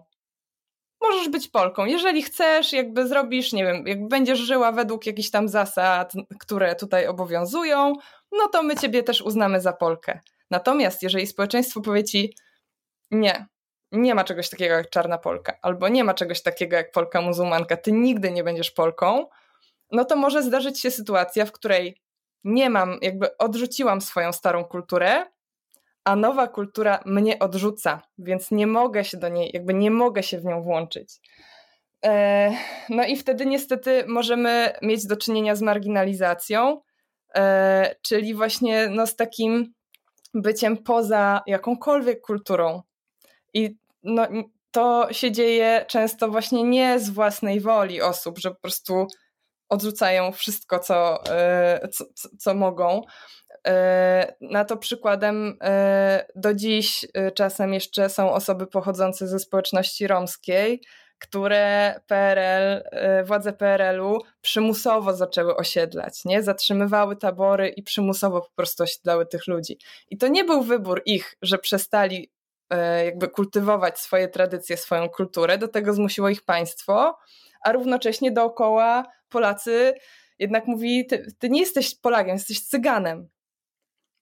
Możesz 1.02 1.28
być 1.28 1.48
Polką. 1.48 1.84
Jeżeli 1.84 2.22
chcesz, 2.22 2.72
jakby 2.72 3.08
zrobisz, 3.08 3.52
nie 3.52 3.64
wiem, 3.64 3.86
jak 3.86 4.08
będziesz 4.08 4.38
żyła 4.38 4.72
według 4.72 5.06
jakichś 5.06 5.30
tam 5.30 5.48
zasad, 5.48 6.12
które 6.40 6.74
tutaj 6.74 7.06
obowiązują, 7.06 7.92
no 8.32 8.48
to 8.48 8.62
my 8.62 8.76
ciebie 8.76 9.02
też 9.02 9.22
uznamy 9.22 9.60
za 9.60 9.72
Polkę. 9.72 10.20
Natomiast 10.50 11.02
jeżeli 11.02 11.26
społeczeństwo 11.26 11.80
powie 11.80 12.04
ci, 12.04 12.36
nie, 13.10 13.46
nie 13.92 14.14
ma 14.14 14.24
czegoś 14.24 14.50
takiego 14.50 14.74
jak 14.74 14.90
czarna 14.90 15.18
Polka, 15.18 15.58
albo 15.62 15.88
nie 15.88 16.04
ma 16.04 16.14
czegoś 16.14 16.42
takiego 16.42 16.76
jak 16.76 16.92
Polka 16.92 17.20
muzułmanka, 17.20 17.76
ty 17.76 17.92
nigdy 17.92 18.30
nie 18.30 18.44
będziesz 18.44 18.70
Polką, 18.70 19.26
no 19.90 20.04
to 20.04 20.16
może 20.16 20.42
zdarzyć 20.42 20.80
się 20.80 20.90
sytuacja, 20.90 21.46
w 21.46 21.52
której 21.52 22.02
nie 22.44 22.70
mam, 22.70 22.98
jakby 23.02 23.36
odrzuciłam 23.36 24.00
swoją 24.00 24.32
starą 24.32 24.64
kulturę, 24.64 25.26
a 26.04 26.16
nowa 26.16 26.48
kultura 26.48 27.02
mnie 27.06 27.38
odrzuca, 27.38 28.02
więc 28.18 28.50
nie 28.50 28.66
mogę 28.66 29.04
się 29.04 29.16
do 29.16 29.28
niej, 29.28 29.50
jakby 29.54 29.74
nie 29.74 29.90
mogę 29.90 30.22
się 30.22 30.38
w 30.38 30.44
nią 30.44 30.62
włączyć. 30.62 31.20
E, 32.04 32.50
no 32.88 33.04
i 33.04 33.16
wtedy 33.16 33.46
niestety 33.46 34.04
możemy 34.06 34.72
mieć 34.82 35.06
do 35.06 35.16
czynienia 35.16 35.54
z 35.54 35.62
marginalizacją, 35.62 36.80
e, 37.34 37.94
czyli 38.02 38.34
właśnie 38.34 38.88
no, 38.88 39.06
z 39.06 39.16
takim 39.16 39.72
byciem 40.34 40.76
poza 40.76 41.42
jakąkolwiek 41.46 42.20
kulturą. 42.20 42.82
I 43.54 43.76
no, 44.02 44.26
to 44.70 45.12
się 45.12 45.32
dzieje 45.32 45.84
często 45.88 46.28
właśnie 46.28 46.64
nie 46.64 47.00
z 47.00 47.10
własnej 47.10 47.60
woli 47.60 48.02
osób, 48.02 48.38
że 48.38 48.50
po 48.50 48.60
prostu 48.60 49.06
odrzucają 49.72 50.32
wszystko, 50.32 50.78
co, 50.78 51.24
e, 51.30 51.88
co, 51.88 52.04
co 52.38 52.54
mogą. 52.54 53.02
E, 53.66 54.34
na 54.40 54.64
to 54.64 54.76
przykładem 54.76 55.58
e, 55.62 56.26
do 56.36 56.54
dziś 56.54 57.06
czasem 57.34 57.74
jeszcze 57.74 58.08
są 58.08 58.32
osoby 58.32 58.66
pochodzące 58.66 59.28
ze 59.28 59.38
społeczności 59.38 60.06
romskiej, 60.06 60.82
które 61.18 61.94
PRL, 62.06 62.82
władze 63.24 63.52
PRL-u 63.52 64.18
przymusowo 64.40 65.16
zaczęły 65.16 65.56
osiedlać, 65.56 66.24
nie? 66.24 66.42
Zatrzymywały 66.42 67.16
tabory 67.16 67.68
i 67.68 67.82
przymusowo 67.82 68.40
po 68.40 68.50
prostu 68.54 68.82
osiedlały 68.82 69.26
tych 69.26 69.46
ludzi. 69.46 69.78
I 70.10 70.18
to 70.18 70.28
nie 70.28 70.44
był 70.44 70.62
wybór 70.62 71.02
ich, 71.06 71.36
że 71.42 71.58
przestali 71.58 72.32
jakby 73.04 73.28
kultywować 73.28 73.98
swoje 73.98 74.28
tradycje, 74.28 74.76
swoją 74.76 75.08
kulturę, 75.08 75.58
do 75.58 75.68
tego 75.68 75.94
zmusiło 75.94 76.28
ich 76.28 76.42
państwo, 76.42 77.18
a 77.64 77.72
równocześnie 77.72 78.32
dookoła 78.32 79.04
Polacy 79.28 79.94
jednak 80.42 80.66
mówi, 80.66 81.06
ty, 81.06 81.26
ty 81.38 81.50
nie 81.50 81.60
jesteś 81.60 81.94
Polakiem, 81.94 82.32
jesteś 82.32 82.60
Cyganem. 82.60 83.28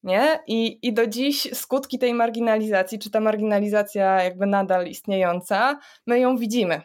Nie? 0.02 0.38
I, 0.46 0.78
I 0.82 0.92
do 0.92 1.06
dziś 1.06 1.48
skutki 1.54 1.98
tej 1.98 2.14
marginalizacji, 2.14 2.98
czy 2.98 3.10
ta 3.10 3.20
marginalizacja 3.20 4.22
jakby 4.22 4.46
nadal 4.46 4.86
istniejąca, 4.86 5.78
my 6.06 6.20
ją 6.20 6.36
widzimy. 6.36 6.80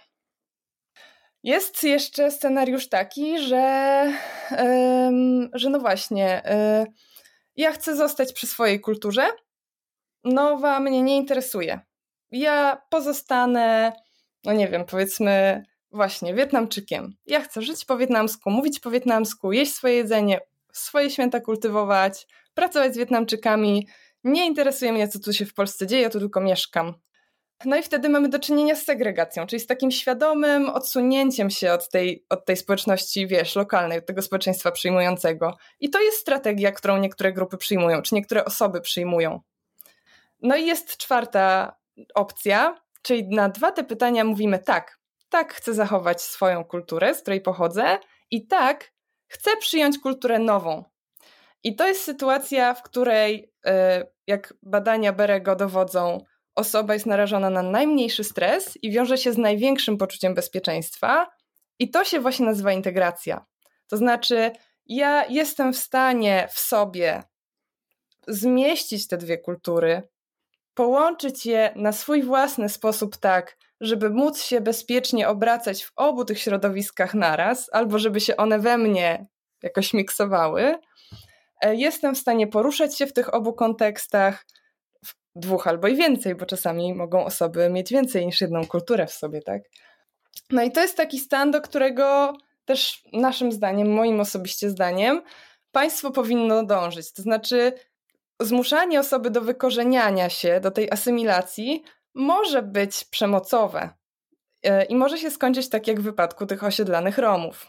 Jest 1.44 1.84
jeszcze 1.84 2.32
scenariusz 2.32 2.90
taki, 2.90 3.40
że, 3.40 4.14
że 5.54 5.70
no 5.70 5.80
właśnie, 5.80 6.42
yy, 6.46 6.94
ja 7.56 7.72
chcę 7.72 7.96
zostać 7.96 8.34
przy 8.34 8.48
swojej 8.48 8.82
kulturze, 8.82 9.28
nowa 10.24 10.80
mnie 10.80 11.02
nie 11.02 11.18
interesuje. 11.18 11.80
Ja 12.32 12.82
pozostanę, 12.90 13.94
no 14.44 14.54
nie 14.54 14.68
wiem, 14.68 14.86
powiedzmy, 14.86 15.64
właśnie 15.96 16.34
Wietnamczykiem. 16.34 17.16
Ja 17.28 17.42
chcę 17.42 17.62
żyć 17.62 17.86
po 17.86 17.98
wietnamsku, 17.98 18.50
mówić 18.50 18.80
po 18.80 18.92
wietnamsku, 18.92 19.52
jeść 19.52 19.74
swoje 19.74 19.96
jedzenie, 19.96 20.40
swoje 20.74 21.10
święta 21.10 21.40
kultywować, 21.40 22.28
pracować 22.54 22.94
z 22.94 22.98
Wietnamczykami. 22.98 23.88
Nie 24.24 24.46
interesuje 24.46 24.94
mnie, 24.94 25.08
co 25.08 25.20
tu 25.20 25.34
się 25.34 25.46
w 25.46 25.54
Polsce 25.54 25.88
dzieje, 25.88 26.02
ja 26.02 26.10
tu 26.10 26.20
tylko 26.20 26.42
mieszkam. 26.42 26.94
No 27.66 27.78
i 27.78 27.84
wtedy 27.84 28.10
mamy 28.10 28.30
do 28.30 28.40
czynienia 28.40 28.76
z 28.76 28.84
segregacją, 28.84 29.48
czyli 29.48 29.60
z 29.60 29.68
takim 29.68 29.92
świadomym 29.92 30.70
odsunięciem 30.70 31.50
się 31.50 31.74
od 31.74 31.90
tej, 31.90 32.26
od 32.30 32.46
tej 32.46 32.58
społeczności, 32.58 33.28
wiesz, 33.28 33.56
lokalnej, 33.56 33.98
od 33.98 34.06
tego 34.06 34.22
społeczeństwa 34.22 34.72
przyjmującego. 34.72 35.58
I 35.80 35.90
to 35.90 36.02
jest 36.02 36.18
strategia, 36.18 36.72
którą 36.72 36.98
niektóre 36.98 37.34
grupy 37.34 37.58
przyjmują, 37.58 38.02
czy 38.02 38.16
niektóre 38.16 38.46
osoby 38.46 38.82
przyjmują. 38.82 39.40
No 40.42 40.56
i 40.56 40.66
jest 40.66 40.98
czwarta 40.98 41.76
opcja, 42.16 42.82
czyli 43.02 43.28
na 43.28 43.50
dwa 43.50 43.72
te 43.72 43.84
pytania 43.84 44.24
mówimy 44.24 44.60
tak, 44.60 45.00
tak 45.36 45.54
chcę 45.54 45.74
zachować 45.74 46.22
swoją 46.22 46.64
kulturę, 46.64 47.16
z 47.16 47.22
której 47.22 47.42
pochodzę, 47.42 47.98
i 48.32 48.48
tak 48.48 48.92
chcę 49.28 49.58
przyjąć 49.58 50.00
kulturę 50.00 50.40
nową. 50.40 50.84
I 51.64 51.76
to 51.76 51.88
jest 51.88 52.04
sytuacja, 52.04 52.74
w 52.74 52.84
której, 52.84 53.52
e, 53.66 54.06
jak 54.28 54.54
badania 54.64 55.14
Berego 55.14 55.56
dowodzą, 55.56 56.18
osoba 56.56 56.94
jest 56.94 57.06
narażona 57.06 57.50
na 57.50 57.64
najmniejszy 57.64 58.24
stres 58.24 58.78
i 58.82 58.92
wiąże 58.92 59.18
się 59.18 59.34
z 59.34 59.38
największym 59.38 59.98
poczuciem 59.98 60.34
bezpieczeństwa, 60.34 61.28
i 61.80 61.92
to 61.92 62.04
się 62.04 62.20
właśnie 62.20 62.46
nazywa 62.46 62.72
integracja. 62.72 63.46
To 63.88 63.98
znaczy, 63.98 64.52
ja 64.86 65.26
jestem 65.26 65.74
w 65.74 65.78
stanie 65.78 66.48
w 66.52 66.60
sobie 66.60 67.24
zmieścić 68.28 69.08
te 69.08 69.18
dwie 69.18 69.38
kultury, 69.38 70.02
połączyć 70.74 71.46
je 71.46 71.74
na 71.76 71.92
swój 71.92 72.24
własny 72.24 72.70
sposób 72.70 73.18
tak, 73.18 73.58
żeby 73.82 74.10
móc 74.10 74.44
się 74.44 74.62
bezpiecznie 74.62 75.30
obracać 75.30 75.84
w 75.84 75.92
obu 75.96 76.26
tych 76.26 76.40
środowiskach 76.40 77.14
naraz, 77.14 77.70
albo 77.72 78.00
żeby 78.00 78.20
się 78.20 78.38
one 78.38 78.60
we 78.60 78.78
mnie 78.78 79.28
jakoś 79.64 79.94
miksowały, 79.94 80.76
e, 81.62 81.76
jestem 81.76 82.16
w 82.16 82.18
stanie 82.18 82.48
poruszać 82.48 82.98
się 82.98 83.08
w 83.08 83.14
tych 83.14 83.34
obu 83.34 83.54
kontekstach, 83.54 84.46
w 85.06 85.14
dwóch 85.36 85.68
albo 85.68 85.88
i 85.88 85.96
więcej, 85.96 86.36
bo 86.36 86.46
czasami 86.46 86.94
mogą 86.94 87.26
osoby 87.26 87.70
mieć 87.70 87.92
więcej 87.92 88.26
niż 88.26 88.42
jedną 88.42 88.66
kulturę 88.66 89.08
w 89.08 89.14
sobie, 89.14 89.42
tak? 89.42 89.62
No 90.50 90.64
i 90.64 90.72
to 90.72 90.82
jest 90.82 90.98
taki 90.98 91.20
stan, 91.20 91.52
do 91.52 91.62
którego 91.62 92.34
też 92.66 93.04
naszym 93.14 93.52
zdaniem, 93.52 93.94
moim 93.94 94.20
osobiście 94.20 94.70
zdaniem, 94.70 95.22
państwo 95.72 96.12
powinno 96.12 96.66
dążyć. 96.66 97.14
To 97.14 97.22
znaczy, 97.22 97.74
zmuszanie 98.42 99.00
osoby 99.00 99.30
do 99.30 99.42
wykorzeniania 99.42 100.30
się, 100.30 100.60
do 100.60 100.72
tej 100.72 100.92
asymilacji, 100.92 101.84
może 102.16 102.62
być 102.62 103.04
przemocowe 103.04 103.90
e, 104.64 104.86
i 104.86 104.96
może 104.96 105.18
się 105.18 105.32
skończyć 105.32 105.70
tak 105.70 105.88
jak 105.88 106.00
w 106.00 106.04
wypadku 106.04 106.46
tych 106.46 106.64
osiedlanych 106.64 107.18
Romów. 107.18 107.68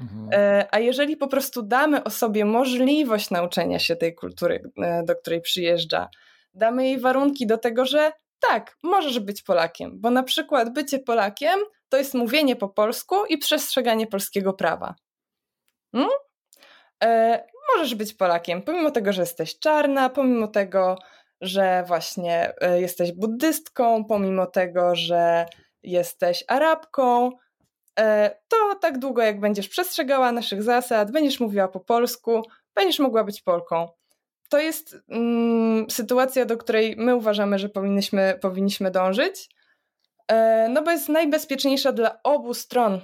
Mhm. 0.00 0.28
E, 0.32 0.68
a 0.70 0.78
jeżeli 0.78 1.16
po 1.16 1.28
prostu 1.28 1.62
damy 1.62 2.04
osobie 2.04 2.44
możliwość 2.44 3.30
nauczenia 3.30 3.78
się 3.78 3.96
tej 3.96 4.14
kultury, 4.14 4.62
e, 4.78 5.02
do 5.02 5.16
której 5.16 5.40
przyjeżdża, 5.40 6.08
damy 6.54 6.84
jej 6.84 7.00
warunki 7.00 7.46
do 7.46 7.58
tego, 7.58 7.84
że 7.84 8.12
tak, 8.40 8.76
możesz 8.82 9.18
być 9.18 9.42
Polakiem, 9.42 10.00
bo 10.00 10.10
na 10.10 10.22
przykład 10.22 10.72
bycie 10.72 10.98
Polakiem 10.98 11.60
to 11.88 11.96
jest 11.96 12.14
mówienie 12.14 12.56
po 12.56 12.68
polsku 12.68 13.24
i 13.28 13.38
przestrzeganie 13.38 14.06
polskiego 14.06 14.52
prawa. 14.52 14.94
Hmm? 15.92 16.10
E, 17.04 17.44
możesz 17.74 17.94
być 17.94 18.14
Polakiem, 18.14 18.62
pomimo 18.62 18.90
tego, 18.90 19.12
że 19.12 19.22
jesteś 19.22 19.58
czarna, 19.58 20.08
pomimo 20.08 20.48
tego, 20.48 20.96
że 21.40 21.84
właśnie 21.86 22.52
e, 22.60 22.80
jesteś 22.80 23.12
buddystką, 23.12 24.04
pomimo 24.04 24.46
tego, 24.46 24.96
że 24.96 25.46
jesteś 25.82 26.44
Arabką, 26.48 27.30
e, 27.98 28.36
to 28.48 28.74
tak 28.80 28.98
długo 28.98 29.22
jak 29.22 29.40
będziesz 29.40 29.68
przestrzegała 29.68 30.32
naszych 30.32 30.62
zasad, 30.62 31.10
będziesz 31.10 31.40
mówiła 31.40 31.68
po 31.68 31.80
polsku, 31.80 32.42
będziesz 32.74 32.98
mogła 32.98 33.24
być 33.24 33.42
Polką. 33.42 33.88
To 34.48 34.58
jest 34.58 34.96
mm, 35.08 35.90
sytuacja, 35.90 36.44
do 36.44 36.56
której 36.56 36.94
my 36.98 37.16
uważamy, 37.16 37.58
że 37.58 37.68
powinniśmy, 37.68 38.38
powinniśmy 38.40 38.90
dążyć, 38.90 39.48
e, 40.28 40.68
no 40.68 40.82
bo 40.82 40.90
jest 40.90 41.08
najbezpieczniejsza 41.08 41.92
dla 41.92 42.22
obu 42.22 42.54
stron 42.54 43.00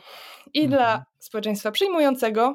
i 0.54 0.64
mhm. 0.64 0.70
dla 0.70 1.04
społeczeństwa 1.18 1.70
przyjmującego, 1.70 2.54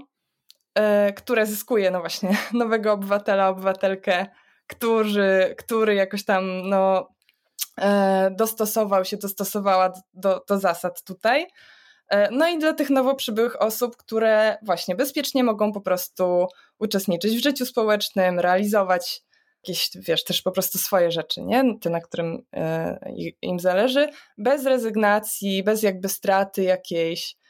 które 1.16 1.46
zyskuje 1.46 1.92
no 1.92 2.00
właśnie 2.00 2.38
nowego 2.54 2.92
obywatela, 2.94 3.50
obywatelkę 3.50 4.26
który, 4.72 5.56
który 5.58 5.96
jakoś 5.96 6.26
tam 6.26 6.70
no, 6.70 7.10
e, 7.82 8.32
dostosował 8.38 9.06
się, 9.06 9.18
dostosowała 9.18 9.94
do, 10.14 10.44
do 10.48 10.60
zasad 10.60 11.04
tutaj. 11.04 11.48
E, 12.10 12.32
no 12.32 12.48
i 12.48 12.60
dla 12.60 12.74
tych 12.74 12.90
nowo 12.90 13.16
przybyłych 13.16 13.62
osób, 13.62 13.98
które 13.98 14.58
właśnie 14.62 14.96
bezpiecznie 14.96 15.44
mogą 15.44 15.72
po 15.72 15.82
prostu 15.82 16.48
uczestniczyć 16.80 17.38
w 17.38 17.44
życiu 17.44 17.66
społecznym, 17.66 18.40
realizować 18.40 19.22
jakieś, 19.64 19.90
wiesz, 19.96 20.24
też 20.24 20.42
po 20.42 20.52
prostu 20.52 20.78
swoje 20.78 21.12
rzeczy, 21.12 21.42
nie? 21.42 21.80
Te, 21.80 21.90
na 21.90 22.02
którym 22.02 22.46
e, 22.54 23.00
im 23.42 23.60
zależy, 23.60 24.10
bez 24.38 24.66
rezygnacji, 24.66 25.64
bez 25.64 25.84
jakby 25.84 26.10
straty 26.10 26.64
jakiejś 26.64 27.42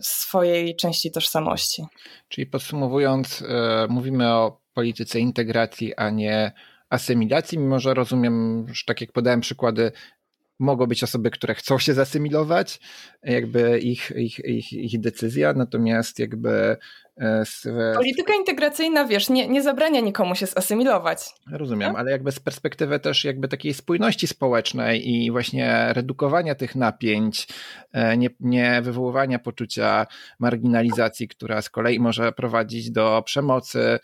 swojej 0.00 0.76
części 0.76 1.10
tożsamości. 1.10 1.84
Czyli 2.28 2.46
podsumowując, 2.46 3.44
mówimy 3.88 4.32
o 4.32 4.60
polityce 4.80 5.20
integracji, 5.20 5.94
a 5.94 6.10
nie 6.10 6.52
asymilacji, 6.90 7.58
mimo 7.58 7.80
że 7.80 7.94
rozumiem, 7.94 8.66
że 8.72 8.82
tak 8.86 9.00
jak 9.00 9.12
podałem 9.12 9.40
przykłady, 9.40 9.92
mogą 10.58 10.86
być 10.86 11.02
osoby, 11.02 11.30
które 11.30 11.54
chcą 11.54 11.78
się 11.78 11.94
zasymilować, 11.94 12.80
jakby 13.22 13.78
ich, 13.78 14.12
ich, 14.16 14.38
ich, 14.38 14.72
ich 14.72 15.00
decyzja, 15.00 15.52
natomiast 15.52 16.18
jakby 16.18 16.76
z, 17.44 17.68
Polityka 17.94 18.34
integracyjna, 18.34 19.04
wiesz, 19.04 19.28
nie, 19.28 19.48
nie 19.48 19.62
zabrania 19.62 20.00
nikomu 20.00 20.34
się 20.34 20.46
zasymilować. 20.46 21.18
Rozumiem, 21.52 21.96
ale 21.96 22.10
jakby 22.10 22.32
z 22.32 22.40
perspektywy 22.40 23.00
też 23.00 23.24
jakby 23.24 23.48
takiej 23.48 23.74
spójności 23.74 24.26
społecznej 24.26 25.10
i 25.10 25.30
właśnie 25.30 25.92
redukowania 25.92 26.54
tych 26.54 26.76
napięć, 26.76 27.48
e, 27.92 28.16
nie, 28.16 28.28
nie 28.40 28.82
wywoływania 28.82 29.38
poczucia 29.38 30.06
marginalizacji, 30.38 31.28
która 31.28 31.62
z 31.62 31.70
kolei 31.70 32.00
może 32.00 32.32
prowadzić 32.32 32.90
do 32.90 33.22
przemocy, 33.26 33.98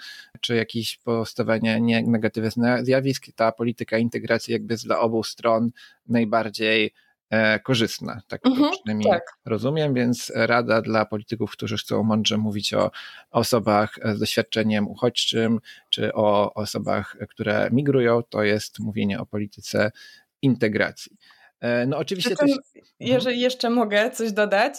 czy 0.46 0.56
jakieś 0.56 0.96
postawienia 0.96 1.78
negatywnych 2.06 2.52
zjawisk, 2.82 3.26
ta 3.36 3.52
polityka 3.52 3.98
integracji 3.98 4.52
jakby 4.52 4.74
jest 4.74 4.84
dla 4.84 5.00
obu 5.00 5.22
stron 5.22 5.70
najbardziej 6.08 6.92
E, 7.30 7.60
korzystna. 7.60 8.20
Tak 8.28 8.46
mhm, 8.46 8.72
przynajmniej 8.72 9.10
tak. 9.10 9.22
rozumiem, 9.44 9.94
więc 9.94 10.32
rada 10.34 10.82
dla 10.82 11.04
polityków, 11.04 11.52
którzy 11.52 11.76
chcą 11.76 12.02
mądrze 12.02 12.38
mówić 12.38 12.74
o 12.74 12.90
osobach 13.30 13.98
z 14.04 14.18
doświadczeniem 14.18 14.88
uchodźczym, 14.88 15.60
czy 15.90 16.14
o 16.14 16.54
osobach, 16.54 17.16
które 17.30 17.68
migrują, 17.72 18.22
to 18.22 18.42
jest 18.42 18.78
mówienie 18.78 19.20
o 19.20 19.26
polityce 19.26 19.90
integracji. 20.42 21.16
E, 21.60 21.86
no 21.86 21.98
oczywiście 21.98 22.36
też... 22.36 22.50
Mhm. 22.50 22.62
Jeżeli 23.00 23.40
jeszcze 23.40 23.70
mogę 23.70 24.10
coś 24.10 24.32
dodać, 24.32 24.74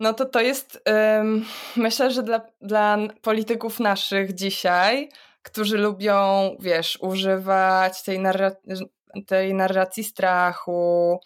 no 0.00 0.14
to 0.14 0.24
to 0.24 0.40
jest, 0.40 0.82
um, 0.86 1.44
myślę, 1.76 2.10
że 2.10 2.22
dla, 2.22 2.40
dla 2.60 2.98
polityków 3.22 3.80
naszych 3.80 4.34
dzisiaj, 4.34 5.08
którzy 5.42 5.78
lubią, 5.78 6.50
wiesz, 6.60 6.98
używać 7.00 8.02
tej, 8.02 8.18
narra 8.18 8.50
tej 9.26 9.54
narracji 9.54 10.04
strachu, 10.04 11.20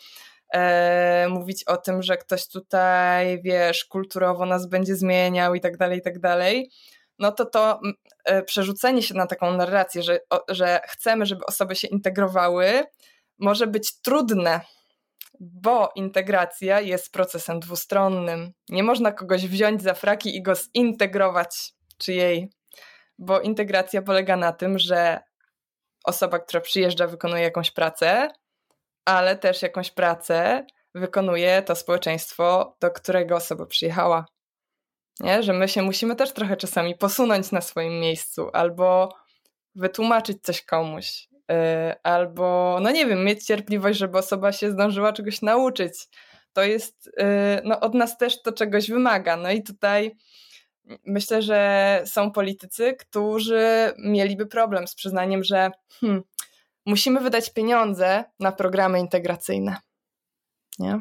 e, 0.52 1.26
mówić 1.28 1.64
o 1.64 1.76
tym, 1.76 2.02
że 2.02 2.16
ktoś 2.16 2.48
tutaj, 2.48 3.42
wiesz, 3.42 3.84
kulturowo 3.84 4.46
nas 4.46 4.66
będzie 4.66 4.96
zmieniał 4.96 5.54
i 5.54 5.60
tak 5.60 5.76
dalej, 5.76 5.98
i 5.98 6.02
tak 6.02 6.18
dalej, 6.18 6.70
no 7.18 7.32
to 7.32 7.44
to 7.44 7.80
e, 8.24 8.42
przerzucenie 8.42 9.02
się 9.02 9.14
na 9.14 9.26
taką 9.26 9.56
narrację, 9.56 10.02
że, 10.02 10.20
o, 10.30 10.44
że 10.48 10.80
chcemy, 10.88 11.26
żeby 11.26 11.46
osoby 11.46 11.76
się 11.76 11.88
integrowały, 11.88 12.84
może 13.38 13.66
być 13.66 14.00
trudne, 14.00 14.60
bo 15.40 15.92
integracja 15.94 16.80
jest 16.80 17.12
procesem 17.12 17.60
dwustronnym. 17.60 18.52
Nie 18.68 18.82
można 18.82 19.12
kogoś 19.12 19.46
wziąć 19.46 19.82
za 19.82 19.94
fraki 19.94 20.36
i 20.36 20.42
go 20.42 20.54
zintegrować, 20.54 21.72
czy 21.98 22.12
jej, 22.12 22.50
bo 23.18 23.40
integracja 23.40 24.02
polega 24.02 24.36
na 24.36 24.52
tym, 24.52 24.78
że 24.78 25.20
osoba, 26.04 26.38
która 26.38 26.60
przyjeżdża, 26.60 27.06
wykonuje 27.06 27.42
jakąś 27.42 27.70
pracę, 27.70 28.28
ale 29.04 29.36
też 29.36 29.62
jakąś 29.62 29.90
pracę 29.90 30.66
wykonuje 30.94 31.62
to 31.62 31.76
społeczeństwo, 31.76 32.76
do 32.80 32.90
którego 32.90 33.36
osoba 33.36 33.66
przyjechała. 33.66 34.26
Nie? 35.20 35.42
Że 35.42 35.52
my 35.52 35.68
się 35.68 35.82
musimy 35.82 36.16
też 36.16 36.32
trochę 36.32 36.56
czasami 36.56 36.94
posunąć 36.96 37.52
na 37.52 37.60
swoim 37.60 38.00
miejscu 38.00 38.50
albo 38.52 39.08
wytłumaczyć 39.74 40.42
coś 40.42 40.62
komuś, 40.62 41.28
albo, 42.02 42.78
no 42.82 42.90
nie 42.90 43.06
wiem, 43.06 43.24
mieć 43.24 43.44
cierpliwość, 43.44 43.98
żeby 43.98 44.18
osoba 44.18 44.52
się 44.52 44.70
zdążyła 44.70 45.12
czegoś 45.12 45.42
nauczyć. 45.42 46.08
To 46.52 46.62
jest, 46.62 47.10
yy, 47.16 47.24
no 47.64 47.80
od 47.80 47.94
nas 47.94 48.18
też 48.18 48.42
to 48.42 48.52
czegoś 48.52 48.90
wymaga. 48.90 49.36
No 49.36 49.50
i 49.50 49.62
tutaj 49.62 50.16
myślę, 51.06 51.42
że 51.42 52.02
są 52.06 52.30
politycy, 52.30 52.94
którzy 52.94 53.92
mieliby 53.98 54.46
problem 54.46 54.88
z 54.88 54.94
przyznaniem, 54.94 55.44
że 55.44 55.70
hmm, 56.00 56.22
musimy 56.86 57.20
wydać 57.20 57.52
pieniądze 57.52 58.24
na 58.40 58.52
programy 58.52 59.00
integracyjne. 59.00 59.76
Nie? 60.78 60.98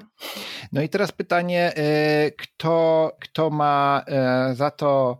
No 0.71 0.81
i 0.81 0.89
teraz 0.89 1.11
pytanie, 1.11 1.73
y, 1.77 2.31
kto, 2.31 3.11
kto 3.21 3.49
ma 3.49 4.05
y, 4.51 4.55
za 4.55 4.71
to 4.71 5.19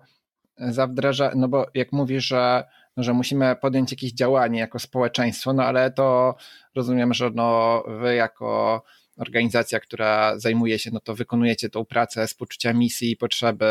za 0.58 0.88
wdraża, 0.88 1.32
no 1.36 1.48
bo 1.48 1.66
jak 1.74 1.92
mówisz, 1.92 2.26
że, 2.26 2.64
no, 2.98 3.04
że 3.04 3.14
musimy 3.14 3.56
podjąć 3.56 3.92
jakieś 3.92 4.14
działanie 4.14 4.60
jako 4.60 4.80
społeczeństwo, 4.80 5.54
no 5.54 5.64
ale 5.64 5.92
to 5.92 6.36
rozumiem, 6.76 7.14
że 7.14 7.30
no 7.36 7.84
wy 7.88 8.16
jako 8.16 8.84
organizacja, 9.18 9.80
która 9.80 10.40
zajmuje 10.40 10.80
się, 10.80 10.92
no 10.94 11.00
to 11.00 11.16
wykonujecie 11.16 11.70
tą 11.70 11.86
pracę 11.86 12.28
z 12.28 12.34
poczucia 12.34 12.74
misji 12.74 13.12
i 13.12 13.18
potrzeby, 13.18 13.66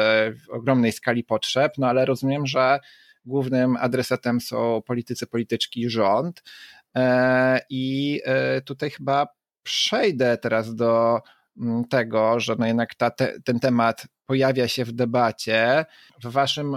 w 0.47 0.51
ogromnej 0.51 0.93
skali 0.93 1.25
potrzeb, 1.25 1.73
no 1.79 1.87
ale 1.87 2.05
rozumiem, 2.05 2.47
że 2.47 2.79
głównym 3.25 3.77
adresatem 3.77 4.41
są 4.41 4.83
politycy, 4.87 5.27
polityczki, 5.27 5.91
rząd. 5.91 6.43
E, 6.97 7.61
I 7.71 8.21
e, 8.25 8.61
tutaj 8.61 8.91
chyba 8.91 9.27
przejdę 9.63 10.39
teraz 10.39 10.75
do 10.75 11.21
mm, 11.61 11.85
tego, 11.85 12.41
że 12.41 12.57
no 12.59 12.67
jednak 12.67 12.95
ta, 12.95 13.11
te, 13.11 13.41
ten 13.45 13.61
temat 13.61 14.07
pojawia 14.33 14.69
się 14.69 14.85
w 14.85 14.93
debacie. 14.93 15.85
W 16.25 16.33
waszym, 16.33 16.77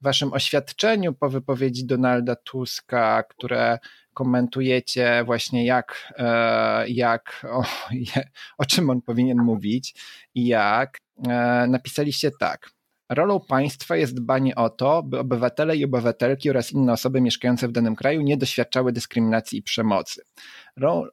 waszym 0.00 0.32
oświadczeniu 0.32 1.12
po 1.12 1.28
wypowiedzi 1.28 1.86
Donalda 1.86 2.36
Tuska, 2.36 3.22
które 3.22 3.78
komentujecie 4.14 5.22
właśnie 5.26 5.66
jak, 5.66 6.12
e, 6.18 6.88
jak 6.88 7.46
o, 7.50 7.64
o 8.62 8.64
czym 8.64 8.90
on 8.90 9.02
powinien 9.02 9.38
mówić 9.38 9.94
i 10.34 10.46
jak, 10.46 10.98
napisaliście 11.68 12.30
tak. 12.40 12.70
Rolą 13.08 13.40
państwa 13.40 13.96
jest 13.96 14.14
dbanie 14.14 14.54
o 14.54 14.70
to, 14.70 15.02
by 15.02 15.18
obywatele 15.18 15.76
i 15.76 15.84
obywatelki 15.84 16.50
oraz 16.50 16.72
inne 16.72 16.92
osoby 16.92 17.20
mieszkające 17.20 17.68
w 17.68 17.72
danym 17.72 17.96
kraju 17.96 18.20
nie 18.20 18.36
doświadczały 18.36 18.92
dyskryminacji 18.92 19.58
i 19.58 19.62
przemocy. 19.62 20.22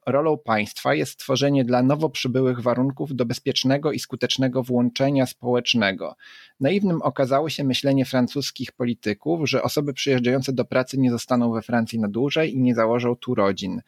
Rolą 0.06 0.38
państwa 0.38 0.94
jest 0.94 1.12
stworzenie 1.12 1.64
dla 1.64 1.82
nowo 1.82 2.10
przybyłych 2.10 2.60
warunków 2.60 3.14
do 3.14 3.26
bezpiecznego 3.26 3.92
i 3.92 3.98
skutecznego 3.98 4.62
włączenia 4.62 5.26
społecznego. 5.26 6.16
Naiwnym 6.60 7.02
okazało 7.02 7.48
się 7.48 7.64
myślenie 7.64 8.04
francuskich 8.04 8.72
polityków, 8.72 9.48
że 9.48 9.62
osoby 9.62 9.92
przyjeżdżające 9.92 10.52
do 10.52 10.64
pracy 10.64 10.98
nie 10.98 11.10
zostaną 11.10 11.52
we 11.52 11.62
Francji 11.62 11.98
na 11.98 12.08
dłużej 12.08 12.54
i 12.54 12.60
nie 12.60 12.74
założą 12.74 13.16
tu 13.16 13.34
rodzin, 13.34 13.82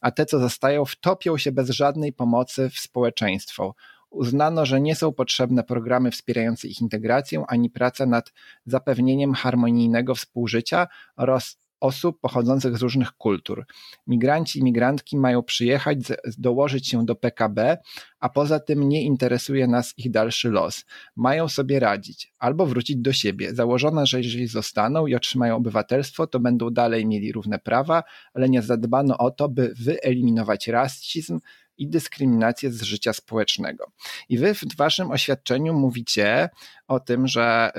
a 0.00 0.10
te, 0.10 0.26
co 0.26 0.38
zostają, 0.38 0.84
wtopią 0.84 1.38
się 1.38 1.52
bez 1.52 1.70
żadnej 1.70 2.12
pomocy 2.12 2.70
w 2.70 2.78
społeczeństwo 2.78 3.74
uznano, 4.10 4.66
że 4.66 4.80
nie 4.80 4.94
są 4.94 5.12
potrzebne 5.12 5.64
programy 5.64 6.10
wspierające 6.10 6.68
ich 6.68 6.80
integrację 6.80 7.44
ani 7.48 7.70
praca 7.70 8.06
nad 8.06 8.32
zapewnieniem 8.66 9.34
harmonijnego 9.34 10.14
współżycia 10.14 10.86
oraz 11.16 11.56
osób 11.80 12.20
pochodzących 12.20 12.78
z 12.78 12.82
różnych 12.82 13.12
kultur. 13.12 13.66
Migranci 14.06 14.58
i 14.58 14.64
migrantki 14.64 15.16
mają 15.16 15.42
przyjechać, 15.42 15.98
dołożyć 16.38 16.88
się 16.88 17.06
do 17.06 17.14
PKB, 17.14 17.78
a 18.20 18.28
poza 18.28 18.60
tym 18.60 18.88
nie 18.88 19.02
interesuje 19.02 19.66
nas 19.66 19.94
ich 19.96 20.10
dalszy 20.10 20.50
los. 20.50 20.84
Mają 21.16 21.48
sobie 21.48 21.80
radzić 21.80 22.32
albo 22.38 22.66
wrócić 22.66 22.96
do 22.96 23.12
siebie. 23.12 23.54
Założono, 23.54 24.06
że 24.06 24.18
jeżeli 24.18 24.46
zostaną 24.46 25.06
i 25.06 25.14
otrzymają 25.14 25.56
obywatelstwo, 25.56 26.26
to 26.26 26.40
będą 26.40 26.70
dalej 26.70 27.06
mieli 27.06 27.32
równe 27.32 27.58
prawa, 27.58 28.02
ale 28.34 28.48
nie 28.48 28.62
zadbano 28.62 29.18
o 29.18 29.30
to, 29.30 29.48
by 29.48 29.74
wyeliminować 29.76 30.68
rasizm, 30.68 31.40
i 31.78 31.88
dyskryminację 31.88 32.72
z 32.72 32.82
życia 32.82 33.12
społecznego. 33.12 33.92
I 34.28 34.38
wy 34.38 34.54
w 34.54 34.76
waszym 34.76 35.10
oświadczeniu 35.10 35.74
mówicie 35.74 36.48
o 36.88 37.00
tym, 37.00 37.28
że 37.28 37.72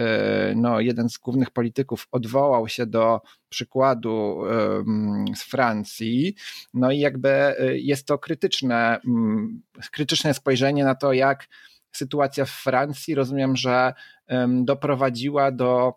y, 0.51 0.55
no, 0.55 0.79
jeden 0.79 1.09
z 1.09 1.17
głównych 1.17 1.51
polityków 1.51 2.07
odwołał 2.11 2.67
się 2.67 2.85
do 2.85 3.21
przykładu 3.49 4.41
z 5.35 5.43
Francji, 5.43 6.35
no 6.73 6.91
i 6.91 6.99
jakby 6.99 7.29
y, 7.59 7.79
jest 7.79 8.07
to 8.07 8.17
krytyczne, 8.17 8.99
mm, 9.07 9.61
krytyczne 9.91 10.33
spojrzenie 10.33 10.83
na 10.83 10.95
to, 10.95 11.13
jak 11.13 11.47
sytuacja 11.91 12.45
w 12.45 12.49
Francji, 12.49 13.15
rozumiem, 13.15 13.55
że 13.55 13.93
doprowadziła 14.63 15.51
do 15.51 15.93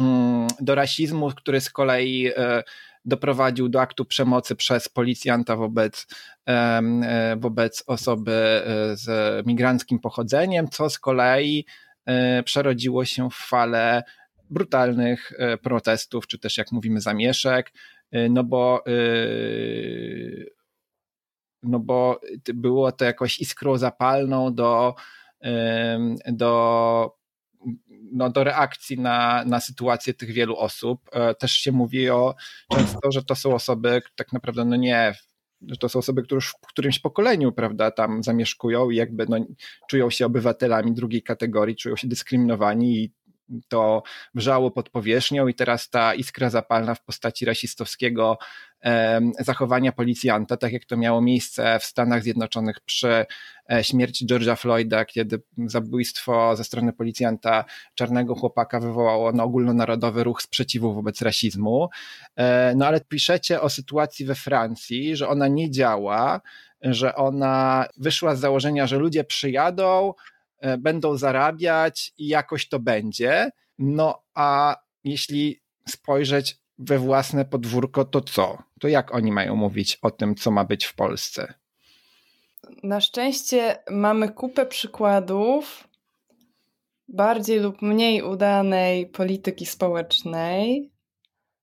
mm, 0.00 0.48
do 0.60 0.74
rasizmu, 0.74 1.30
który 1.30 1.60
z 1.60 1.70
kolei 1.70 2.28
y, 2.28 2.62
doprowadził 3.04 3.68
do 3.68 3.80
aktu 3.80 4.04
przemocy 4.04 4.56
przez 4.56 4.88
policjanta 4.88 5.56
wobec, 5.56 6.06
e, 6.48 7.36
wobec 7.36 7.84
osoby 7.86 8.32
e, 8.32 8.96
z 8.96 9.46
migranckim 9.46 9.98
pochodzeniem, 9.98 10.68
co 10.68 10.90
z 10.90 10.98
kolei 10.98 11.66
e, 12.06 12.42
przerodziło 12.42 13.04
się 13.04 13.30
w 13.30 13.34
falę 13.34 14.02
brutalnych 14.50 15.32
protestów, 15.62 16.26
czy 16.26 16.38
też 16.38 16.58
jak 16.58 16.72
mówimy 16.72 17.00
zamieszek, 17.00 17.72
no 18.30 18.44
bo 18.44 18.84
no 21.62 21.78
bo 21.78 22.20
było 22.54 22.92
to 22.92 23.04
jakoś 23.04 23.38
iskrą 23.38 23.78
zapalną 23.78 24.54
do, 24.54 24.94
do 26.26 27.21
no, 28.12 28.30
do 28.30 28.44
reakcji 28.44 29.00
na, 29.00 29.44
na 29.44 29.60
sytuację 29.60 30.14
tych 30.14 30.30
wielu 30.32 30.56
osób. 30.56 31.00
E, 31.12 31.34
też 31.34 31.52
się 31.52 31.72
mówi 31.72 32.10
o 32.10 32.34
często, 32.72 33.12
że 33.12 33.24
to 33.24 33.34
są 33.34 33.54
osoby 33.54 34.02
tak 34.16 34.32
naprawdę 34.32 34.64
no 34.64 34.76
nie 34.76 35.14
że 35.68 35.76
to 35.76 35.88
są 35.88 35.98
osoby, 35.98 36.22
które 36.22 36.36
już 36.36 36.48
w 36.48 36.66
którymś 36.66 36.98
pokoleniu, 36.98 37.52
prawda, 37.52 37.90
tam 37.90 38.22
zamieszkują 38.22 38.90
i 38.90 38.96
jakby 38.96 39.26
no, 39.28 39.36
czują 39.90 40.10
się 40.10 40.26
obywatelami 40.26 40.94
drugiej 40.94 41.22
kategorii, 41.22 41.76
czują 41.76 41.96
się 41.96 42.08
dyskryminowani 42.08 42.96
i 42.96 43.12
to 43.68 44.02
wrzało 44.34 44.70
pod 44.70 44.90
powierzchnią 44.90 45.48
i 45.48 45.54
teraz 45.54 45.90
ta 45.90 46.14
iskra 46.14 46.50
zapalna 46.50 46.94
w 46.94 47.04
postaci 47.04 47.44
rasistowskiego 47.44 48.38
zachowania 49.38 49.92
policjanta, 49.92 50.56
tak 50.56 50.72
jak 50.72 50.84
to 50.84 50.96
miało 50.96 51.20
miejsce 51.20 51.78
w 51.78 51.84
Stanach 51.84 52.22
Zjednoczonych 52.22 52.80
przy 52.80 53.26
e, 53.72 53.84
śmierci 53.84 54.26
George'a 54.26 54.56
Floyda, 54.56 55.04
kiedy 55.04 55.42
zabójstwo 55.66 56.56
ze 56.56 56.64
strony 56.64 56.92
policjanta 56.92 57.64
czarnego 57.94 58.34
chłopaka 58.34 58.80
wywołało 58.80 59.32
no, 59.32 59.44
ogólnonarodowy 59.44 60.24
ruch 60.24 60.42
sprzeciwu 60.42 60.94
wobec 60.94 61.22
rasizmu. 61.22 61.88
E, 62.36 62.74
no 62.76 62.86
ale 62.86 63.00
piszecie 63.00 63.60
o 63.60 63.68
sytuacji 63.68 64.26
we 64.26 64.34
Francji, 64.34 65.16
że 65.16 65.28
ona 65.28 65.48
nie 65.48 65.70
działa, 65.70 66.40
że 66.82 67.14
ona 67.14 67.86
wyszła 67.96 68.34
z 68.34 68.40
założenia, 68.40 68.86
że 68.86 68.98
ludzie 68.98 69.24
przyjadą, 69.24 70.14
e, 70.58 70.78
będą 70.78 71.16
zarabiać 71.16 72.12
i 72.18 72.28
jakoś 72.28 72.68
to 72.68 72.78
będzie. 72.78 73.50
No 73.78 74.22
a 74.34 74.76
jeśli 75.04 75.62
spojrzeć 75.88 76.58
we 76.78 76.98
własne 76.98 77.44
podwórko, 77.44 78.04
to 78.04 78.20
co? 78.20 78.71
To 78.82 78.88
jak 78.88 79.14
oni 79.14 79.32
mają 79.32 79.56
mówić 79.56 79.98
o 80.02 80.10
tym, 80.10 80.34
co 80.34 80.50
ma 80.50 80.64
być 80.64 80.84
w 80.84 80.94
Polsce? 80.94 81.54
Na 82.82 83.00
szczęście 83.00 83.78
mamy 83.90 84.28
kupę 84.28 84.66
przykładów 84.66 85.88
bardziej 87.08 87.60
lub 87.60 87.82
mniej 87.82 88.22
udanej 88.22 89.06
polityki 89.06 89.66
społecznej, 89.66 90.90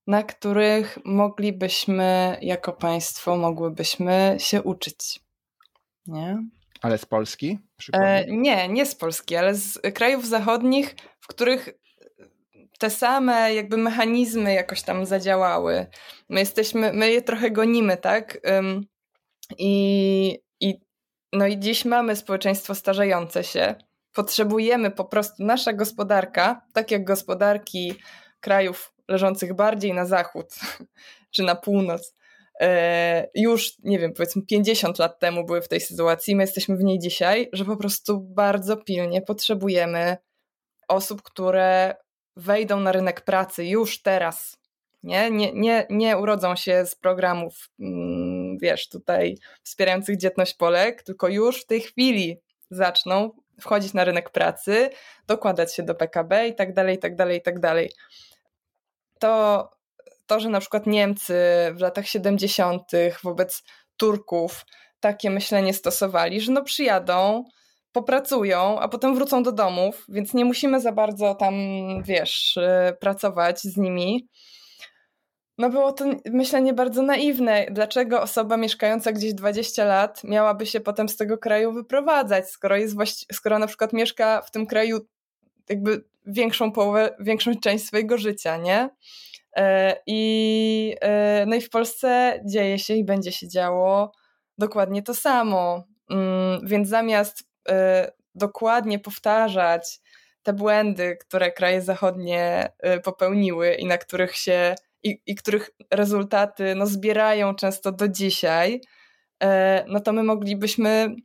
na 0.08 0.24
których 0.24 1.00
moglibyśmy 1.06 2.38
jako 2.42 2.74
państwo 2.74 3.38
mogłybyśmy 3.38 4.36
się 4.40 4.64
uczyć. 4.64 5.20
Nie? 6.08 6.44
Ale 6.82 6.98
z 6.98 7.06
Polski? 7.06 7.60
E, 7.94 8.26
nie, 8.28 8.68
nie 8.70 8.86
z 8.86 8.96
Polski, 8.96 9.36
ale 9.36 9.56
z 9.56 9.80
krajów 9.94 10.28
zachodnich, 10.28 10.96
w 11.20 11.28
których 11.28 11.70
te 12.80 12.90
same 12.90 13.54
jakby 13.54 13.78
mechanizmy 13.78 14.54
jakoś 14.54 14.82
tam 14.82 15.06
zadziałały. 15.06 15.86
My 16.30 16.40
jesteśmy, 16.40 16.94
my 16.94 17.12
je 17.12 17.22
trochę 17.22 17.52
gonimy, 17.52 17.98
tak? 17.98 18.42
I, 19.58 20.40
i, 20.60 20.80
no 21.34 21.48
i 21.48 21.60
dziś 21.60 21.86
mamy 21.86 22.16
społeczeństwo 22.16 22.76
starzejące 22.76 23.44
się. 23.44 23.76
Potrzebujemy 24.14 24.92
po 24.92 25.06
prostu, 25.06 25.44
nasza 25.44 25.74
gospodarka, 25.74 26.62
tak 26.74 26.92
jak 26.92 27.04
gospodarki 27.04 27.94
krajów 28.40 28.94
leżących 29.08 29.54
bardziej 29.56 29.94
na 29.94 30.06
zachód 30.06 30.56
czy 31.36 31.44
na 31.44 31.56
północ, 31.56 32.16
e, 32.62 33.30
już, 33.36 33.74
nie 33.84 34.00
wiem, 34.00 34.14
powiedzmy 34.14 34.42
50 34.42 35.00
lat 35.00 35.20
temu 35.20 35.46
były 35.46 35.62
w 35.62 35.68
tej 35.68 35.82
sytuacji, 35.82 36.36
my 36.36 36.44
jesteśmy 36.44 36.78
w 36.78 36.84
niej 36.84 37.00
dzisiaj, 37.00 37.50
że 37.54 37.66
po 37.66 37.78
prostu 37.78 38.20
bardzo 38.20 38.78
pilnie 38.78 39.22
potrzebujemy 39.22 40.18
osób, 40.88 41.22
które 41.22 41.96
wejdą 42.36 42.80
na 42.80 42.92
rynek 42.92 43.22
pracy 43.22 43.66
już 43.66 44.02
teraz. 44.02 44.60
Nie, 45.04 45.32
nie, 45.32 45.54
nie, 45.54 45.88
nie 45.90 46.18
urodzą 46.18 46.56
się 46.56 46.86
z 46.86 46.96
programów, 46.96 47.70
mm, 47.80 48.58
wiesz, 48.58 48.90
tutaj 48.90 49.38
wspierających 49.64 50.18
dzietność 50.18 50.54
Polek, 50.54 51.04
tylko 51.04 51.28
już 51.28 51.62
w 51.62 51.66
tej 51.66 51.82
chwili 51.82 52.38
zaczną 52.72 53.32
wchodzić 53.62 53.94
na 53.94 54.04
rynek 54.04 54.30
pracy, 54.30 54.90
dokładać 55.28 55.76
się 55.76 55.84
do 55.84 55.96
PKB 55.96 56.48
i 56.48 56.56
tak 56.56 56.74
dalej, 56.74 56.96
i 56.96 57.00
tak 57.00 57.16
dalej, 57.16 57.38
i 57.38 57.42
tak 57.42 57.60
dalej 57.60 57.92
to, 59.20 59.70
to, 60.28 60.40
że 60.40 60.50
na 60.50 60.60
przykład 60.60 60.88
Niemcy 60.88 61.36
w 61.74 61.82
latach 61.82 62.08
70. 62.08 62.84
wobec 63.24 63.64
Turków 63.98 64.66
takie 65.00 65.30
myślenie 65.30 65.74
stosowali, 65.74 66.42
że 66.42 66.52
no 66.52 66.64
przyjadą, 66.64 67.44
popracują, 67.92 68.80
a 68.80 68.88
potem 68.88 69.16
wrócą 69.16 69.44
do 69.44 69.52
domów, 69.52 70.06
więc 70.10 70.34
nie 70.34 70.46
musimy 70.46 70.82
za 70.82 70.92
bardzo 70.92 71.36
tam, 71.36 71.54
wiesz, 72.04 72.58
y, 72.58 72.94
pracować 73.00 73.62
z 73.62 73.78
nimi. 73.78 74.28
No 75.58 75.70
było 75.70 75.92
to 75.92 76.06
myślenie 76.26 76.74
bardzo 76.74 77.02
naiwne. 77.02 77.66
Dlaczego 77.72 78.22
osoba 78.22 78.58
mieszkająca 78.58 79.12
gdzieś 79.12 79.34
20 79.34 79.86
lat 79.86 80.24
miałaby 80.24 80.66
się 80.66 80.80
potem 80.80 81.10
z 81.10 81.18
tego 81.18 81.38
kraju 81.38 81.74
wyprowadzać, 81.74 82.50
skoro, 82.50 82.78
jest 82.78 82.96
właści- 82.96 83.26
skoro 83.34 83.60
na 83.60 83.68
przykład 83.68 83.94
mieszka 83.94 84.42
w 84.42 84.52
tym 84.52 84.68
kraju 84.68 85.00
jakby 85.70 86.04
większą 86.26 86.72
połowę, 86.72 87.16
większą 87.20 87.56
część 87.56 87.86
swojego 87.86 88.18
życia, 88.18 88.58
nie? 88.58 88.90
E, 89.56 89.96
I, 90.08 90.96
e, 91.02 91.46
no 91.48 91.56
i 91.56 91.62
w 91.62 91.70
Polsce 91.70 92.40
dzieje 92.46 92.80
się 92.80 92.94
i 92.94 93.04
będzie 93.06 93.32
się 93.32 93.48
działo 93.48 94.12
dokładnie 94.58 95.04
to 95.04 95.14
samo. 95.14 95.84
Mm, 96.10 96.68
więc 96.68 96.90
zamiast 96.90 97.49
dokładnie 98.36 99.00
powtarzać 99.00 100.00
te 100.44 100.54
błędy, 100.54 101.18
które 101.22 101.52
kraje 101.52 101.82
zachodnie 101.82 102.72
popełniły 103.04 103.74
i 103.74 103.86
na 103.86 103.98
których 103.98 104.36
się 104.36 104.76
i, 105.04 105.22
i 105.26 105.36
których 105.36 105.70
rezultaty 105.92 106.76
no, 106.76 106.86
zbierają 106.86 107.56
często 107.56 107.92
do 107.92 108.08
dzisiaj, 108.08 108.82
no 109.88 110.00
to 110.00 110.14
my 110.14 110.24
moglibyśmy 110.24 111.16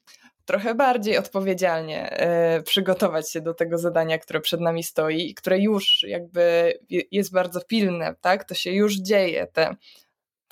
trochę 0.44 0.74
bardziej 0.74 1.18
odpowiedzialnie 1.18 2.18
przygotować 2.64 3.32
się 3.32 3.40
do 3.40 3.54
tego 3.54 3.78
zadania, 3.78 4.18
które 4.18 4.40
przed 4.40 4.60
nami 4.60 4.82
stoi 4.82 5.30
i 5.30 5.34
które 5.34 5.58
już 5.58 6.02
jakby 6.08 6.78
jest 7.10 7.32
bardzo 7.32 7.60
pilne, 7.60 8.14
tak? 8.20 8.44
To 8.44 8.54
się 8.54 8.70
już 8.70 8.96
dzieje. 8.96 9.46
Te 9.46 9.76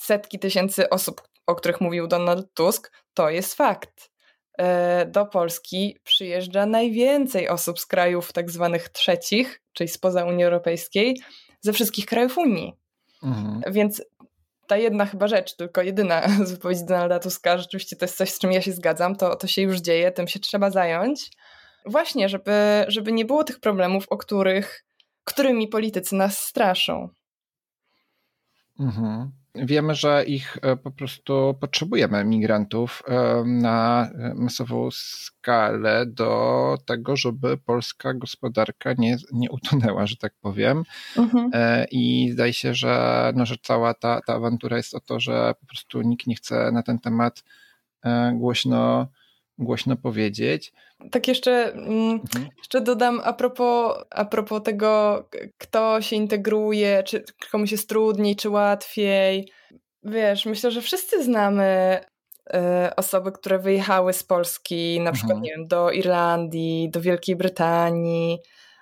setki 0.01 0.39
tysięcy 0.39 0.91
osób, 0.91 1.22
o 1.47 1.55
których 1.55 1.80
mówił 1.80 2.07
Donald 2.07 2.55
Tusk, 2.55 2.93
to 3.14 3.30
jest 3.30 3.55
fakt. 3.55 4.12
E, 4.59 5.07
do 5.07 5.26
Polski 5.26 5.98
przyjeżdża 6.05 6.66
najwięcej 6.66 7.48
osób 7.48 7.80
z 7.80 7.86
krajów 7.86 8.32
tak 8.32 8.50
zwanych 8.50 8.88
trzecich, 8.88 9.62
czyli 9.72 9.88
spoza 9.88 10.24
Unii 10.24 10.44
Europejskiej, 10.44 11.20
ze 11.61 11.72
wszystkich 11.72 12.07
krajów 12.07 12.38
Unii. 12.38 12.72
Mhm. 13.22 13.62
Więc 13.72 14.03
ta 14.66 14.76
jedna 14.76 15.07
chyba 15.07 15.28
rzecz, 15.28 15.57
tylko 15.57 15.82
jedyna 15.82 16.28
z 16.46 16.50
wypowiedzi 16.50 16.84
Donalda 16.84 17.18
Tuska, 17.18 17.59
rzeczywiście 17.59 17.96
to 17.96 18.05
jest 18.05 18.16
coś, 18.16 18.30
z 18.30 18.38
czym 18.38 18.53
ja 18.53 18.62
się 18.62 18.72
zgadzam, 18.72 19.16
to, 19.16 19.36
to 19.36 19.46
się 19.46 19.62
już 19.62 19.78
dzieje, 19.78 20.12
tym 20.12 20.28
się 20.28 20.40
trzeba 20.40 20.70
zająć. 20.70 21.30
Właśnie, 21.86 22.28
żeby, 22.28 22.84
żeby 22.88 23.12
nie 23.12 23.24
było 23.24 23.44
tych 23.44 23.61
problemów, 23.61 24.07
o 24.09 24.16
których, 24.16 24.84
którymi 25.24 25.68
politycy 25.68 26.16
nas 26.16 26.38
straszą. 26.38 27.09
Mhm. 28.80 29.41
Wiemy, 29.55 29.94
że 29.94 30.24
ich 30.24 30.59
e, 30.62 30.76
po 30.76 30.90
prostu 30.90 31.55
potrzebujemy, 31.61 32.24
migrantów, 32.24 33.03
e, 33.09 33.44
na 33.46 34.11
masową 34.34 34.88
skalę 34.92 36.07
do 36.07 36.76
tego, 36.84 37.16
żeby 37.16 37.59
polska 37.59 38.14
gospodarka 38.14 38.92
nie, 38.98 39.16
nie 39.32 39.50
utonęła, 39.50 40.07
że 40.07 40.16
tak 40.16 40.34
powiem. 40.40 40.82
Mhm. 41.16 41.50
E, 41.53 41.86
I 41.90 42.30
zdaje 42.32 42.53
się, 42.53 42.74
że, 42.74 43.32
no, 43.36 43.46
że 43.46 43.57
cała 43.62 43.94
ta, 43.94 44.20
ta 44.26 44.34
awantura 44.34 44.76
jest 44.76 44.94
o 44.94 45.00
to, 45.00 45.20
że 45.20 45.55
po 45.61 45.66
prostu 45.66 46.03
nikt 46.03 46.26
nie 46.26 46.34
chce 46.34 46.72
na 46.72 46.82
ten 46.82 46.98
temat 46.98 47.44
głośno 48.34 49.09
głośno 49.59 49.96
powiedzieć. 49.96 50.72
Tak 51.11 51.28
jeszcze, 51.28 51.72
mm, 51.72 52.12
mhm. 52.12 52.48
jeszcze 52.59 52.80
dodam 52.80 53.20
a 53.24 53.32
propos, 53.32 54.05
a 54.11 54.24
propos 54.24 54.62
tego, 54.62 55.24
kto 55.59 56.00
się 56.03 56.16
integruje, 56.16 57.03
czy 57.03 57.24
komu 57.50 57.64
jest 57.70 57.88
trudniej, 57.88 58.36
czy 58.36 58.50
łatwiej. 58.50 59.53
Wiesz, 60.03 60.46
myślę, 60.46 60.70
że 60.70 60.80
wszyscy 60.80 61.24
znamy 61.24 62.00
y, 62.46 62.94
osoby, 62.96 63.32
które 63.32 63.59
wyjechały 63.59 64.12
z 64.12 64.22
Polski, 64.22 65.00
na 65.00 65.12
przykład 65.12 65.36
mhm. 65.36 65.42
nie 65.42 65.50
wiem, 65.50 65.68
do 65.68 65.90
Irlandii, 65.90 66.90
do 66.90 67.00
Wielkiej 67.00 67.36
Brytanii 67.36 68.38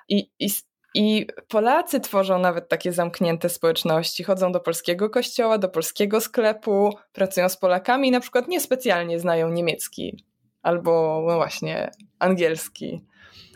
i, 0.09 0.31
i 0.39 0.51
i 0.95 1.27
Polacy 1.49 2.01
tworzą 2.01 2.39
nawet 2.39 2.69
takie 2.69 2.93
zamknięte 2.93 3.49
społeczności. 3.49 4.25
Chodzą 4.25 4.53
do 4.53 4.61
polskiego 4.61 5.11
kościoła, 5.11 5.59
do 5.59 5.69
polskiego 5.69 6.21
sklepu, 6.21 6.91
pracują 7.13 7.49
z 7.49 7.57
Polakami 7.57 8.09
i 8.09 8.11
na 8.11 8.21
przykład 8.21 8.49
niespecjalnie 8.49 9.21
znają 9.21 9.51
niemiecki 9.51 10.25
albo 10.63 11.25
no 11.29 11.37
właśnie 11.37 11.91
angielski. 12.19 13.05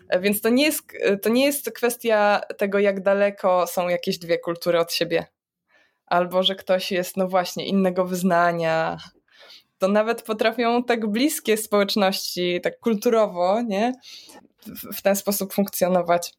E, 0.09 0.21
więc 0.21 0.41
to 0.41 0.49
nie, 0.49 0.65
jest, 0.65 0.83
to 1.23 1.29
nie 1.29 1.45
jest 1.45 1.71
kwestia 1.71 2.41
tego, 2.59 2.79
jak 2.79 3.03
daleko 3.03 3.67
są 3.67 3.89
jakieś 3.89 4.19
dwie 4.19 4.39
kultury 4.39 4.79
od 4.79 4.93
siebie, 4.93 5.27
albo 6.07 6.43
że 6.43 6.55
ktoś 6.55 6.93
jest, 6.93 7.17
no 7.17 7.29
właśnie, 7.29 7.67
innego 7.67 8.05
wyznania. 8.05 8.99
To 9.79 9.89
nawet 9.89 10.23
potrafią 10.23 10.85
tak 10.85 11.07
bliskie 11.07 11.57
społeczności, 11.57 12.61
tak 12.63 12.79
kulturowo, 12.79 13.63
nie? 13.63 13.93
W, 14.93 15.03
ten 15.03 15.17
sposób 15.17 15.53
funkcjonować. 15.53 16.35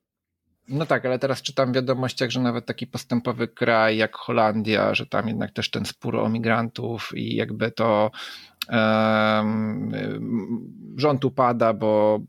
No 0.68 0.86
tak, 0.86 1.06
ale 1.06 1.20
teraz 1.20 1.42
czytam 1.42 1.72
w 1.72 1.76
wiadomościach, 1.76 2.30
że 2.30 2.40
nawet 2.40 2.66
taki 2.66 2.88
postępowy 2.88 3.48
kraj 3.48 3.98
jak 3.98 4.16
Holandia, 4.16 4.96
że 4.96 5.06
tam 5.06 5.28
jednak 5.28 5.52
też 5.52 5.72
ten 5.72 5.86
spór 5.86 6.16
o 6.16 6.30
migrantów 6.30 7.12
i 7.16 7.36
jakby 7.36 7.72
to 7.72 8.12
rząd 10.98 11.26
upada, 11.26 11.74
bo, 11.74 12.20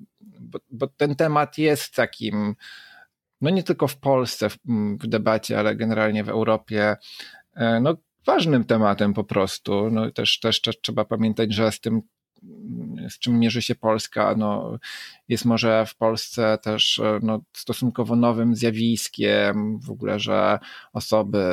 bo, 0.40 0.58
bo, 0.70 0.86
ten 0.86 1.14
temat 1.14 1.58
jest 1.58 1.94
takim, 1.94 2.54
no 3.40 3.50
nie 3.50 3.62
tylko 3.62 3.88
w 3.88 3.96
Polsce 3.96 4.48
w, 4.50 4.58
w 5.00 5.06
debacie, 5.06 5.58
ale 5.58 5.76
generalnie 5.76 6.24
w 6.24 6.28
Europie, 6.28 6.96
e, 7.54 7.80
no 7.80 7.96
ważnym 8.26 8.64
tematem 8.64 9.14
po 9.14 9.24
prostu. 9.24 9.90
No 9.90 10.10
też, 10.10 10.40
też, 10.40 10.60
też 10.60 10.80
trzeba 10.80 11.04
pamiętać, 11.04 11.54
że 11.54 11.72
z 11.72 11.80
tym 11.80 12.02
z 13.10 13.18
czym 13.18 13.38
mierzy 13.38 13.62
się 13.62 13.74
Polska. 13.74 14.34
No, 14.38 14.78
jest 15.28 15.44
może 15.44 15.86
w 15.86 15.96
Polsce 15.96 16.58
też 16.62 17.00
no, 17.22 17.40
stosunkowo 17.52 18.16
nowym 18.16 18.56
zjawiskiem 18.56 19.80
w 19.80 19.90
ogóle, 19.90 20.20
że 20.20 20.58
osoby 20.92 21.44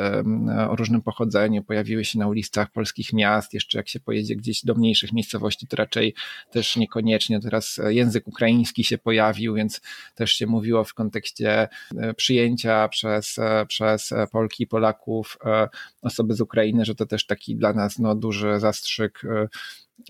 o 0.70 0.76
różnym 0.76 1.02
pochodzeniu 1.02 1.62
pojawiły 1.62 2.04
się 2.04 2.18
na 2.18 2.28
ulicach 2.28 2.70
polskich 2.70 3.12
miast. 3.12 3.54
Jeszcze 3.54 3.78
jak 3.78 3.88
się 3.88 4.00
pojedzie 4.00 4.36
gdzieś 4.36 4.64
do 4.64 4.74
mniejszych 4.74 5.12
miejscowości, 5.12 5.66
to 5.66 5.76
raczej 5.76 6.14
też 6.50 6.76
niekoniecznie. 6.76 7.40
Teraz 7.40 7.80
język 7.88 8.28
ukraiński 8.28 8.84
się 8.84 8.98
pojawił, 8.98 9.54
więc 9.54 9.80
też 10.14 10.32
się 10.32 10.46
mówiło 10.46 10.84
w 10.84 10.94
kontekście 10.94 11.68
e, 11.96 12.14
przyjęcia 12.14 12.88
przez, 12.88 13.38
e, 13.38 13.66
przez 13.66 14.14
Polki 14.32 14.62
i 14.62 14.66
Polaków 14.66 15.38
e, 15.44 15.68
osoby 16.02 16.34
z 16.34 16.40
Ukrainy, 16.40 16.84
że 16.84 16.94
to 16.94 17.06
też 17.06 17.26
taki 17.26 17.56
dla 17.56 17.72
nas 17.72 17.98
no, 17.98 18.14
duży 18.14 18.60
zastrzyk 18.60 19.22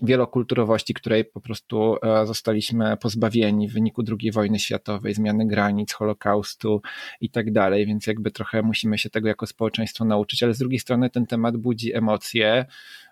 wielokulturowości, 0.01 0.93
której 0.93 1.25
po 1.25 1.41
prostu 1.41 1.95
e, 2.03 2.25
zostaliśmy 2.25 2.97
pozbawieni 2.97 3.69
w 3.69 3.73
wyniku 3.73 4.03
II 4.21 4.31
wojny 4.31 4.59
światowej, 4.59 5.13
zmiany 5.13 5.47
granic, 5.47 5.93
Holokaustu 5.93 6.81
i 7.21 7.29
tak 7.29 7.51
dalej, 7.51 7.85
więc 7.85 8.07
jakby 8.07 8.31
trochę 8.31 8.61
musimy 8.61 8.97
się 8.97 9.09
tego 9.09 9.27
jako 9.27 9.47
społeczeństwo 9.47 10.05
nauczyć, 10.05 10.43
ale 10.43 10.53
z 10.53 10.57
drugiej 10.57 10.79
strony 10.79 11.09
ten 11.09 11.25
temat 11.25 11.57
budzi 11.57 11.93
emocje 11.93 12.65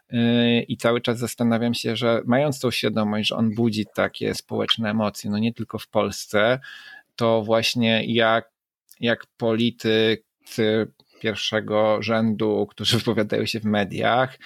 e, 0.10 0.62
i 0.62 0.78
cały 0.78 1.02
czas 1.02 1.20
zastanawiam 1.20 1.74
się, 1.74 1.96
że 1.96 2.22
mając 2.26 2.60
tą 2.60 2.72
świadomość, 2.72 3.30
że 3.30 3.36
on 3.36 3.56
budzi 3.56 3.86
takie 3.96 4.36
społeczne 4.36 4.90
emocje, 4.90 5.30
no 5.30 5.38
nie 5.38 5.54
tylko 5.54 5.80
w 5.80 5.88
Polsce, 5.88 6.60
to 7.16 7.44
właśnie 7.44 8.14
jak, 8.14 8.52
jak 9.00 9.26
politycy 9.38 10.24
pierwszego 11.22 12.02
rzędu, 12.02 12.68
którzy 12.70 12.98
wypowiadają 12.98 13.46
się 13.46 13.60
w 13.60 13.66
mediach, 13.66 14.38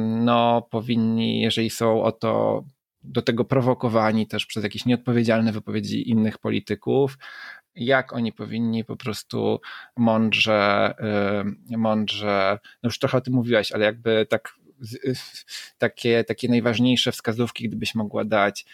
no 0.00 0.62
powinni, 0.70 1.40
jeżeli 1.40 1.70
są 1.70 2.02
o 2.02 2.12
to 2.12 2.64
do 3.02 3.22
tego 3.22 3.44
prowokowani 3.44 4.26
też 4.26 4.46
przez 4.46 4.64
jakieś 4.64 4.86
nieodpowiedzialne 4.86 5.52
wypowiedzi 5.52 6.10
innych 6.10 6.38
polityków, 6.38 7.18
jak 7.74 8.12
oni 8.12 8.32
powinni 8.32 8.84
po 8.84 8.96
prostu 8.96 9.60
mądrze, 9.96 10.94
mądrze, 11.70 12.58
no 12.82 12.86
już 12.86 12.98
trochę 12.98 13.18
o 13.18 13.20
tym 13.20 13.34
mówiłaś, 13.34 13.72
ale 13.72 13.84
jakby 13.84 14.26
tak 14.30 14.54
takie, 15.78 16.24
takie 16.24 16.48
najważniejsze 16.48 17.12
wskazówki, 17.12 17.68
gdybyś 17.68 17.94
mogła 17.94 18.24
dać, 18.24 18.64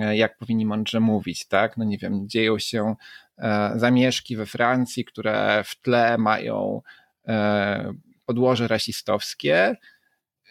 e, 0.00 0.16
jak 0.16 0.38
powinni 0.38 0.66
mądrze 0.66 1.00
mówić, 1.00 1.48
tak? 1.48 1.76
No 1.76 1.84
nie 1.84 1.98
wiem, 1.98 2.28
dzieją 2.28 2.58
się 2.58 2.94
e, 3.38 3.72
zamieszki 3.76 4.36
we 4.36 4.46
Francji, 4.46 5.04
które 5.04 5.62
w 5.64 5.80
tle 5.80 6.18
mają 6.18 6.82
e, 7.28 7.92
podłoże 8.26 8.68
rasistowskie, 8.68 9.76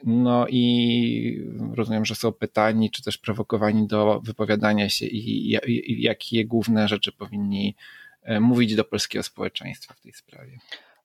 no 0.03 0.47
i 0.49 1.49
rozumiem, 1.75 2.05
że 2.05 2.15
są 2.15 2.31
pytani, 2.31 2.91
czy 2.91 3.03
też 3.03 3.17
prowokowani 3.17 3.87
do 3.87 4.21
wypowiadania 4.23 4.89
się 4.89 5.05
i, 5.05 5.59
jakie 6.01 6.45
główne 6.45 6.87
rzeczy 6.87 7.11
powinni 7.11 7.75
e, 8.23 8.39
mówić 8.39 8.75
do 8.75 8.83
polskiego 8.83 9.23
społeczeństwa 9.23 9.93
w 9.93 10.01
tej 10.01 10.13
sprawie. 10.13 10.59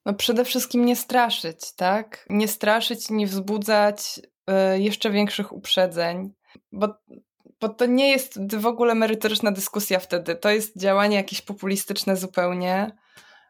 No 0.06 0.14
przede 0.14 0.44
wszystkim 0.44 0.84
nie 0.84 0.96
straszyć, 0.96 1.72
tak? 1.76 2.26
Nie 2.30 2.48
straszyć, 2.48 3.10
nie 3.10 3.26
wzbudzać 3.26 4.20
y, 4.74 4.80
jeszcze 4.80 5.10
większych 5.10 5.52
uprzedzeń, 5.52 6.32
bo, 6.72 6.94
bo 7.60 7.68
to 7.68 7.86
nie 7.86 8.08
jest 8.08 8.56
w 8.56 8.66
ogóle 8.66 8.94
merytoryczna 8.94 9.52
dyskusja 9.52 9.98
wtedy. 9.98 10.36
To 10.36 10.50
jest 10.50 10.78
działanie 10.78 11.16
jakieś 11.16 11.42
populistyczne 11.42 12.16
zupełnie 12.16 12.90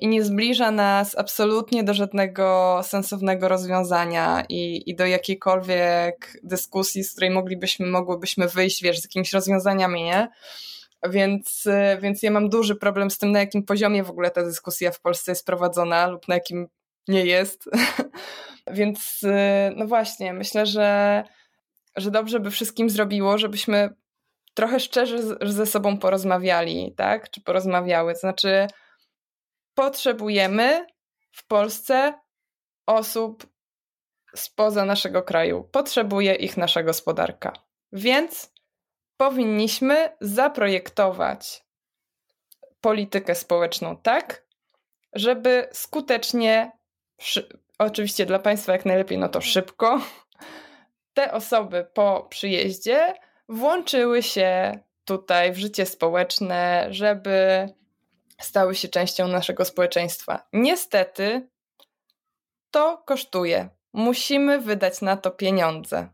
i 0.00 0.08
nie 0.08 0.24
zbliża 0.24 0.70
nas 0.70 1.18
absolutnie 1.18 1.84
do 1.84 1.94
żadnego 1.94 2.80
sensownego 2.82 3.48
rozwiązania 3.48 4.44
i, 4.48 4.90
i 4.90 4.94
do 4.94 5.06
jakiejkolwiek 5.06 6.40
dyskusji, 6.42 7.04
z 7.04 7.12
której 7.12 7.30
moglibyśmy, 7.30 7.86
mogłybyśmy 7.86 8.48
wyjść, 8.48 8.82
wiesz, 8.82 9.00
z 9.00 9.04
jakimiś 9.04 9.32
rozwiązaniami, 9.32 10.02
nie? 10.02 10.28
Więc, 11.10 11.68
więc 12.00 12.22
ja 12.22 12.30
mam 12.30 12.48
duży 12.48 12.76
problem 12.76 13.10
z 13.10 13.18
tym, 13.18 13.32
na 13.32 13.38
jakim 13.38 13.62
poziomie 13.62 14.02
w 14.02 14.10
ogóle 14.10 14.30
ta 14.30 14.42
dyskusja 14.42 14.90
w 14.90 15.00
Polsce 15.00 15.32
jest 15.32 15.46
prowadzona 15.46 16.06
lub 16.06 16.28
na 16.28 16.34
jakim 16.34 16.68
nie 17.08 17.24
jest. 17.24 17.70
więc 18.78 19.20
no 19.76 19.86
właśnie, 19.86 20.32
myślę, 20.32 20.66
że, 20.66 21.22
że 21.96 22.10
dobrze 22.10 22.40
by 22.40 22.50
wszystkim 22.50 22.90
zrobiło, 22.90 23.38
żebyśmy 23.38 23.90
trochę 24.54 24.80
szczerze 24.80 25.18
ze 25.42 25.66
sobą 25.66 25.98
porozmawiali, 25.98 26.94
tak? 26.96 27.30
Czy 27.30 27.40
porozmawiały. 27.40 28.12
To 28.12 28.20
znaczy, 28.20 28.66
potrzebujemy 29.80 30.86
w 31.32 31.46
Polsce 31.46 32.14
osób 32.86 33.46
spoza 34.34 34.84
naszego 34.84 35.22
kraju. 35.22 35.68
Potrzebuje 35.72 36.34
ich 36.34 36.56
nasza 36.56 36.82
gospodarka. 36.82 37.52
Więc 37.92 38.52
powinniśmy 39.16 40.16
zaprojektować 40.20 41.64
politykę 42.80 43.34
społeczną 43.34 43.96
tak, 43.96 44.46
żeby 45.12 45.68
skutecznie, 45.72 46.72
oczywiście 47.78 48.26
dla 48.26 48.38
Państwa 48.38 48.72
jak 48.72 48.84
najlepiej, 48.84 49.18
no 49.18 49.28
to 49.28 49.40
szybko, 49.40 50.00
te 51.14 51.32
osoby 51.32 51.86
po 51.94 52.26
przyjeździe 52.30 53.14
włączyły 53.48 54.22
się 54.22 54.78
tutaj 55.04 55.52
w 55.52 55.58
życie 55.58 55.86
społeczne, 55.86 56.86
żeby 56.90 57.68
stały 58.40 58.74
się 58.74 58.88
częścią 58.88 59.28
naszego 59.28 59.64
społeczeństwa. 59.64 60.46
Niestety 60.52 61.48
to 62.70 63.02
kosztuje. 63.06 63.68
Musimy 63.92 64.60
wydać 64.60 65.00
na 65.00 65.16
to 65.16 65.30
pieniądze. 65.30 66.08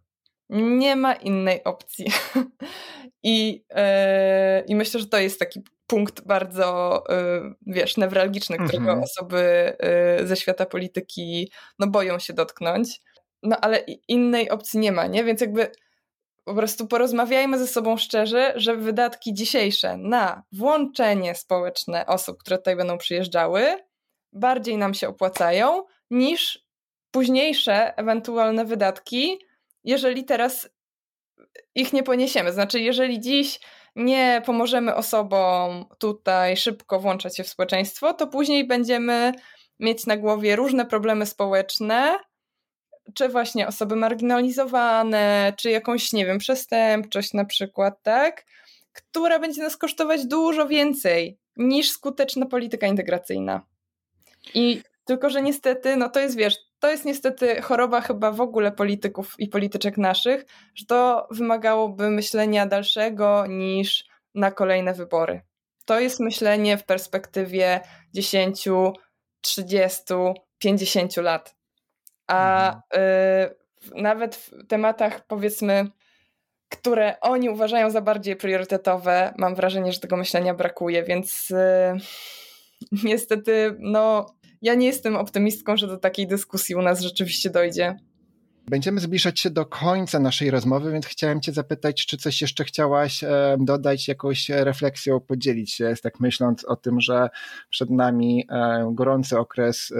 Nie 0.48 0.96
ma 0.96 1.14
innej 1.14 1.64
opcji. 1.64 2.06
I, 3.22 3.64
yy, 3.70 4.60
I 4.66 4.74
myślę, 4.74 5.00
że 5.00 5.06
to 5.06 5.18
jest 5.18 5.38
taki 5.38 5.62
punkt 5.86 6.26
bardzo, 6.26 7.04
yy, 7.08 7.54
wiesz, 7.66 7.96
newralgiczny, 7.96 8.56
którego 8.56 8.90
mhm. 8.90 9.02
osoby 9.02 9.76
yy, 10.18 10.26
ze 10.26 10.36
świata 10.36 10.66
polityki 10.66 11.52
no, 11.78 11.86
boją 11.86 12.18
się 12.18 12.32
dotknąć. 12.32 13.00
No 13.42 13.56
ale 13.60 13.78
innej 14.08 14.50
opcji 14.50 14.80
nie 14.80 14.92
ma, 14.92 15.06
nie? 15.06 15.24
Więc 15.24 15.40
jakby 15.40 15.70
po 16.46 16.54
prostu 16.54 16.86
porozmawiajmy 16.86 17.58
ze 17.58 17.66
sobą 17.66 17.96
szczerze, 17.96 18.52
że 18.56 18.76
wydatki 18.76 19.34
dzisiejsze 19.34 19.96
na 19.96 20.42
włączenie 20.52 21.34
społeczne 21.34 22.06
osób, 22.06 22.38
które 22.38 22.58
tutaj 22.58 22.76
będą 22.76 22.98
przyjeżdżały, 22.98 23.84
bardziej 24.32 24.78
nam 24.78 24.94
się 24.94 25.08
opłacają 25.08 25.84
niż 26.10 26.66
późniejsze 27.10 27.96
ewentualne 27.96 28.64
wydatki, 28.64 29.38
jeżeli 29.84 30.24
teraz 30.24 30.68
ich 31.74 31.92
nie 31.92 32.02
poniesiemy. 32.02 32.52
Znaczy, 32.52 32.80
jeżeli 32.80 33.20
dziś 33.20 33.60
nie 33.96 34.42
pomożemy 34.46 34.94
osobom 34.94 35.84
tutaj 35.98 36.56
szybko 36.56 37.00
włączać 37.00 37.36
się 37.36 37.44
w 37.44 37.48
społeczeństwo, 37.48 38.14
to 38.14 38.26
później 38.26 38.66
będziemy 38.66 39.32
mieć 39.80 40.06
na 40.06 40.16
głowie 40.16 40.56
różne 40.56 40.86
problemy 40.86 41.26
społeczne, 41.26 42.18
czy 43.14 43.28
właśnie 43.28 43.66
osoby 43.66 43.96
marginalizowane, 43.96 45.52
czy 45.56 45.70
jakąś, 45.70 46.12
nie 46.12 46.26
wiem, 46.26 46.38
przestępczość 46.38 47.32
na 47.32 47.44
przykład, 47.44 48.02
tak? 48.02 48.44
Która 48.92 49.38
będzie 49.38 49.62
nas 49.62 49.76
kosztować 49.76 50.26
dużo 50.26 50.68
więcej 50.68 51.38
niż 51.56 51.90
skuteczna 51.90 52.46
polityka 52.46 52.86
integracyjna. 52.86 53.66
I 54.54 54.82
tylko, 55.04 55.30
że 55.30 55.42
niestety, 55.42 55.96
no 55.96 56.08
to 56.08 56.20
jest, 56.20 56.36
wiesz, 56.36 56.56
to 56.78 56.90
jest 56.90 57.04
niestety 57.04 57.62
choroba 57.62 58.00
chyba 58.00 58.32
w 58.32 58.40
ogóle 58.40 58.72
polityków 58.72 59.34
i 59.38 59.48
polityczek 59.48 59.98
naszych, 59.98 60.46
że 60.74 60.86
to 60.86 61.28
wymagałoby 61.30 62.10
myślenia 62.10 62.66
dalszego 62.66 63.46
niż 63.46 64.04
na 64.34 64.50
kolejne 64.50 64.94
wybory. 64.94 65.40
To 65.84 66.00
jest 66.00 66.20
myślenie 66.20 66.78
w 66.78 66.84
perspektywie 66.84 67.80
10, 68.14 68.68
30, 69.40 70.04
50 70.58 71.16
lat 71.16 71.55
a 72.26 72.68
mhm. 72.68 72.82
y, 73.96 74.02
nawet 74.02 74.36
w 74.36 74.66
tematach 74.66 75.26
powiedzmy, 75.26 75.86
które 76.68 77.20
oni 77.20 77.50
uważają 77.50 77.90
za 77.90 78.00
bardziej 78.00 78.36
priorytetowe, 78.36 79.34
mam 79.38 79.54
wrażenie, 79.54 79.92
że 79.92 80.00
tego 80.00 80.16
myślenia 80.16 80.54
brakuje, 80.54 81.04
więc 81.04 81.50
y, 81.50 81.54
niestety, 83.04 83.76
no, 83.78 84.26
ja 84.62 84.74
nie 84.74 84.86
jestem 84.86 85.16
optymistką, 85.16 85.76
że 85.76 85.86
do 85.86 85.96
takiej 85.96 86.26
dyskusji 86.26 86.74
u 86.74 86.82
nas 86.82 87.00
rzeczywiście 87.00 87.50
dojdzie. 87.50 87.96
Będziemy 88.68 89.00
zbliżać 89.00 89.40
się 89.40 89.50
do 89.50 89.66
końca 89.66 90.18
naszej 90.20 90.50
rozmowy, 90.50 90.92
więc 90.92 91.06
chciałem 91.06 91.40
Cię 91.40 91.52
zapytać, 91.52 92.06
czy 92.06 92.16
coś 92.16 92.40
jeszcze 92.40 92.64
chciałaś 92.64 93.24
dodać, 93.58 94.08
jakąś 94.08 94.48
refleksją, 94.48 95.20
podzielić 95.20 95.72
się, 95.72 95.94
tak 96.02 96.20
myśląc 96.20 96.64
o 96.64 96.76
tym, 96.76 97.00
że 97.00 97.28
przed 97.70 97.90
nami 97.90 98.48
gorący 98.92 99.38
okres 99.38 99.92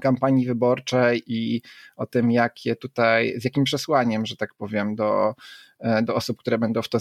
kampanii 0.00 0.46
wyborczej 0.46 1.22
i 1.26 1.62
o 1.96 2.06
tym, 2.06 2.30
jakie 2.30 2.76
tutaj, 2.76 3.40
z 3.40 3.44
jakim 3.44 3.64
przesłaniem, 3.64 4.26
że 4.26 4.36
tak 4.36 4.54
powiem, 4.54 4.94
do, 4.94 5.34
e, 5.80 6.02
do 6.02 6.14
osób, 6.14 6.38
które 6.38 6.58
będą 6.58 6.82
w 6.82 6.88
to 6.88 6.98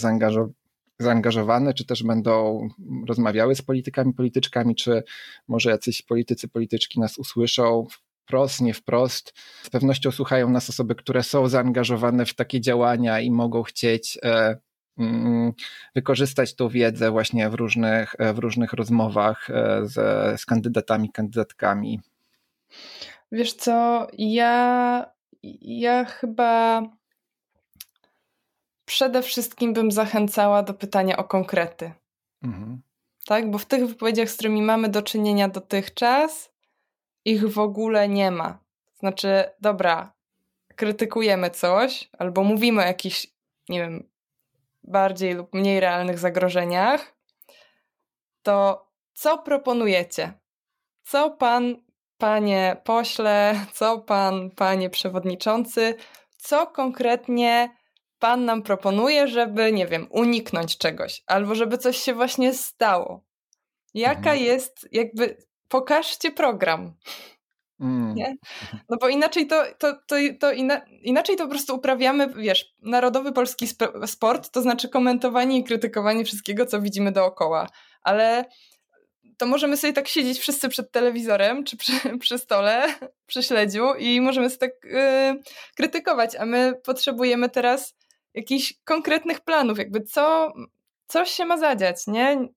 zaangażowane, 0.99 1.73
czy 1.73 1.85
też 1.85 2.03
będą 2.03 2.67
rozmawiały 3.07 3.55
z 3.55 3.61
politykami, 3.61 4.13
polityczkami, 4.13 4.75
czy 4.75 5.03
może 5.47 5.69
jacyś 5.69 6.01
politycy, 6.01 6.47
polityczki 6.47 6.99
nas 6.99 7.17
usłyszą 7.17 7.87
wprost, 8.29 8.61
nie 8.61 8.73
wprost. 8.73 9.33
Z 9.63 9.69
pewnością 9.69 10.11
słuchają 10.11 10.49
nas 10.49 10.69
osoby, 10.69 10.95
które 10.95 11.23
są 11.23 11.47
zaangażowane 11.47 12.25
w 12.25 12.33
takie 12.33 12.61
działania 12.61 13.19
i 13.19 13.31
mogą 13.31 13.63
chcieć 13.63 14.19
e, 14.23 14.57
mm, 14.97 15.53
wykorzystać 15.95 16.55
tą 16.55 16.69
wiedzę 16.69 17.11
właśnie 17.11 17.49
w 17.49 17.53
różnych, 17.53 18.15
w 18.33 18.37
różnych 18.39 18.73
rozmowach 18.73 19.47
z, 19.83 19.93
z 20.41 20.45
kandydatami, 20.45 21.11
kandydatkami. 21.11 21.99
Wiesz 23.31 23.53
co, 23.53 24.07
ja, 24.17 25.05
ja 25.61 26.05
chyba 26.05 26.81
przede 28.85 29.21
wszystkim 29.21 29.73
bym 29.73 29.91
zachęcała 29.91 30.63
do 30.63 30.73
pytania 30.73 31.17
o 31.17 31.23
konkrety. 31.23 31.91
Mhm. 32.43 32.81
Tak, 33.25 33.51
bo 33.51 33.57
w 33.57 33.65
tych 33.65 33.87
wypowiedziach, 33.87 34.29
z 34.29 34.33
którymi 34.33 34.61
mamy 34.61 34.89
do 34.89 35.01
czynienia 35.01 35.49
dotychczas, 35.49 36.51
ich 37.25 37.53
w 37.53 37.59
ogóle 37.59 38.09
nie 38.09 38.31
ma. 38.31 38.59
Znaczy, 38.99 39.43
dobra, 39.61 40.13
krytykujemy 40.75 41.49
coś, 41.49 42.09
albo 42.17 42.43
mówimy 42.43 42.81
o 42.81 42.85
jakichś, 42.85 43.27
nie 43.69 43.79
wiem, 43.79 44.09
bardziej 44.83 45.33
lub 45.33 45.53
mniej 45.53 45.79
realnych 45.79 46.19
zagrożeniach, 46.19 47.15
to 48.43 48.87
co 49.13 49.37
proponujecie? 49.37 50.33
Co 51.03 51.31
pan, 51.31 51.75
panie 52.19 52.77
pośle, 52.83 53.65
co 53.73 53.99
pan, 53.99 54.51
panie 54.51 54.89
przewodniczący, 54.89 55.95
co 56.37 56.67
konkretnie 56.67 57.75
pan 58.19 58.45
nam 58.45 58.63
proponuje, 58.63 59.27
żeby, 59.27 59.71
nie 59.71 59.87
wiem, 59.87 60.07
uniknąć 60.09 60.77
czegoś, 60.77 61.23
albo 61.27 61.55
żeby 61.55 61.77
coś 61.77 61.97
się 61.97 62.13
właśnie 62.13 62.53
stało. 62.53 63.23
Jaka 63.93 64.31
mhm. 64.31 64.39
jest, 64.39 64.87
jakby, 64.91 65.37
pokażcie 65.67 66.31
program. 66.31 66.93
Mm. 67.79 68.15
Nie? 68.15 68.35
No 68.89 68.97
bo 69.01 69.09
inaczej 69.09 69.47
to, 69.47 69.63
to, 69.77 69.93
to, 70.07 70.15
to 70.39 70.51
ina, 70.51 70.81
inaczej 71.01 71.35
to 71.35 71.43
po 71.43 71.49
prostu 71.49 71.75
uprawiamy, 71.75 72.33
wiesz, 72.33 72.73
narodowy 72.81 73.31
polski 73.31 73.67
sport, 74.05 74.49
to 74.51 74.61
znaczy 74.61 74.89
komentowanie 74.89 75.57
i 75.57 75.63
krytykowanie 75.63 76.25
wszystkiego, 76.25 76.65
co 76.65 76.81
widzimy 76.81 77.11
dookoła. 77.11 77.67
Ale 78.01 78.45
to 79.39 79.45
możemy 79.45 79.77
sobie 79.77 79.93
tak 79.93 80.07
siedzieć 80.07 80.39
wszyscy 80.39 80.69
przed 80.69 80.91
telewizorem 80.91 81.63
czy 81.63 81.77
przy, 81.77 81.91
przy 82.19 82.37
stole, 82.37 82.87
przy 83.27 83.43
śledziu 83.43 83.95
i 83.95 84.21
możemy 84.21 84.49
sobie 84.49 84.59
tak 84.59 84.91
yy, 84.91 85.43
krytykować, 85.75 86.35
a 86.35 86.45
my 86.45 86.73
potrzebujemy 86.83 87.49
teraz 87.49 87.95
jakichś 88.33 88.73
konkretnych 88.83 89.41
planów, 89.41 89.77
jakby 89.77 90.01
co, 90.01 90.53
co 91.07 91.25
się 91.25 91.45
ma 91.45 91.57
zadziać, 91.57 92.07
nie? 92.07 92.49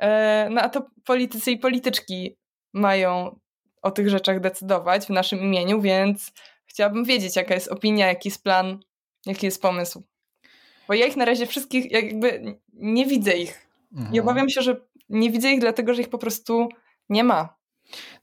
E, 0.00 0.48
no 0.50 0.60
a 0.60 0.68
to 0.68 0.86
politycy 1.04 1.50
i 1.50 1.58
polityczki 1.58 2.36
mają 2.72 3.38
o 3.82 3.90
tych 3.90 4.08
rzeczach 4.08 4.40
decydować 4.40 5.06
w 5.06 5.10
naszym 5.10 5.40
imieniu, 5.40 5.80
więc 5.80 6.32
chciałabym 6.66 7.04
wiedzieć, 7.04 7.36
jaka 7.36 7.54
jest 7.54 7.68
opinia, 7.68 8.06
jaki 8.06 8.28
jest 8.28 8.42
plan, 8.42 8.80
jaki 9.26 9.46
jest 9.46 9.62
pomysł. 9.62 10.02
Bo 10.88 10.94
ja 10.94 11.06
ich 11.06 11.16
na 11.16 11.24
razie 11.24 11.46
wszystkich, 11.46 11.92
jakby 11.92 12.58
nie 12.72 13.06
widzę 13.06 13.36
ich. 13.36 13.63
Mhm. 13.94 14.14
I 14.14 14.20
obawiam 14.20 14.48
się, 14.48 14.62
że 14.62 14.76
nie 15.08 15.30
widzę 15.30 15.50
ich 15.50 15.60
dlatego, 15.60 15.94
że 15.94 16.02
ich 16.02 16.08
po 16.08 16.18
prostu 16.18 16.68
nie 17.08 17.24
ma. 17.24 17.56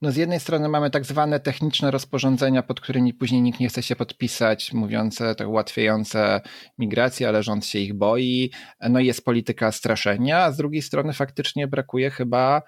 No 0.02 0.12
z 0.12 0.16
jednej 0.16 0.40
strony 0.40 0.70
mamy 0.70 0.90
tak 0.90 1.06
zwane 1.06 1.40
techniczne 1.40 1.92
rozporządzenia, 1.92 2.64
pod 2.64 2.82
którymi 2.82 3.14
później 3.14 3.42
nikt 3.42 3.60
nie 3.60 3.70
chce 3.70 3.84
się 3.84 3.96
podpisać, 3.96 4.74
mówiące 4.74 5.36
tak 5.36 5.48
ułatwiające 5.48 6.42
migrację, 6.78 7.28
ale 7.28 7.44
rząd 7.44 7.66
się 7.66 7.80
ich 7.80 7.94
boi. 7.94 8.52
No 8.90 9.00
i 9.00 9.06
jest 9.06 9.26
polityka 9.26 9.72
straszenia, 9.72 10.44
a 10.44 10.52
z 10.52 10.58
drugiej 10.58 10.82
strony 10.82 11.14
faktycznie 11.14 11.68
brakuje 11.68 12.10
chyba 12.10 12.62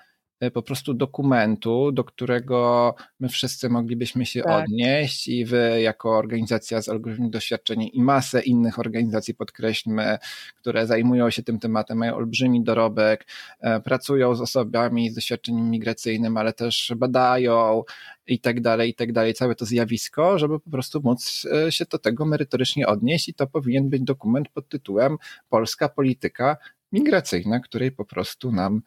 po 0.52 0.62
prostu 0.62 0.94
dokumentu, 0.94 1.92
do 1.92 2.04
którego 2.04 2.96
my 3.20 3.30
wszyscy 3.30 3.70
moglibyśmy 3.70 4.26
się 4.26 4.42
tak. 4.42 4.64
odnieść 4.64 5.28
i 5.28 5.46
wy 5.46 5.82
jako 5.82 6.18
organizacja 6.18 6.82
z 6.82 6.90
olbrzymim 6.90 7.30
doświadczeniem 7.30 7.88
i 7.88 8.02
masę 8.02 8.42
innych 8.42 8.80
organizacji, 8.80 9.34
podkreślmy, 9.34 10.18
które 10.56 10.88
zajmują 10.88 11.30
się 11.30 11.44
tym 11.44 11.60
tematem, 11.60 11.98
mają 11.98 12.16
olbrzymi 12.16 12.64
dorobek, 12.64 13.26
e, 13.60 13.80
pracują 13.80 14.36
z 14.36 14.42
osobami 14.42 15.10
z 15.10 15.16
doświadczeniem 15.16 15.70
migracyjnym, 15.70 16.38
ale 16.38 16.54
też 16.54 16.92
badają 16.96 17.84
i 18.28 18.40
tak 18.40 18.62
dalej, 18.62 18.90
i 18.90 18.96
tak 18.96 19.12
dalej, 19.12 19.34
całe 19.34 19.56
to 19.56 19.66
zjawisko, 19.66 20.40
żeby 20.40 20.60
po 20.60 20.70
prostu 20.70 21.02
móc 21.04 21.48
e, 21.68 21.72
się 21.72 21.86
do 21.86 22.00
tego 22.00 22.26
merytorycznie 22.26 22.88
odnieść 22.88 23.30
i 23.30 23.34
to 23.34 23.48
powinien 23.48 23.90
być 23.90 24.02
dokument 24.02 24.50
pod 24.50 24.70
tytułem 24.70 25.18
Polska 25.50 25.90
polityka 25.90 26.58
migracyjna, 26.92 27.60
której 27.60 27.92
po 27.92 28.06
prostu 28.06 28.52
nam 28.52 28.82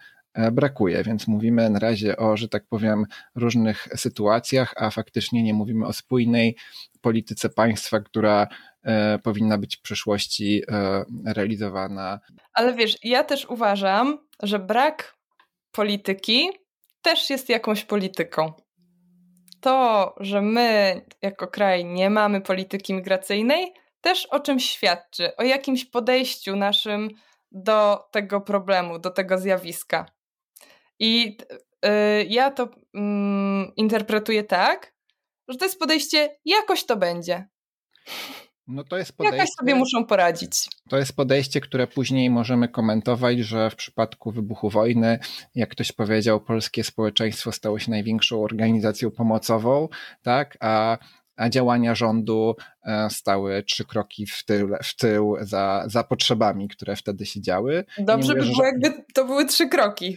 brakuje, 0.52 1.02
więc 1.02 1.28
mówimy 1.28 1.70
na 1.70 1.78
razie 1.78 2.16
o, 2.16 2.36
że 2.36 2.48
tak 2.48 2.66
powiem, 2.68 3.06
różnych 3.34 3.88
sytuacjach, 3.96 4.74
a 4.76 4.90
faktycznie 4.90 5.42
nie 5.42 5.54
mówimy 5.54 5.86
o 5.86 5.92
spójnej 5.92 6.56
polityce 7.00 7.48
państwa, 7.48 8.00
która 8.00 8.46
e, 8.82 9.18
powinna 9.18 9.58
być 9.58 9.76
w 9.76 9.82
przyszłości 9.82 10.62
e, 10.68 11.04
realizowana. 11.26 12.20
Ale 12.52 12.74
wiesz, 12.74 12.96
ja 13.02 13.24
też 13.24 13.46
uważam, 13.46 14.18
że 14.42 14.58
brak 14.58 15.16
polityki 15.72 16.50
też 17.02 17.30
jest 17.30 17.48
jakąś 17.48 17.84
polityką. 17.84 18.52
To, 19.60 20.14
że 20.20 20.42
my 20.42 21.00
jako 21.22 21.46
kraj 21.46 21.84
nie 21.84 22.10
mamy 22.10 22.40
polityki 22.40 22.94
migracyjnej, 22.94 23.72
też 24.00 24.26
o 24.26 24.40
czymś 24.40 24.70
świadczy, 24.70 25.36
o 25.36 25.42
jakimś 25.42 25.84
podejściu 25.84 26.56
naszym 26.56 27.08
do 27.52 28.04
tego 28.12 28.40
problemu, 28.40 28.98
do 28.98 29.10
tego 29.10 29.38
zjawiska. 29.38 30.06
I 30.98 31.38
y, 31.86 31.88
ja 32.28 32.50
to 32.50 32.64
y, 32.64 32.68
interpretuję 33.76 34.44
tak, 34.44 34.94
że 35.48 35.58
to 35.58 35.64
jest 35.64 35.78
podejście, 35.78 36.36
jakoś 36.44 36.84
to 36.84 36.96
będzie. 36.96 37.48
No 38.68 38.84
to 38.84 38.98
jest 38.98 39.16
podejście, 39.16 39.36
Jakoś 39.36 39.50
sobie 39.58 39.74
muszą 39.74 40.06
poradzić. 40.06 40.52
To 40.88 40.98
jest 40.98 41.16
podejście, 41.16 41.60
które 41.60 41.86
później 41.86 42.30
możemy 42.30 42.68
komentować, 42.68 43.38
że 43.38 43.70
w 43.70 43.76
przypadku 43.76 44.30
wybuchu 44.30 44.70
wojny, 44.70 45.18
jak 45.54 45.70
ktoś 45.70 45.92
powiedział, 45.92 46.40
polskie 46.40 46.84
społeczeństwo 46.84 47.52
stało 47.52 47.78
się 47.78 47.90
największą 47.90 48.42
organizacją 48.42 49.10
pomocową, 49.10 49.88
tak, 50.22 50.56
a 50.60 50.76
a 50.76 50.98
działania 51.50 51.94
rządu 51.94 52.56
e, 52.84 53.10
stały 53.10 53.62
trzy 53.62 53.84
kroki 53.84 54.26
w 54.26 54.44
tył, 54.44 54.68
w 54.84 54.96
tył 54.96 55.36
za, 55.40 55.84
za 55.86 56.04
potrzebami, 56.04 56.68
które 56.68 56.96
wtedy 56.96 57.26
się 57.26 57.40
działy. 57.40 57.84
Dobrze 57.98 58.34
mówię, 58.34 58.40
by 58.40 58.46
było, 58.50 58.56
że... 58.56 58.64
jakby 58.64 59.04
to 59.14 59.24
były 59.24 59.46
trzy 59.46 59.68
kroki. 59.68 60.16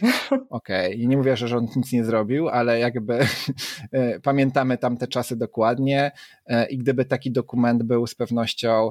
Okej, 0.50 0.86
okay. 0.86 0.94
i 0.94 1.08
nie 1.08 1.16
mówię, 1.16 1.36
że 1.36 1.48
rząd 1.48 1.76
nic 1.76 1.92
nie 1.92 2.04
zrobił, 2.04 2.48
ale 2.48 2.78
jakby 2.78 3.18
e, 3.92 4.20
pamiętamy 4.20 4.78
tamte 4.78 5.06
czasy 5.08 5.36
dokładnie 5.36 6.12
e, 6.46 6.66
i 6.66 6.78
gdyby 6.78 7.04
taki 7.04 7.30
dokument 7.30 7.82
był 7.82 8.06
z 8.06 8.14
pewnością 8.14 8.90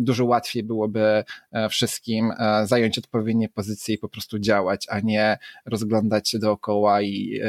dużo 0.00 0.24
łatwiej 0.24 0.62
byłoby 0.62 1.24
wszystkim 1.70 2.32
zająć 2.64 2.98
odpowiednie 2.98 3.48
pozycje 3.48 3.94
i 3.94 3.98
po 3.98 4.08
prostu 4.08 4.38
działać, 4.38 4.86
a 4.90 5.00
nie 5.00 5.38
rozglądać 5.66 6.28
się 6.28 6.38
dookoła 6.38 7.02
i 7.02 7.40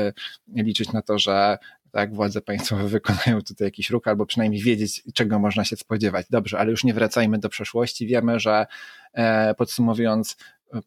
liczyć 0.56 0.94
na 0.94 1.02
to, 1.02 1.20
że 1.20 1.58
tak, 1.96 2.16
władze 2.16 2.42
państwowe 2.42 2.88
wykonają 2.88 3.42
tutaj 3.42 3.68
jakiś 3.68 3.90
ruch, 3.90 4.08
albo 4.08 4.26
przynajmniej 4.26 4.62
wiedzieć, 4.62 5.04
czego 5.14 5.40
można 5.40 5.66
się 5.66 5.76
spodziewać. 5.76 6.26
Dobrze, 6.30 6.60
ale 6.60 6.72
już 6.72 6.84
nie 6.84 6.94
wracajmy 6.94 7.40
do 7.40 7.50
przeszłości. 7.50 8.08
Wiemy, 8.08 8.40
że 8.40 8.66
e, 9.14 9.54
podsumowując, 9.54 10.38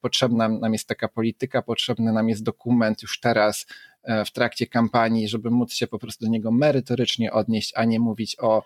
potrzebna 0.01 0.49
nam 0.49 0.73
jest 0.73 0.89
taka 0.89 1.09
polityka, 1.09 1.63
potrzebny 1.63 2.13
nam 2.13 2.29
jest 2.29 2.43
dokument 2.43 3.03
już 3.03 3.21
teraz 3.21 3.67
w 4.27 4.31
trakcie 4.31 4.67
kampanii, 4.67 5.29
żeby 5.29 5.51
móc 5.51 5.73
się 5.73 5.87
po 5.87 5.99
prostu 5.99 6.25
do 6.25 6.31
niego 6.31 6.51
merytorycznie 6.51 7.33
odnieść, 7.33 7.73
a 7.77 7.85
nie 7.85 8.01
mówić 8.01 8.37
o, 8.41 8.63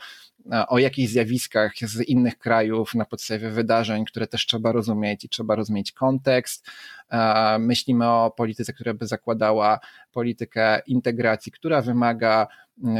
o 0.68 0.78
jakichś 0.78 1.12
zjawiskach 1.12 1.72
z 1.82 2.00
innych 2.00 2.38
krajów 2.38 2.94
na 2.94 3.04
podstawie 3.04 3.50
wydarzeń, 3.50 4.04
które 4.04 4.26
też 4.26 4.46
trzeba 4.46 4.72
rozumieć 4.72 5.24
i 5.24 5.28
trzeba 5.28 5.54
rozumieć 5.54 5.92
kontekst. 5.92 6.66
E, 7.10 7.58
myślimy 7.58 8.08
o 8.08 8.30
polityce, 8.36 8.72
która 8.72 8.94
by 8.94 9.06
zakładała 9.06 9.80
politykę 10.12 10.82
integracji, 10.86 11.52
która 11.52 11.82
wymaga 11.82 12.46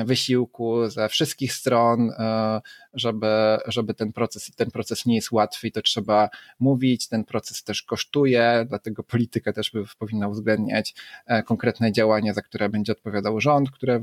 wysiłku 0.04 0.88
ze 0.88 1.08
wszystkich 1.08 1.52
stron, 1.52 2.10
e, 2.10 2.60
żeby, 2.94 3.58
żeby 3.66 3.94
ten 3.94 4.12
proces, 4.12 4.50
ten 4.56 4.70
proces 4.70 5.06
nie 5.06 5.14
jest 5.14 5.32
łatwy 5.32 5.68
i 5.68 5.72
to 5.72 5.82
trzeba 5.82 6.28
mówić, 6.58 7.08
ten 7.08 7.24
proces 7.24 7.64
też 7.64 7.82
kosztuje, 7.82 8.66
dlatego 8.68 9.02
polityka 9.02 9.52
też 9.52 9.70
by 9.70 9.84
powinna 9.98 10.28
uwzględniać 10.28 10.94
e, 11.26 11.42
konkretne 11.42 11.92
działania, 11.92 12.34
za 12.34 12.42
które 12.42 12.68
będzie 12.68 12.92
odpowiadał 12.92 13.40
rząd, 13.40 13.70
które 13.70 14.00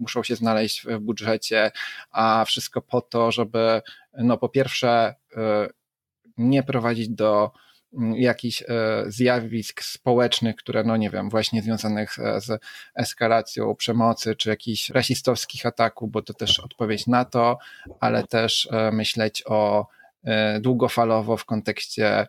muszą 0.00 0.22
się 0.22 0.36
znaleźć 0.36 0.82
w 0.82 0.98
budżecie, 0.98 1.70
a 2.10 2.44
wszystko 2.44 2.82
po 2.82 3.00
to, 3.00 3.32
żeby 3.32 3.82
no 4.18 4.38
po 4.38 4.48
pierwsze 4.48 5.14
e, 5.36 5.68
nie 6.38 6.62
prowadzić 6.62 7.08
do 7.08 7.50
jakichś 8.14 8.62
e, 8.62 8.66
zjawisk 9.06 9.82
społecznych, 9.82 10.56
które, 10.56 10.84
no 10.84 10.96
nie 10.96 11.10
wiem, 11.10 11.30
właśnie 11.30 11.62
związanych 11.62 12.18
e, 12.18 12.40
z 12.40 12.62
eskalacją 12.94 13.74
przemocy, 13.74 14.36
czy 14.36 14.48
jakichś 14.48 14.90
rasistowskich 14.90 15.66
ataków, 15.66 16.10
bo 16.10 16.22
to 16.22 16.34
też 16.34 16.60
odpowiedź 16.60 17.06
na 17.06 17.24
to, 17.24 17.58
ale 18.00 18.26
też 18.26 18.68
e, 18.72 18.92
myśleć 18.92 19.42
o 19.46 19.86
długofalowo 20.60 21.36
w 21.36 21.44
kontekście 21.44 22.26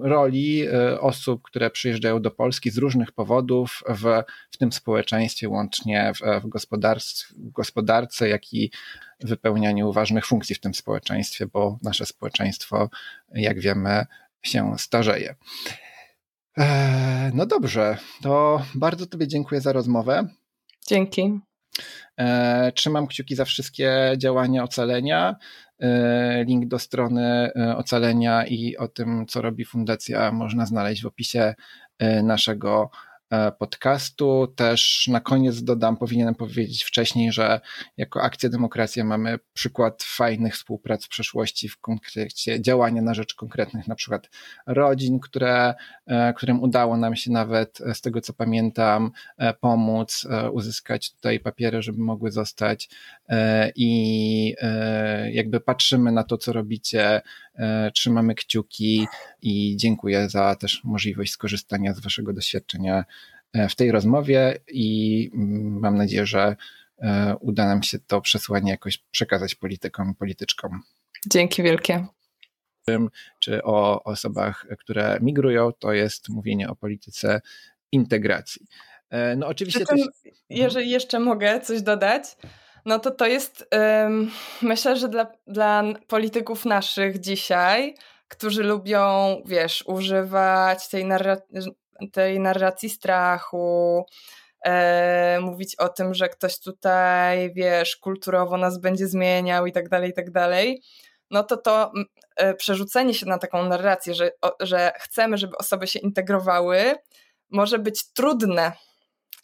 roli 0.00 0.68
osób, 1.00 1.42
które 1.42 1.70
przyjeżdżają 1.70 2.22
do 2.22 2.30
Polski 2.30 2.70
z 2.70 2.78
różnych 2.78 3.12
powodów 3.12 3.82
w, 3.88 4.22
w 4.50 4.56
tym 4.56 4.72
społeczeństwie, 4.72 5.48
łącznie 5.48 6.12
w, 6.14 6.18
w, 6.18 6.48
w 7.36 7.50
gospodarce, 7.52 8.28
jak 8.28 8.52
i 8.52 8.70
wypełnianiu 9.20 9.92
ważnych 9.92 10.26
funkcji 10.26 10.54
w 10.54 10.60
tym 10.60 10.74
społeczeństwie, 10.74 11.46
bo 11.46 11.78
nasze 11.82 12.06
społeczeństwo, 12.06 12.90
jak 13.34 13.60
wiemy, 13.60 14.06
się 14.42 14.74
starzeje. 14.78 15.34
No 17.34 17.46
dobrze, 17.46 17.98
to 18.22 18.62
bardzo 18.74 19.06
Tobie 19.06 19.28
dziękuję 19.28 19.60
za 19.60 19.72
rozmowę. 19.72 20.28
Dzięki. 20.86 21.40
E, 22.16 22.72
trzymam 22.72 23.06
kciuki 23.06 23.34
za 23.34 23.44
wszystkie 23.44 24.14
działania 24.16 24.64
ocalenia. 24.64 25.36
E, 25.80 26.44
link 26.44 26.66
do 26.66 26.78
strony 26.78 27.50
e, 27.56 27.76
ocalenia 27.76 28.46
i 28.46 28.76
o 28.76 28.88
tym, 28.88 29.26
co 29.26 29.42
robi 29.42 29.64
fundacja, 29.64 30.32
można 30.32 30.66
znaleźć 30.66 31.02
w 31.02 31.06
opisie 31.06 31.54
naszego 32.22 32.90
E, 32.90 33.07
podcastu. 33.58 34.52
Też 34.56 35.08
na 35.08 35.20
koniec 35.20 35.62
dodam, 35.62 35.96
powinienem 35.96 36.34
powiedzieć 36.34 36.84
wcześniej, 36.84 37.32
że 37.32 37.60
jako 37.96 38.22
Akcja 38.22 38.48
Demokracja 38.48 39.04
mamy 39.04 39.38
przykład 39.52 40.02
fajnych 40.02 40.54
współprac 40.54 41.04
w 41.04 41.08
przeszłości 41.08 41.68
w 41.68 41.80
kontekście 41.80 42.60
działania 42.60 43.02
na 43.02 43.14
rzecz 43.14 43.34
konkretnych 43.34 43.88
na 43.88 43.94
przykład 43.94 44.30
rodzin, 44.66 45.20
które, 45.20 45.74
e, 46.06 46.34
którym 46.34 46.62
udało 46.62 46.96
nam 46.96 47.16
się 47.16 47.32
nawet 47.32 47.80
e, 47.80 47.94
z 47.94 48.00
tego 48.00 48.20
co 48.20 48.32
pamiętam 48.32 49.10
pomóc 49.60 50.26
uzyskać 50.52 51.12
tutaj 51.12 51.40
papiery, 51.40 51.82
żeby 51.82 51.98
mogły 51.98 52.30
zostać 52.30 52.88
i 53.76 54.54
jakby 55.32 55.60
patrzymy 55.60 56.12
na 56.12 56.24
to, 56.24 56.38
co 56.38 56.52
robicie, 56.52 57.20
trzymamy 57.94 58.34
kciuki 58.34 59.06
i 59.42 59.76
dziękuję 59.76 60.28
za 60.28 60.56
też 60.56 60.84
możliwość 60.84 61.32
skorzystania 61.32 61.94
z 61.94 62.00
waszego 62.00 62.32
doświadczenia 62.32 62.98
E, 62.98 63.04
w 63.54 63.74
tej 63.74 63.92
rozmowie 63.92 64.58
i 64.68 65.30
mm, 65.34 65.80
mam 65.80 65.96
nadzieję, 65.96 66.26
że 66.26 66.56
e, 66.98 67.36
uda 67.40 67.66
nam 67.66 67.82
się 67.82 67.98
to 67.98 68.20
przesłanie 68.20 68.70
jakoś 68.70 68.98
przekazać 68.98 69.54
politykom 69.54 70.10
i 70.10 70.14
polityczkom. 70.14 70.82
Dzięki 71.26 71.62
wielkie. 71.62 72.06
Czy 73.38 73.62
o 73.62 74.02
osobach, 74.04 74.66
które 74.78 75.18
migrują, 75.22 75.72
to 75.72 75.92
jest 75.92 76.28
mówienie 76.28 76.68
o 76.68 76.76
polityce 76.76 77.40
integracji. 77.92 78.66
E, 79.10 79.36
no 79.36 79.46
oczywiście 79.46 79.86
tym, 79.86 79.96
też... 79.96 80.06
Jeżeli 80.50 80.90
jeszcze 80.90 81.18
mogę 81.20 81.60
coś 81.60 81.82
dodać, 81.82 82.36
no 82.84 82.98
to 82.98 83.10
to 83.10 83.26
jest, 83.26 83.68
um, 83.72 84.30
myślę, 84.62 84.96
że 84.96 85.08
dla, 85.08 85.26
dla 85.46 85.84
polityków 86.06 86.64
naszych 86.64 87.20
dzisiaj, 87.20 87.94
którzy 88.28 88.62
lubią, 88.62 89.36
wiesz, 89.46 89.84
używać 89.86 90.88
tej 90.88 91.04
narracji, 91.04 91.46
tej 92.12 92.40
narracji 92.40 92.90
strachu, 92.90 94.04
e, 94.64 95.38
mówić 95.40 95.76
o 95.76 95.88
tym, 95.88 96.14
że 96.14 96.28
ktoś 96.28 96.60
tutaj, 96.60 97.52
wiesz, 97.54 97.96
kulturowo 97.96 98.56
nas 98.56 98.78
będzie 98.80 99.06
zmieniał 99.06 99.66
i 99.66 99.72
tak 99.72 99.88
dalej, 99.88 100.10
i 100.10 100.14
tak 100.14 100.30
dalej, 100.30 100.82
no 101.30 101.44
to 101.44 101.56
to 101.56 101.92
e, 102.36 102.54
przerzucenie 102.54 103.14
się 103.14 103.26
na 103.26 103.38
taką 103.38 103.64
narrację, 103.64 104.14
że, 104.14 104.30
że 104.60 104.92
chcemy, 104.98 105.38
żeby 105.38 105.56
osoby 105.56 105.86
się 105.86 105.98
integrowały, 105.98 106.94
może 107.50 107.78
być 107.78 108.12
trudne, 108.12 108.72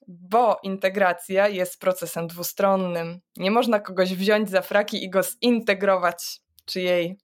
bo 0.09 0.59
integracja 0.63 1.49
jest 1.49 1.81
procesem 1.81 2.27
dwustronnym. 2.27 3.21
Nie 3.37 3.51
można 3.51 3.81
kogoś 3.81 4.15
wziąć 4.15 4.51
za 4.51 4.63
fraki 4.63 5.05
i 5.05 5.11
go 5.11 5.21
zintegrować, 5.23 6.41
czy 6.65 6.81
jej, 6.81 7.19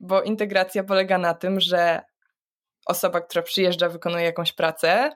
bo 0.00 0.22
integracja 0.22 0.84
polega 0.84 1.18
na 1.18 1.34
tym, 1.34 1.60
że 1.60 2.00
osoba, 2.88 3.20
która 3.20 3.42
przyjeżdża, 3.42 3.88
wykonuje 3.88 4.24
jakąś 4.24 4.52
pracę, 4.52 5.12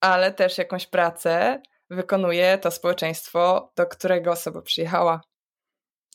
ale 0.00 0.32
też 0.32 0.58
jakąś 0.58 0.86
pracę 0.86 1.62
wykonuje 1.90 2.58
to 2.58 2.70
społeczeństwo, 2.70 3.72
do 3.76 3.86
którego 3.86 4.32
osoba 4.32 4.62
przyjechała. 4.62 5.20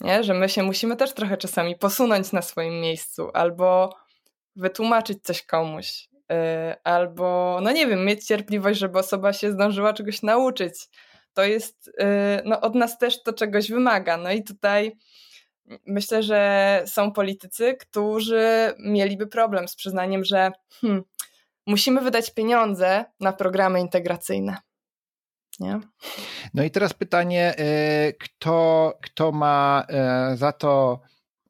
Nie? 0.01 0.23
Że 0.23 0.33
my 0.33 0.49
się 0.49 0.63
musimy 0.63 0.95
też 0.95 1.13
trochę 1.13 1.37
czasami 1.37 1.75
posunąć 1.75 2.31
na 2.31 2.41
swoim 2.41 2.81
miejscu, 2.81 3.29
albo 3.33 3.95
wytłumaczyć 4.55 5.23
coś 5.23 5.45
komuś, 5.45 6.09
yy, 6.29 6.37
albo, 6.83 7.59
no 7.61 7.71
nie 7.71 7.87
wiem, 7.87 8.05
mieć 8.05 8.25
cierpliwość, 8.25 8.79
żeby 8.79 8.99
osoba 8.99 9.33
się 9.33 9.51
zdążyła 9.51 9.93
czegoś 9.93 10.21
nauczyć. 10.21 10.73
To 11.33 11.43
jest, 11.43 11.91
yy, 11.99 12.05
no 12.45 12.61
od 12.61 12.75
nas 12.75 12.97
też 12.97 13.23
to 13.23 13.33
czegoś 13.33 13.71
wymaga. 13.71 14.17
No 14.17 14.31
i 14.31 14.43
tutaj 14.43 14.97
myślę, 15.85 16.23
że 16.23 16.83
są 16.85 17.11
politycy, 17.11 17.75
którzy 17.75 18.73
mieliby 18.79 19.27
problem 19.27 19.67
z 19.67 19.75
przyznaniem, 19.75 20.23
że 20.23 20.51
hmm, 20.81 21.03
musimy 21.67 22.01
wydać 22.01 22.33
pieniądze 22.33 23.05
na 23.19 23.33
programy 23.33 23.79
integracyjne. 23.79 24.57
Nie? 25.59 25.79
No 26.53 26.63
i 26.63 26.71
teraz 26.71 26.93
pytanie, 26.93 27.55
y, 27.59 28.13
kto, 28.13 28.93
kto 29.01 29.31
ma 29.31 29.85
y, 30.33 30.37
za 30.37 30.51
to 30.51 31.01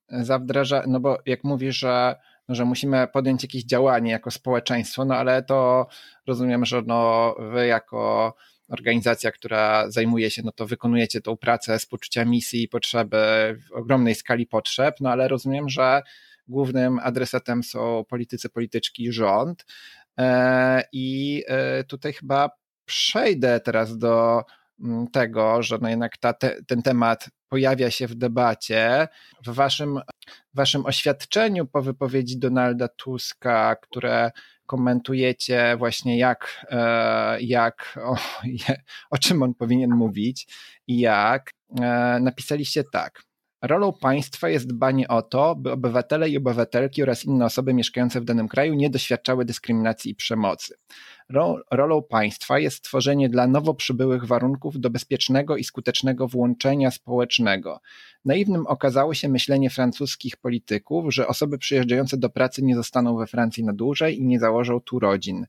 za 0.09 0.39
wdraża, 0.39 0.83
no 0.87 0.99
bo 0.99 1.17
jak 1.25 1.43
mówisz, 1.43 1.77
że, 1.77 2.15
że 2.49 2.65
musimy 2.65 3.07
podjąć 3.07 3.43
jakieś 3.43 3.63
działanie 3.63 4.11
jako 4.11 4.31
społeczeństwo, 4.31 5.05
no 5.05 5.15
ale 5.15 5.43
to 5.43 5.87
rozumiem, 6.27 6.65
że 6.65 6.81
no 6.85 7.35
wy 7.39 7.67
jako 7.67 8.33
organizacja, 8.69 9.31
która 9.31 9.91
zajmuje 9.91 10.31
się, 10.31 10.41
no 10.45 10.51
to 10.51 10.65
wykonujecie 10.65 11.21
tą 11.21 11.37
pracę 11.37 11.79
z 11.79 11.85
poczucia 11.85 12.25
misji 12.25 12.63
i 12.63 12.67
potrzeby, 12.67 13.17
w 13.67 13.71
ogromnej 13.71 14.15
skali 14.15 14.47
potrzeb, 14.47 14.95
no 15.01 15.09
ale 15.09 15.27
rozumiem, 15.27 15.69
że 15.69 16.01
głównym 16.47 16.99
adresatem 16.99 17.63
są 17.63 18.05
politycy, 18.09 18.49
polityczki, 18.49 19.11
rząd. 19.11 19.65
E, 20.19 20.83
I 20.91 21.43
e, 21.47 21.83
tutaj 21.83 22.13
chyba 22.13 22.49
przejdę 22.85 23.59
teraz 23.59 23.97
do 23.97 24.43
mm, 24.83 25.07
tego, 25.07 25.63
że 25.63 25.77
no 25.81 25.89
jednak 25.89 26.17
ta, 26.17 26.33
te, 26.33 26.63
ten 26.67 26.81
temat 26.81 27.29
pojawia 27.49 27.91
się 27.91 28.07
w 28.07 28.15
debacie. 28.15 29.07
W 29.45 29.53
waszym, 29.53 29.99
waszym 30.53 30.85
oświadczeniu 30.85 31.65
po 31.65 31.81
wypowiedzi 31.81 32.39
Donalda 32.39 32.87
Tuska, 32.87 33.75
które 33.75 34.31
komentujecie 34.67 35.75
właśnie 35.77 36.17
jak, 36.17 36.65
e, 36.69 37.41
jak 37.41 37.99
o, 38.03 38.17
o 39.09 39.17
czym 39.17 39.43
on 39.43 39.53
powinien 39.53 39.91
mówić 39.91 40.47
i 40.87 40.99
jak, 40.99 41.51
e, 41.81 42.19
napisaliście 42.21 42.83
tak. 42.83 43.26
Rolą 43.61 43.93
państwa 43.93 44.49
jest 44.49 44.67
dbanie 44.67 45.07
o 45.07 45.21
to, 45.21 45.55
by 45.55 45.71
obywatele 45.71 46.29
i 46.29 46.37
obywatelki 46.37 47.03
oraz 47.03 47.25
inne 47.25 47.45
osoby 47.45 47.73
mieszkające 47.73 48.21
w 48.21 48.25
danym 48.25 48.47
kraju 48.47 48.73
nie 48.73 48.89
doświadczały 48.89 49.45
dyskryminacji 49.45 50.11
i 50.11 50.15
przemocy. 50.15 50.75
Rolą 51.71 52.03
państwa 52.03 52.59
jest 52.59 52.77
stworzenie 52.77 53.29
dla 53.29 53.47
nowo 53.47 53.73
przybyłych 53.73 54.25
warunków 54.25 54.79
do 54.79 54.89
bezpiecznego 54.89 55.57
i 55.57 55.63
skutecznego 55.63 56.27
włączenia 56.27 56.91
społecznego. 56.91 57.79
Naiwnym 58.25 58.67
okazało 58.67 59.13
się 59.13 59.29
myślenie 59.29 59.69
francuskich 59.69 60.37
polityków, 60.37 61.13
że 61.13 61.27
osoby 61.27 61.57
przyjeżdżające 61.57 62.17
do 62.17 62.29
pracy 62.29 62.63
nie 62.63 62.75
zostaną 62.75 63.17
we 63.17 63.27
Francji 63.27 63.63
na 63.63 63.73
dłużej 63.73 64.19
i 64.19 64.25
nie 64.25 64.39
założą 64.39 64.79
tu 64.79 64.99
rodzin, 64.99 65.45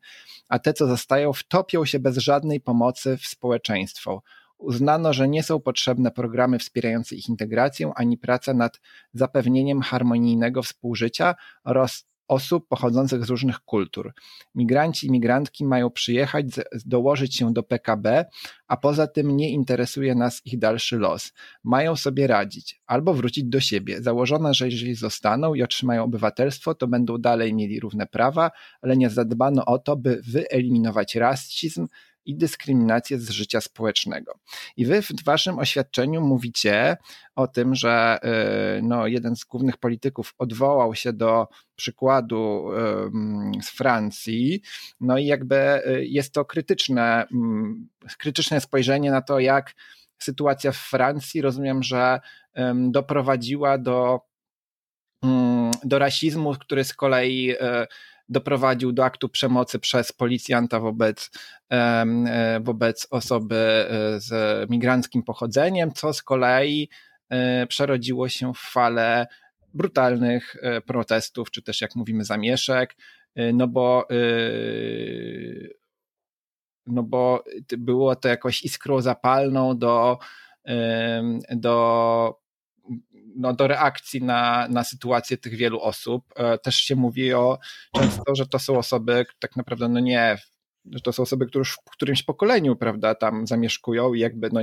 a 0.49 0.59
te, 0.59 0.73
co 0.73 0.87
zostają, 0.87 1.33
wtopią 1.33 1.85
się 1.85 1.99
bez 1.99 2.17
żadnej 2.17 2.61
pomocy 2.61 3.17
w 3.17 3.27
społeczeństwo 3.27 4.23
uznano, 4.59 5.13
że 5.13 5.29
nie 5.29 5.43
są 5.43 5.61
potrzebne 5.61 6.11
programy 6.11 6.59
wspierające 6.59 7.17
ich 7.17 7.29
integrację 7.29 7.93
ani 7.97 8.19
praca 8.19 8.55
nad 8.55 8.81
zapewnieniem 9.15 9.81
harmonijnego 9.81 10.63
współżycia 10.63 11.35
oraz 11.65 12.09
osób 12.29 12.69
pochodzących 12.69 13.25
z 13.25 13.31
różnych 13.31 13.61
kultur. 13.61 14.13
Migranci 14.55 15.07
i 15.07 15.11
migrantki 15.11 15.65
mają 15.65 15.91
przyjechać, 15.91 16.47
dołożyć 16.87 17.37
się 17.37 17.53
do 17.53 17.63
PKB, 17.63 18.25
a 18.67 18.77
poza 18.77 19.07
tym 19.07 19.37
nie 19.37 19.51
interesuje 19.51 20.15
nas 20.15 20.47
ich 20.47 20.59
dalszy 20.59 20.97
los. 20.99 21.33
Mają 21.65 21.97
sobie 21.97 22.27
radzić 22.27 22.81
albo 22.87 23.15
wrócić 23.15 23.45
do 23.45 23.61
siebie. 23.61 24.03
Założono, 24.03 24.55
że 24.55 24.67
jeżeli 24.67 24.95
zostaną 24.95 25.55
i 25.55 25.63
otrzymają 25.63 26.05
obywatelstwo, 26.05 26.75
to 26.75 26.87
będą 26.87 27.19
dalej 27.19 27.55
mieli 27.55 27.81
równe 27.81 28.07
prawa, 28.07 28.51
ale 28.83 28.97
nie 28.97 29.11
zadbano 29.11 29.65
o 29.65 29.79
to, 29.79 29.97
by 29.97 30.21
wyeliminować 30.27 31.15
rasizm, 31.15 31.89
i 32.29 32.37
dyskryminację 32.37 33.19
z 33.19 33.31
życia 33.31 33.61
społecznego. 33.61 34.39
I 34.77 34.87
wy 34.87 35.03
w 35.03 35.25
waszym 35.25 35.59
oświadczeniu 35.59 36.21
mówicie 36.21 36.97
o 37.35 37.47
tym, 37.47 37.75
że 37.75 38.19
y, 38.79 38.83
no, 38.83 39.07
jeden 39.07 39.37
z 39.37 39.45
głównych 39.45 39.77
polityków 39.77 40.35
odwołał 40.39 40.95
się 40.95 41.13
do 41.13 41.49
przykładu 41.77 42.71
z 43.63 43.71
Francji, 43.71 44.63
no 45.01 45.19
i 45.19 45.27
jakby 45.27 45.57
y, 45.87 46.07
jest 46.07 46.33
to 46.33 46.45
krytyczne, 46.45 47.27
krytyczne 48.19 48.61
spojrzenie 48.61 49.11
na 49.11 49.23
to, 49.23 49.39
jak 49.41 49.75
sytuacja 50.19 50.73
w 50.73 50.77
Francji, 50.77 51.43
rozumiem, 51.43 51.83
że 51.83 52.21
doprowadziła 52.75 53.79
do, 53.79 54.21
do 55.85 55.99
rasizmu, 55.99 56.55
który 56.55 56.85
z 56.85 56.95
kolei 56.95 57.51
y, 57.51 57.57
doprowadził 58.29 58.93
do 58.93 59.05
aktu 59.05 59.29
przemocy 59.29 59.79
przez 59.79 60.13
policjanta 60.13 60.81
wobec, 60.81 61.31
e, 61.73 62.61
wobec 62.61 63.07
osoby 63.11 63.57
e, 63.57 64.21
z 64.21 64.71
migranckim 64.71 65.23
pochodzeniem, 65.23 65.93
co 65.93 66.13
z 66.13 66.23
kolei 66.23 66.89
e, 67.31 67.67
przerodziło 67.67 68.29
się 68.29 68.55
w 68.55 68.59
falę 68.59 69.27
brutalnych 69.75 70.57
protestów, 70.87 71.51
czy 71.51 71.63
też 71.63 71.81
jak 71.81 71.97
mówimy 71.97 72.25
zamieszek, 72.25 72.97
no 73.53 73.69
bo 73.69 74.09
no 76.87 77.03
bo 77.03 77.45
było 77.79 78.17
to 78.17 78.29
jakąś 78.29 78.63
iskrą 78.63 79.01
zapalną 79.01 79.79
do, 79.79 80.19
do, 81.51 82.41
no 83.39 83.53
do 83.53 83.67
reakcji 83.67 84.23
na, 84.23 84.69
na 84.71 84.85
sytuację 84.85 85.37
tych 85.37 85.55
wielu 85.55 85.81
osób. 85.81 86.25
E, 86.37 86.59
też 86.59 86.77
się 86.77 86.97
mówi 86.97 87.35
o 87.35 87.59
często, 87.97 88.35
że 88.35 88.47
to 88.47 88.59
są 88.59 88.79
osoby 88.79 89.27
tak 89.39 89.57
naprawdę 89.57 89.89
no 89.89 90.01
nie 90.01 90.39
że 90.93 91.01
to 91.01 91.13
są 91.13 91.23
osoby, 91.23 91.47
które 91.47 91.61
już 91.61 91.73
w 91.73 91.91
którymś 91.91 92.23
pokoleniu, 92.23 92.77
prawda, 92.77 93.15
tam 93.15 93.47
zamieszkują 93.47 94.15
i 94.15 94.21
jakby 94.21 94.51
no, 94.53 94.61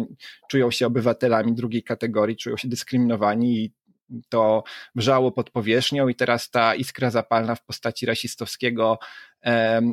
czują 0.49 0.72
się 0.72 0.88
obywatelami 0.88 1.56
drugiej 1.56 1.84
kategorii, 1.84 2.35
czują 2.35 2.57
się 2.57 2.68
dyskryminowani 2.68 3.64
i 3.64 3.73
to 4.30 4.64
wrzało 4.95 5.32
pod 5.32 5.49
powierzchnią 5.49 6.07
i 6.07 6.15
teraz 6.15 6.49
ta 6.49 6.76
iskra 6.76 7.10
zapalna 7.10 7.56
w 7.56 7.64
postaci 7.64 8.06
rasistowskiego 8.06 8.99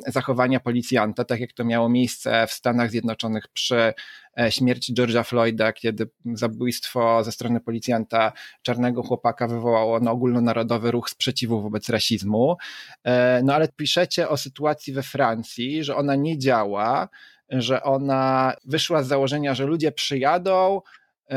zachowania 0.06 0.60
policjanta, 0.60 1.24
tak 1.24 1.40
jak 1.40 1.52
to 1.52 1.64
miało 1.64 1.88
miejsce 1.88 2.46
w 2.46 2.52
Stanach 2.52 2.90
Zjednoczonych 2.90 3.48
przy 3.48 3.94
e, 4.40 4.52
śmierci 4.52 4.94
George'a 4.94 5.24
Floyda, 5.24 5.72
kiedy 5.72 6.10
zabójstwo 6.24 7.24
ze 7.24 7.32
strony 7.32 7.60
policjanta 7.60 8.32
czarnego 8.62 9.02
chłopaka 9.02 9.48
wywołało 9.48 10.00
no, 10.00 10.10
ogólnonarodowy 10.10 10.90
ruch 10.90 11.10
sprzeciwu 11.10 11.62
wobec 11.62 11.88
rasizmu. 11.88 12.56
E, 13.04 13.40
no 13.44 13.54
ale 13.54 13.68
piszecie 13.68 14.28
o 14.28 14.36
sytuacji 14.36 14.92
we 14.92 15.02
Francji, 15.02 15.84
że 15.84 15.96
ona 15.96 16.14
nie 16.14 16.38
działa, 16.38 17.08
że 17.48 17.82
ona 17.82 18.54
wyszła 18.64 19.02
z 19.02 19.08
założenia, 19.08 19.54
że 19.54 19.66
ludzie 19.66 19.92
przyjadą, 19.92 20.80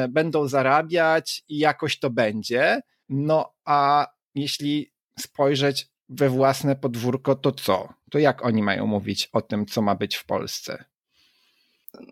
będą 0.10 0.48
zarabiać 0.48 1.44
i 1.48 1.58
jakoś 1.58 2.00
to 2.00 2.10
będzie. 2.10 2.82
No 3.10 3.54
a 3.66 4.08
jeśli 4.36 4.92
spojrzeć 5.20 5.88
we 6.10 6.30
własne 6.30 6.76
podwórko, 6.76 7.36
to 7.36 7.52
co? 7.52 7.94
To 8.12 8.20
jak 8.20 8.46
oni 8.46 8.64
mają 8.64 8.88
mówić 8.88 9.30
o 9.34 9.42
tym, 9.42 9.66
co 9.66 9.82
ma 9.82 9.96
być 9.96 10.16
w 10.16 10.26
Polsce? 10.26 10.86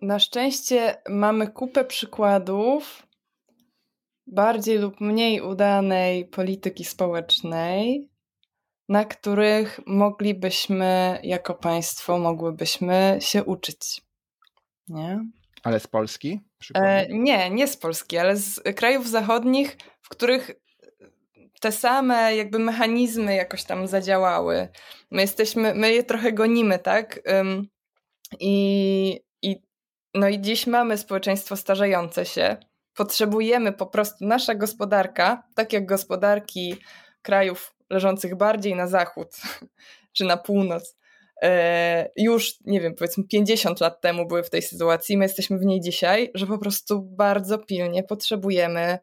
Na 0.01 0.19
szczęście 0.19 0.95
mamy 1.09 1.47
kupę 1.47 1.85
przykładów 1.85 3.07
bardziej 4.27 4.77
lub 4.77 5.01
mniej 5.01 5.41
udanej 5.41 6.25
polityki 6.25 6.85
społecznej, 6.85 8.09
na 8.89 9.05
których 9.05 9.79
moglibyśmy 9.85 11.19
jako 11.23 11.53
państwo 11.53 12.19
mogłybyśmy 12.19 13.17
się 13.21 13.43
uczyć. 13.43 14.01
Nie? 14.87 15.25
Ale 15.63 15.79
z 15.79 15.87
Polski? 15.87 16.39
E, 16.73 17.07
nie, 17.09 17.49
nie 17.49 17.67
z 17.67 17.77
Polski, 17.77 18.17
ale 18.17 18.37
z 18.37 18.61
krajów 18.75 19.09
zachodnich, 19.09 19.77
w 20.01 20.09
których 20.09 20.51
te 21.63 21.71
same 21.71 22.35
jakby 22.35 22.59
mechanizmy 22.59 23.35
jakoś 23.35 23.63
tam 23.63 23.87
zadziałały. 23.87 24.67
My 25.11 25.21
jesteśmy, 25.21 25.75
my 25.75 25.93
je 25.93 26.03
trochę 26.03 26.33
gonimy, 26.33 26.79
tak? 26.79 27.19
I, 28.39 29.19
i, 29.41 29.61
no 30.13 30.27
i 30.27 30.41
dziś 30.41 30.67
mamy 30.67 30.97
społeczeństwo 30.97 31.55
starzejące 31.55 32.25
się. 32.25 32.57
Potrzebujemy 32.95 33.71
po 33.71 33.85
prostu, 33.85 34.25
nasza 34.25 34.55
gospodarka, 34.55 35.43
tak 35.55 35.73
jak 35.73 35.85
gospodarki 35.85 36.77
krajów 37.21 37.75
leżących 37.89 38.35
bardziej 38.35 38.75
na 38.75 38.87
zachód 38.87 39.29
czy 40.15 40.25
na 40.25 40.37
północ, 40.37 40.95
już, 42.15 42.55
nie 42.65 42.81
wiem, 42.81 42.95
powiedzmy 42.95 43.23
50 43.23 43.79
lat 43.79 44.01
temu 44.01 44.27
były 44.27 44.43
w 44.43 44.49
tej 44.49 44.61
sytuacji, 44.61 45.17
my 45.17 45.25
jesteśmy 45.25 45.57
w 45.57 45.65
niej 45.65 45.81
dzisiaj, 45.81 46.31
że 46.33 46.47
po 46.47 46.57
prostu 46.57 47.01
bardzo 47.01 47.57
pilnie 47.57 48.03
potrzebujemy 48.03 48.99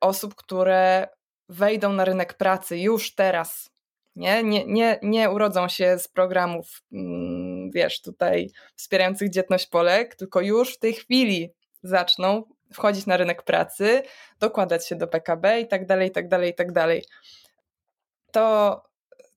osób, 0.00 0.34
które 0.34 1.08
wejdą 1.48 1.92
na 1.92 2.04
rynek 2.04 2.34
pracy 2.34 2.78
już 2.78 3.14
teraz, 3.14 3.70
nie, 4.16 4.42
nie, 4.42 4.64
nie, 4.66 4.98
nie 5.02 5.30
urodzą 5.30 5.68
się 5.68 5.98
z 5.98 6.08
programów, 6.08 6.82
mm, 6.92 7.70
wiesz, 7.70 8.02
tutaj 8.02 8.50
wspierających 8.76 9.30
dzietność 9.30 9.66
Polek, 9.66 10.14
tylko 10.14 10.40
już 10.40 10.74
w 10.74 10.78
tej 10.78 10.92
chwili 10.92 11.52
zaczną 11.82 12.42
wchodzić 12.72 13.06
na 13.06 13.16
rynek 13.16 13.42
pracy, 13.42 14.02
dokładać 14.40 14.88
się 14.88 14.96
do 14.96 15.06
PKB 15.06 15.60
i 15.60 15.68
tak 15.68 15.86
dalej, 15.86 16.08
i 16.08 16.10
tak 16.10 16.28
dalej, 16.28 16.50
i 16.50 16.54
tak 16.54 16.72
dalej. 16.72 17.04
To, 18.32 18.82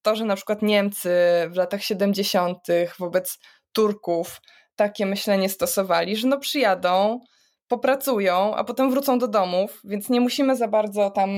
to, 0.08 0.16
że 0.16 0.26
na 0.26 0.36
przykład 0.36 0.62
Niemcy 0.62 1.10
w 1.50 1.56
latach 1.56 1.84
70. 1.84 2.68
wobec 3.00 3.40
Turków 3.74 4.42
takie 4.76 5.06
myślenie 5.06 5.50
stosowali, 5.50 6.16
że 6.16 6.28
no 6.28 6.40
przyjadą, 6.40 7.20
popracują, 7.68 8.56
a 8.56 8.64
potem 8.64 8.92
wrócą 8.92 9.20
do 9.20 9.28
domów, 9.28 9.82
więc 9.84 10.10
nie 10.10 10.22
musimy 10.22 10.56
za 10.56 10.68
bardzo 10.68 11.10
tam, 11.10 11.30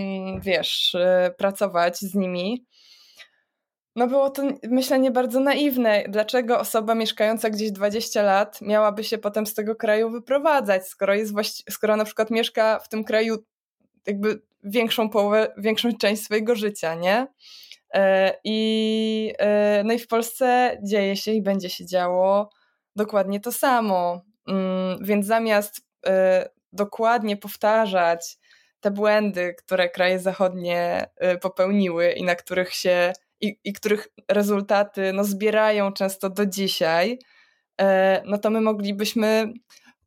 wiesz, 0.41 0.95
y, 0.95 1.33
pracować 1.37 1.99
z 1.99 2.15
nimi. 2.15 2.65
No 3.95 4.07
było 4.07 4.29
to 4.29 4.43
myślenie 4.63 5.11
bardzo 5.11 5.39
naiwne. 5.39 6.03
Dlaczego 6.09 6.59
osoba 6.59 6.95
mieszkająca 6.95 7.49
gdzieś 7.49 7.71
20 7.71 8.23
lat 8.23 8.61
miałaby 8.61 9.03
się 9.03 9.17
potem 9.17 9.45
z 9.45 9.53
tego 9.53 9.75
kraju 9.75 10.09
wyprowadzać, 10.09 10.87
skoro 10.87 11.15
jest 11.15 11.33
właści- 11.33 11.63
skoro 11.69 11.95
na 11.95 12.05
przykład 12.05 12.31
mieszka 12.31 12.79
w 12.79 12.89
tym 12.89 13.03
kraju 13.03 13.37
jakby 14.07 14.41
większą 14.63 15.09
połowę, 15.09 15.53
większą 15.57 15.97
część 15.97 16.23
swojego 16.23 16.55
życia, 16.55 16.95
nie? 16.95 17.27
E, 17.93 18.33
I, 18.43 19.33
e, 19.39 19.83
no 19.85 19.93
i 19.93 19.99
w 19.99 20.07
Polsce 20.07 20.77
dzieje 20.83 21.15
się 21.15 21.31
i 21.31 21.41
będzie 21.41 21.69
się 21.69 21.85
działo 21.85 22.49
dokładnie 22.95 23.39
to 23.39 23.51
samo. 23.51 24.21
Mm, 24.47 24.97
więc 25.01 25.25
zamiast 25.25 25.89
Y, 26.07 26.49
dokładnie 26.73 27.37
powtarzać 27.37 28.37
te 28.79 28.91
błędy, 28.91 29.55
które 29.57 29.89
kraje 29.89 30.19
zachodnie 30.19 31.09
popełniły 31.41 32.11
i 32.11 32.23
na 32.23 32.35
których 32.35 32.73
się 32.73 33.13
i, 33.41 33.59
i 33.63 33.73
których 33.73 34.07
rezultaty 34.27 35.13
no, 35.13 35.23
zbierają 35.23 35.93
często 35.93 36.29
do 36.29 36.45
dzisiaj, 36.45 37.19
no 38.25 38.37
to 38.37 38.49
my 38.49 38.61
moglibyśmy 38.61 39.53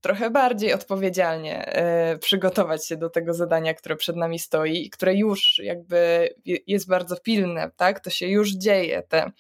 trochę 0.03 0.31
bardziej 0.31 0.73
odpowiedzialnie 0.73 1.73
przygotować 2.21 2.87
się 2.87 2.97
do 2.97 3.11
tego 3.11 3.35
zadania, 3.35 3.75
które 3.75 3.97
przed 3.97 4.17
nami 4.17 4.39
stoi 4.39 4.87
i 4.87 4.91
które 4.91 5.15
już 5.15 5.59
jakby 5.63 6.29
jest 6.67 6.89
bardzo 6.89 7.17
pilne, 7.17 7.71
tak? 7.77 8.01
To 8.01 8.11
się 8.11 8.27
już 8.27 8.51
dzieje. 8.51 9.03
Te 9.03 9.31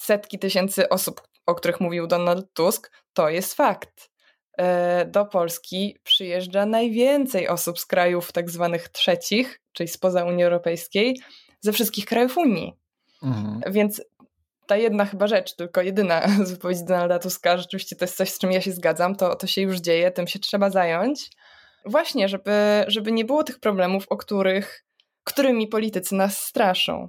setki 0.00 0.38
tysięcy 0.38 0.88
osób, 0.88 1.22
o 1.46 1.54
których 1.54 1.80
mówił 1.80 2.06
Donald 2.06 2.52
Tusk, 2.52 2.90
to 3.12 3.28
jest 3.28 3.54
fakt. 3.54 4.10
E, 4.58 5.04
do 5.04 5.24
Polski 5.24 5.98
przyjeżdża 6.02 6.66
najwięcej 6.66 7.48
osób 7.48 7.78
z 7.78 7.86
krajów 7.86 8.32
tak 8.32 8.50
zwanych 8.50 8.88
trzecich, 8.88 9.60
czyli 9.72 9.88
spoza 9.88 10.24
Unii 10.24 10.44
Europejskiej, 10.44 11.20
ze 11.60 11.72
wszystkich 11.72 12.06
krajów 12.06 12.36
Unii. 12.36 12.72
Mhm. 13.22 13.72
Więc 13.72 14.02
ta 14.66 14.76
jedna 14.76 15.04
chyba 15.04 15.26
rzecz, 15.26 15.56
tylko 15.56 15.82
jedyna 15.82 16.28
z 16.44 16.50
wypowiedzi 16.50 16.84
Donalda 16.84 17.18
Tuska, 17.18 17.58
rzeczywiście 17.58 17.96
to 17.96 18.04
jest 18.04 18.16
coś, 18.16 18.30
z 18.30 18.38
czym 18.38 18.52
ja 18.52 18.60
się 18.60 18.72
zgadzam, 18.72 19.16
to, 19.16 19.36
to 19.36 19.46
się 19.46 19.62
już 19.62 19.76
dzieje, 19.76 20.10
tym 20.10 20.26
się 20.26 20.38
trzeba 20.38 20.70
zająć. 20.70 21.30
Właśnie, 21.86 22.28
żeby, 22.28 22.84
żeby 22.86 23.12
nie 23.12 23.24
było 23.24 23.44
tych 23.44 23.60
problemów, 23.60 24.06
o 24.08 24.16
których, 24.16 24.84
którymi 25.24 25.68
politycy 25.68 26.14
nas 26.14 26.38
straszą. 26.38 27.08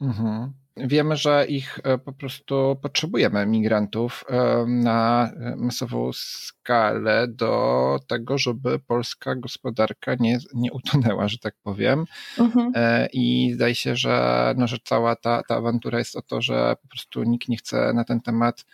Mhm. 0.00 0.52
Wiemy, 0.76 1.16
że 1.16 1.46
ich 1.46 1.78
e, 1.84 1.98
po 1.98 2.12
prostu 2.12 2.76
potrzebujemy, 2.82 3.46
migrantów, 3.46 4.24
e, 4.28 4.64
na 4.66 5.30
masową 5.56 6.10
skalę 6.12 7.28
do 7.28 7.98
tego, 8.06 8.38
żeby 8.38 8.78
polska 8.78 9.34
gospodarka 9.34 10.14
nie, 10.20 10.38
nie 10.54 10.72
utonęła, 10.72 11.28
że 11.28 11.38
tak 11.38 11.54
powiem. 11.62 12.04
Mhm. 12.38 12.72
E, 12.74 13.08
I 13.12 13.52
zdaje 13.54 13.74
się, 13.74 13.96
że, 13.96 14.54
no, 14.56 14.66
że 14.66 14.76
cała 14.84 15.16
ta, 15.16 15.42
ta 15.48 15.56
awantura 15.56 15.98
jest 15.98 16.16
o 16.16 16.22
to, 16.22 16.40
że 16.40 16.76
po 16.82 16.88
prostu 16.88 17.22
nikt 17.22 17.48
nie 17.48 17.56
chce 17.56 17.92
na 17.92 18.04
ten 18.04 18.20
temat 18.20 18.64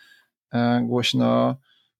głośno 0.81 1.55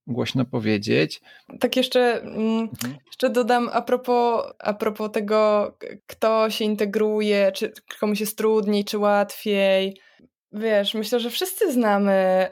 głośno 0.07 0.45
powiedzieć. 0.45 1.21
Tak 1.59 1.75
jeszcze, 1.75 2.21
mm, 2.21 2.59
mhm. 2.59 2.97
jeszcze 3.05 3.29
dodam 3.29 3.69
a 3.73 3.81
propos, 3.81 4.53
a 4.59 4.73
propos 4.73 5.11
tego, 5.11 5.71
kto 6.07 6.49
się 6.49 6.65
integruje, 6.65 7.51
czy 7.51 7.73
komuś 7.99 8.19
jest 8.19 8.37
trudniej, 8.37 8.85
czy 8.85 8.97
łatwiej. 8.97 9.97
Wiesz, 10.51 10.93
myślę, 10.93 11.19
że 11.19 11.29
wszyscy 11.29 11.73
znamy 11.73 12.47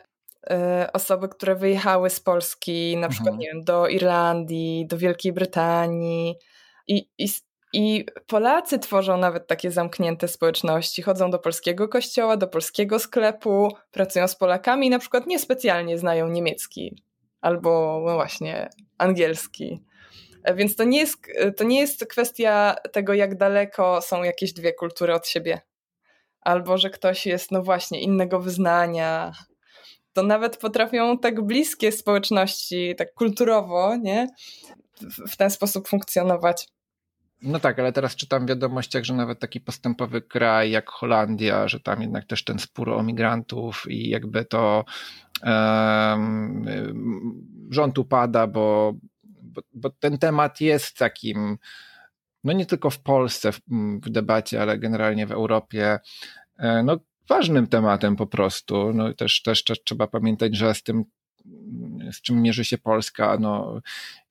y, 0.52 0.92
osoby, 0.94 1.30
które 1.30 1.56
wyjechały 1.56 2.10
z 2.10 2.20
Polski, 2.20 2.98
na 2.98 3.10
przykład, 3.10 3.34
mhm. 3.34 3.40
nie 3.40 3.48
wiem, 3.48 3.64
do 3.64 3.88
Irlandii, 3.88 4.88
do 4.88 4.98
Wielkiej 4.98 5.34
Brytanii 5.34 6.36
i, 6.88 7.08
i 7.18 7.28
i 7.74 8.06
Polacy 8.28 8.80
tworzą 8.80 9.18
nawet 9.18 9.48
takie 9.48 9.72
zamknięte 9.72 10.28
społeczności. 10.28 11.02
Chodzą 11.02 11.32
do 11.32 11.40
polskiego 11.40 11.88
kościoła, 11.88 12.38
do 12.38 12.48
polskiego 12.48 13.00
sklepu, 13.00 13.70
pracują 13.92 14.28
z 14.28 14.36
Polakami 14.36 14.88
i 14.88 14.90
na 14.90 15.00
przykład 15.00 15.28
niespecjalnie 15.28 15.98
znają 15.98 16.30
niemiecki 16.30 17.04
albo 17.42 18.02
no 18.06 18.14
właśnie 18.14 18.70
angielski. 18.98 19.84
E, 20.44 20.56
więc 20.56 20.76
to 20.76 20.84
nie, 20.84 21.00
jest, 21.00 21.18
e, 21.36 21.52
to 21.52 21.64
nie 21.64 21.80
jest 21.80 22.06
kwestia 22.06 22.76
tego, 22.94 23.14
jak 23.14 23.38
daleko 23.38 24.02
są 24.02 24.24
jakieś 24.24 24.54
dwie 24.54 24.74
kultury 24.74 25.14
od 25.14 25.28
siebie, 25.28 25.62
albo 26.42 26.78
że 26.78 26.90
ktoś 26.90 27.26
jest, 27.26 27.52
no 27.52 27.64
właśnie, 27.64 28.02
innego 28.02 28.40
wyznania. 28.40 29.32
To 30.14 30.24
nawet 30.24 30.58
potrafią 30.58 31.18
tak 31.20 31.42
bliskie 31.46 31.92
społeczności, 31.92 32.96
tak 32.98 33.14
kulturowo, 33.14 33.96
nie? 33.96 34.28
W, 35.28 35.38
ten 35.38 35.50
sposób 35.52 35.88
funkcjonować. 35.88 36.68
No 37.42 37.60
tak, 37.60 37.80
ale 37.80 37.94
teraz 37.94 38.16
czytam 38.16 38.46
w 38.46 38.50
wiadomościach, 38.50 39.04
że 39.04 39.14
nawet 39.14 39.40
taki 39.40 39.62
postępowy 39.62 40.22
kraj 40.22 40.72
jak 40.72 40.90
Holandia, 40.90 41.68
że 41.68 41.80
tam 41.80 42.02
jednak 42.02 42.26
też 42.26 42.44
ten 42.44 42.60
spór 42.60 42.90
o 42.90 43.04
migrantów 43.04 43.84
i 43.88 44.10
jakby 44.10 44.46
to 44.46 44.86
rząd 47.70 47.98
upada, 47.98 48.48
bo, 48.48 48.94
bo, 49.24 49.62
bo, 49.74 49.90
ten 49.90 50.18
temat 50.18 50.62
jest 50.62 50.98
takim, 50.98 51.58
no 52.44 52.54
nie 52.54 52.66
tylko 52.66 52.90
w 52.90 53.00
Polsce 53.00 53.52
w, 53.52 53.60
w 54.04 54.10
debacie, 54.10 54.62
ale 54.62 54.80
generalnie 54.80 55.28
w 55.28 55.32
Europie, 55.32 56.00
e, 56.58 56.84
no 56.84 56.98
ważnym 57.30 57.68
tematem 57.68 58.16
po 58.16 58.28
prostu. 58.28 58.94
No 58.94 59.14
też, 59.14 59.42
też, 59.42 59.64
też 59.64 59.84
trzeba 59.84 60.08
pamiętać, 60.08 60.58
że 60.58 60.74
z 60.74 60.84
tym 60.84 61.06
z 62.12 62.22
czym 62.22 62.42
mierzy 62.42 62.66
się 62.66 62.78
Polska, 62.78 63.38
no, 63.40 63.82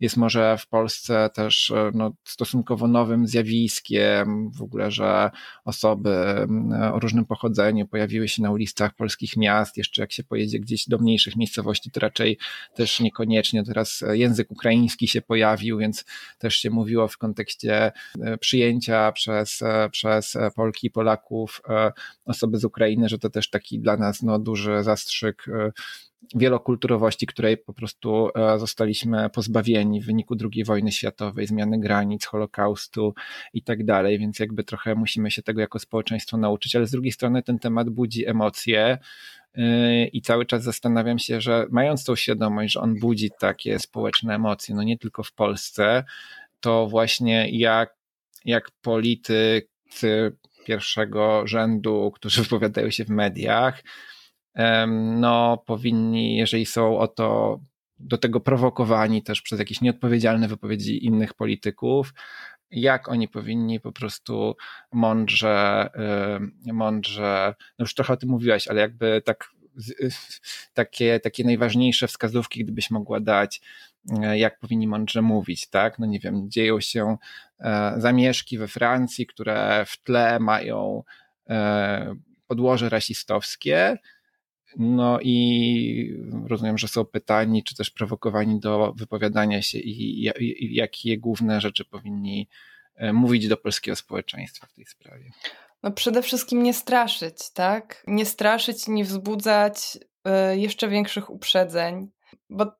jest 0.00 0.16
może 0.16 0.58
w 0.58 0.66
Polsce 0.66 1.30
też 1.34 1.72
no, 1.94 2.12
stosunkowo 2.24 2.88
nowym 2.88 3.26
zjawiskiem 3.26 4.50
w 4.50 4.62
ogóle, 4.62 4.90
że 4.90 5.30
osoby 5.64 6.46
o 6.92 7.00
różnym 7.00 7.24
pochodzeniu 7.24 7.86
pojawiły 7.86 8.28
się 8.28 8.42
na 8.42 8.50
ulicach 8.50 8.94
polskich 8.94 9.36
miast, 9.36 9.76
jeszcze 9.76 10.02
jak 10.02 10.12
się 10.12 10.24
pojedzie 10.24 10.60
gdzieś 10.60 10.88
do 10.88 10.98
mniejszych 10.98 11.36
miejscowości, 11.36 11.90
to 11.90 12.00
raczej 12.00 12.38
też 12.74 13.00
niekoniecznie. 13.00 13.64
Teraz 13.64 14.04
język 14.12 14.50
ukraiński 14.50 15.08
się 15.08 15.22
pojawił, 15.22 15.78
więc 15.78 16.04
też 16.38 16.54
się 16.54 16.70
mówiło 16.70 17.08
w 17.08 17.18
kontekście 17.18 17.92
e, 18.20 18.38
przyjęcia 18.38 19.12
przez, 19.12 19.62
e, 19.62 19.88
przez 19.90 20.36
Polki 20.54 20.86
i 20.86 20.90
Polaków 20.90 21.62
e, 21.68 21.92
osoby 22.24 22.58
z 22.58 22.64
Ukrainy, 22.64 23.08
że 23.08 23.18
to 23.18 23.30
też 23.30 23.50
taki 23.50 23.80
dla 23.80 23.96
nas 23.96 24.22
no, 24.22 24.38
duży 24.38 24.82
zastrzyk 24.82 25.46
wielokulturowości, 26.34 27.26
której 27.26 27.56
po 27.56 27.72
prostu 27.72 28.28
e, 28.34 28.58
zostaliśmy 28.58 29.30
pozbawieni 29.30 30.00
w 30.00 30.06
wyniku 30.06 30.36
II 30.52 30.64
wojny 30.64 30.92
światowej, 30.92 31.46
zmiany 31.46 31.80
granic, 31.80 32.26
Holokaustu 32.26 33.14
i 33.52 33.62
tak 33.62 33.84
dalej, 33.84 34.18
więc 34.18 34.38
jakby 34.38 34.64
trochę 34.64 34.94
musimy 34.94 35.30
się 35.30 35.42
tego 35.42 35.60
jako 35.60 35.78
społeczeństwo 35.78 36.36
nauczyć, 36.36 36.76
ale 36.76 36.86
z 36.86 36.90
drugiej 36.90 37.12
strony 37.12 37.42
ten 37.42 37.58
temat 37.58 37.90
budzi 37.90 38.26
emocje 38.26 38.98
e, 39.54 40.06
i 40.06 40.22
cały 40.22 40.46
czas 40.46 40.62
zastanawiam 40.62 41.18
się, 41.18 41.40
że 41.40 41.66
mając 41.70 42.04
tą 42.04 42.16
świadomość, 42.16 42.72
że 42.72 42.80
on 42.80 42.94
budzi 43.00 43.30
takie 43.38 43.78
społeczne 43.78 44.34
emocje, 44.34 44.74
no 44.74 44.82
nie 44.82 44.98
tylko 44.98 45.22
w 45.22 45.32
Polsce, 45.32 46.04
to 46.60 46.86
właśnie 46.86 47.58
jak, 47.58 47.94
jak 48.44 48.70
politycy 48.70 50.36
pierwszego 50.66 51.46
rzędu, 51.46 52.10
którzy 52.14 52.42
wypowiadają 52.42 52.90
się 52.90 53.04
w 53.04 53.10
mediach, 53.10 53.82
no 54.96 55.62
powinni, 55.66 56.36
jeżeli 56.36 56.66
są 56.66 56.98
o 56.98 57.08
to 57.08 57.60
do 57.98 58.18
tego 58.18 58.40
prowokowani 58.40 59.22
też 59.22 59.42
przez 59.42 59.58
jakieś 59.58 59.80
nieodpowiedzialne 59.80 60.48
wypowiedzi 60.48 61.06
innych 61.06 61.34
polityków, 61.34 62.14
jak 62.70 63.08
oni 63.08 63.28
powinni 63.28 63.80
po 63.80 63.92
prostu 63.92 64.56
mądrze, 64.92 65.88
mądrze, 66.72 67.54
no 67.78 67.82
już 67.82 67.94
trochę 67.94 68.12
o 68.12 68.16
tym 68.16 68.28
mówiłaś, 68.28 68.68
ale 68.68 68.80
jakby 68.80 69.22
tak, 69.24 69.50
takie, 70.74 71.20
takie 71.20 71.44
najważniejsze 71.44 72.06
wskazówki, 72.06 72.64
gdybyś 72.64 72.90
mogła 72.90 73.20
dać, 73.20 73.60
e, 74.22 74.38
jak 74.38 74.58
powinni 74.58 74.88
mądrze 74.88 75.22
mówić, 75.22 75.68
tak? 75.68 75.98
No 75.98 76.06
nie 76.06 76.20
wiem, 76.20 76.50
dzieją 76.50 76.80
się 76.80 77.16
e, 77.60 77.94
zamieszki 77.96 78.58
we 78.58 78.68
Francji, 78.68 79.26
które 79.26 79.84
w 79.86 80.02
tle 80.02 80.40
mają 80.40 81.02
e, 81.48 82.14
podłoże 82.46 82.88
rasistowskie, 82.88 83.98
no 84.76 85.18
i 85.22 86.22
rozumiem, 86.46 86.78
że 86.78 86.88
są 86.88 87.04
pytani, 87.04 87.64
czy 87.64 87.74
też 87.74 87.90
prowokowani 87.90 88.60
do 88.60 88.92
wypowiadania 88.96 89.62
się 89.62 89.78
i, 89.78 90.24
i, 90.24 90.64
i 90.64 90.74
jakie 90.74 91.18
główne 91.18 91.60
rzeczy 91.60 91.84
powinni 91.84 92.48
e, 92.96 93.12
mówić 93.12 93.48
do 93.48 93.56
polskiego 93.56 93.96
społeczeństwa 93.96 94.66
w 94.66 94.72
tej 94.72 94.84
sprawie. 94.84 95.30
No 95.82 95.90
przede 95.90 96.22
wszystkim 96.22 96.62
nie 96.62 96.74
straszyć, 96.74 97.50
tak? 97.50 98.04
Nie 98.06 98.26
straszyć, 98.26 98.88
nie 98.88 99.04
wzbudzać 99.04 99.98
y, 100.52 100.58
jeszcze 100.58 100.88
większych 100.88 101.30
uprzedzeń, 101.30 102.10
bo, 102.50 102.72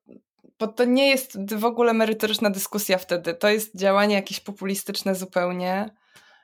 bo 0.59 0.67
to 0.67 0.85
nie 0.85 1.09
jest 1.09 1.53
w 1.55 1.65
ogóle 1.65 1.93
merytoryczna 1.93 2.49
dyskusja 2.49 2.97
wtedy. 2.97 3.33
To 3.33 3.49
jest 3.49 3.77
działanie 3.77 4.15
jakieś 4.15 4.39
populistyczne 4.39 5.15
zupełnie 5.15 5.89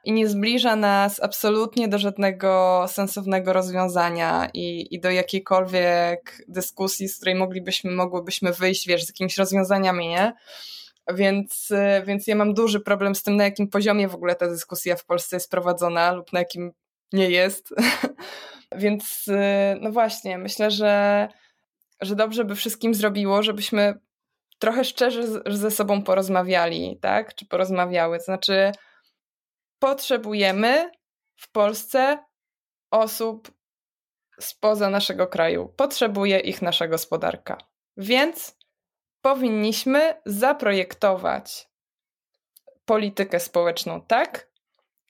i 0.07 0.11
nie 0.13 0.27
zbliża 0.27 0.75
nas 0.75 1.23
absolutnie 1.23 1.87
do 1.87 1.97
żadnego 1.97 2.85
sensownego 2.87 3.53
rozwiązania 3.53 4.49
i, 4.53 4.95
i 4.95 4.99
do 4.99 5.11
jakiejkolwiek 5.11 6.43
dyskusji, 6.47 7.07
z 7.07 7.17
której 7.17 7.35
moglibyśmy, 7.35 7.91
mogłybyśmy 7.91 8.53
wyjść, 8.53 8.87
wiesz, 8.87 9.05
z 9.05 9.09
jakimiś 9.09 9.37
rozwiązaniami, 9.37 10.07
nie? 10.07 10.33
Więc, 11.13 11.69
więc 12.05 12.27
ja 12.27 12.35
mam 12.35 12.53
duży 12.53 12.79
problem 12.79 13.15
z 13.15 13.23
tym, 13.23 13.35
na 13.35 13.43
jakim 13.43 13.67
poziomie 13.67 14.07
w 14.07 14.15
ogóle 14.15 14.35
ta 14.35 14.47
dyskusja 14.47 14.95
w 14.95 15.05
Polsce 15.05 15.35
jest 15.35 15.51
prowadzona 15.51 16.11
lub 16.11 16.33
na 16.33 16.39
jakim 16.39 16.71
nie 17.13 17.29
jest. 17.29 17.73
więc 18.81 19.25
no 19.81 19.91
właśnie, 19.91 20.37
myślę, 20.37 20.71
że, 20.71 21.27
że 22.01 22.15
dobrze 22.15 22.45
by 22.45 22.55
wszystkim 22.55 22.93
zrobiło, 22.93 23.43
żebyśmy 23.43 23.93
trochę 24.59 24.83
szczerze 24.83 25.23
ze 25.45 25.71
sobą 25.71 26.03
porozmawiali, 26.03 26.99
tak? 27.01 27.35
Czy 27.35 27.45
porozmawiały. 27.45 28.17
To 28.17 28.23
znaczy, 28.23 28.71
potrzebujemy 29.79 30.91
w 31.35 31.51
Polsce 31.51 32.17
osób 32.91 33.51
spoza 34.39 34.89
naszego 34.89 35.27
kraju. 35.27 35.73
Potrzebuje 35.77 36.39
ich 36.39 36.61
nasza 36.61 36.87
gospodarka. 36.87 37.57
Więc 37.97 38.57
powinniśmy 39.21 40.21
zaprojektować 40.25 41.69
politykę 42.85 43.39
społeczną 43.39 44.01
tak, 44.01 44.47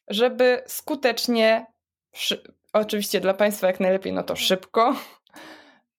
żeby 0.08 0.64
skutecznie, 0.68 1.66
oczywiście 2.74 3.20
dla 3.20 3.34
Państwa 3.34 3.68
jak 3.68 3.80
najlepiej, 3.80 4.14
no 4.14 4.24
to 4.24 4.36
szybko, 4.36 4.96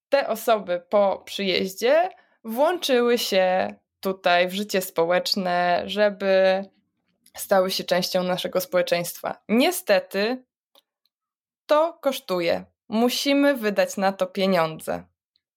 te 0.09 0.29
osoby 0.29 0.83
po 0.89 1.23
przyjeździe 1.25 2.09
włączyły 2.45 3.19
się 3.19 3.75
tutaj 4.01 4.49
w 4.49 4.53
życie 4.53 4.81
społeczne, 4.81 5.83
żeby 5.87 6.65
stały 7.41 7.71
się 7.71 7.85
częścią 7.85 8.23
naszego 8.23 8.61
społeczeństwa. 8.61 9.43
Niestety 9.49 10.45
to 11.67 11.99
kosztuje. 12.03 12.65
Musimy 12.89 13.55
wydać 13.55 13.97
na 13.97 14.13
to 14.13 14.27
pieniądze. 14.27 15.05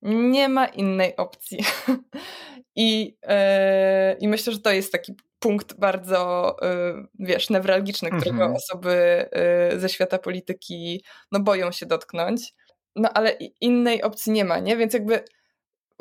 Nie 0.01 0.49
ma 0.49 0.65
innej 0.65 1.15
opcji. 1.15 1.59
I, 2.75 3.17
yy, 3.23 4.17
I 4.19 4.27
myślę, 4.27 4.53
że 4.53 4.59
to 4.59 4.71
jest 4.71 4.91
taki 4.91 5.15
punkt 5.39 5.73
bardzo, 5.73 6.55
yy, 6.61 7.07
wiesz, 7.19 7.49
newralgiczny, 7.49 8.09
którego 8.09 8.43
mhm. 8.43 8.55
osoby 8.55 9.29
yy, 9.71 9.79
ze 9.79 9.89
świata 9.89 10.17
polityki 10.19 11.03
no, 11.31 11.39
boją 11.39 11.71
się 11.71 11.85
dotknąć. 11.85 12.53
No 12.95 13.09
ale 13.13 13.31
innej 13.61 14.01
opcji 14.03 14.31
nie 14.31 14.45
ma, 14.45 14.59
nie? 14.59 14.77
Więc 14.77 14.93
jakby 14.93 15.23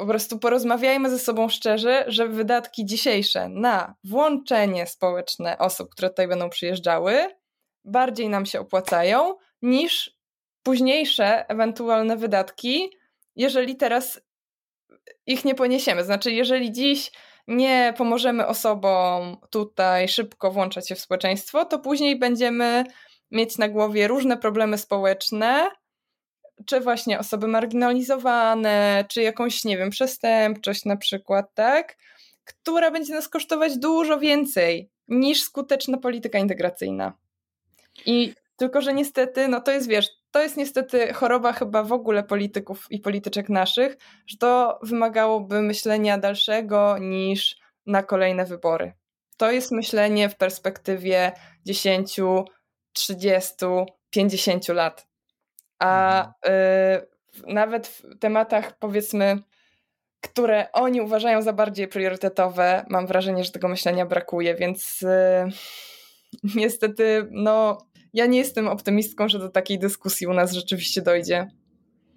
po 0.01 0.06
prostu 0.06 0.39
porozmawiajmy 0.39 1.10
ze 1.10 1.18
sobą 1.18 1.48
szczerze, 1.48 2.05
że 2.06 2.28
wydatki 2.28 2.86
dzisiejsze 2.86 3.48
na 3.48 3.94
włączenie 4.05 4.86
społeczne 4.86 5.59
osób, 5.59 5.90
które 5.90 6.09
tutaj 6.09 6.28
będą 6.28 6.51
przyjeżdżały, 6.51 7.28
bardziej 7.85 8.28
nam 8.28 8.47
się 8.47 8.60
opłacają 8.60 9.35
niż 9.62 10.16
późniejsze 10.62 11.48
ewentualne 11.48 12.16
wydatki, 12.16 12.90
jeżeli 13.36 13.77
teraz 13.77 14.20
ich 15.27 15.44
nie 15.44 15.55
poniesiemy. 15.55 16.05
Znaczy, 16.05 16.32
jeżeli 16.32 16.72
dziś 16.72 17.12
nie 17.48 17.94
pomożemy 17.97 18.47
osobom 18.47 19.36
tutaj 19.51 20.09
szybko 20.09 20.51
włączać 20.51 20.89
się 20.89 20.94
w 20.94 21.01
społeczeństwo, 21.01 21.64
to 21.64 21.78
później 21.78 22.18
będziemy 22.18 22.85
mieć 23.31 23.59
na 23.59 23.68
głowie 23.68 24.09
różne 24.09 24.36
problemy 24.36 24.78
społeczne, 24.78 25.70
czy 26.66 26.81
właśnie 26.81 27.19
osoby 27.19 27.49
marginalizowane, 27.49 29.05
czy 29.09 29.23
jakąś, 29.23 29.65
nie 29.65 29.78
wiem, 29.78 29.91
przestępczość 29.91 30.85
na 30.85 30.97
przykład, 30.97 31.55
tak? 31.55 31.97
Która 32.45 32.91
będzie 32.91 33.15
nas 33.15 33.28
kosztować 33.28 33.78
dużo 33.78 34.19
więcej 34.19 34.91
niż 35.09 35.43
skuteczna 35.43 35.99
polityka 35.99 36.39
integracyjna. 36.39 37.12
I 38.07 38.35
tylko, 38.57 38.81
że 38.81 38.95
niestety, 38.95 39.49
no 39.49 39.61
to 39.61 39.70
jest, 39.70 39.89
wiesz, 39.89 40.09
to 40.31 40.43
jest 40.43 40.57
niestety 40.57 41.12
choroba 41.12 41.53
chyba 41.53 41.82
w 41.82 41.93
ogóle 41.93 42.23
polityków 42.23 42.87
i 42.91 42.99
polityczek 42.99 43.49
naszych, 43.49 43.97
że 44.27 44.37
to 44.37 44.78
wymagałoby 44.82 45.62
myślenia 45.62 46.19
dalszego 46.19 46.99
niż 46.99 47.57
na 47.87 48.03
kolejne 48.03 48.45
wybory. 48.45 48.93
To 49.37 49.51
jest 49.51 49.73
myślenie 49.73 50.28
w 50.28 50.37
perspektywie 50.37 51.32
10, 51.66 52.20
30, 52.93 53.55
50 54.11 54.69
lat. 54.69 55.10
A 55.81 56.19
mhm. 56.19 56.55
y, 57.47 57.52
nawet 57.52 57.86
w 57.86 58.19
tematach, 58.19 58.78
powiedzmy, 58.78 59.39
które 60.20 60.73
oni 60.73 61.01
uważają 61.01 61.43
za 61.43 61.52
bardziej 61.52 61.89
priorytetowe, 61.89 62.85
mam 62.89 63.07
wrażenie, 63.07 63.44
że 63.44 63.51
tego 63.51 63.69
myślenia 63.69 64.07
brakuje, 64.07 64.55
więc 64.55 65.02
y, 65.02 65.07
niestety, 66.57 67.28
no, 67.31 67.78
ja 68.12 68.27
nie 68.27 68.39
jestem 68.39 68.69
optymistką, 68.69 69.28
że 69.28 69.39
do 69.39 69.48
takiej 69.48 69.78
dyskusji 69.78 70.27
u 70.27 70.35
nas 70.35 70.52
rzeczywiście 70.52 71.02
dojdzie. 71.02 71.47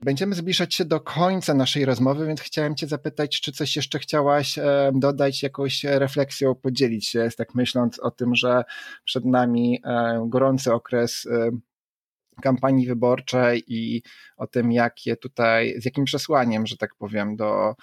Będziemy 0.03 0.35
zbliżać 0.35 0.73
się 0.73 0.85
do 0.85 0.99
końca 0.99 1.53
naszej 1.53 1.85
rozmowy, 1.85 2.27
więc 2.27 2.41
chciałem 2.41 2.75
Cię 2.75 2.87
zapytać, 2.87 3.41
czy 3.41 3.51
coś 3.51 3.75
jeszcze 3.75 3.99
chciałaś 3.99 4.57
e, 4.57 4.91
dodać, 4.95 5.43
jakąś 5.43 5.83
refleksją, 5.83 6.55
podzielić 6.55 7.07
się, 7.07 7.29
tak 7.37 7.55
myśląc 7.55 7.99
o 7.99 8.11
tym, 8.11 8.35
że 8.35 8.63
przed 9.05 9.25
nami 9.25 9.81
e, 9.85 10.25
gorący 10.27 10.73
okres 10.73 11.25
e, 11.25 11.49
kampanii 12.41 12.87
wyborczej 12.87 13.63
i 13.67 14.01
o 14.37 14.47
tym, 14.47 14.71
jakie 14.71 15.15
tutaj, 15.15 15.81
z 15.81 15.85
jakim 15.85 16.05
przesłaniem, 16.05 16.67
że 16.67 16.77
tak 16.77 16.95
powiem, 16.95 17.35
do, 17.35 17.75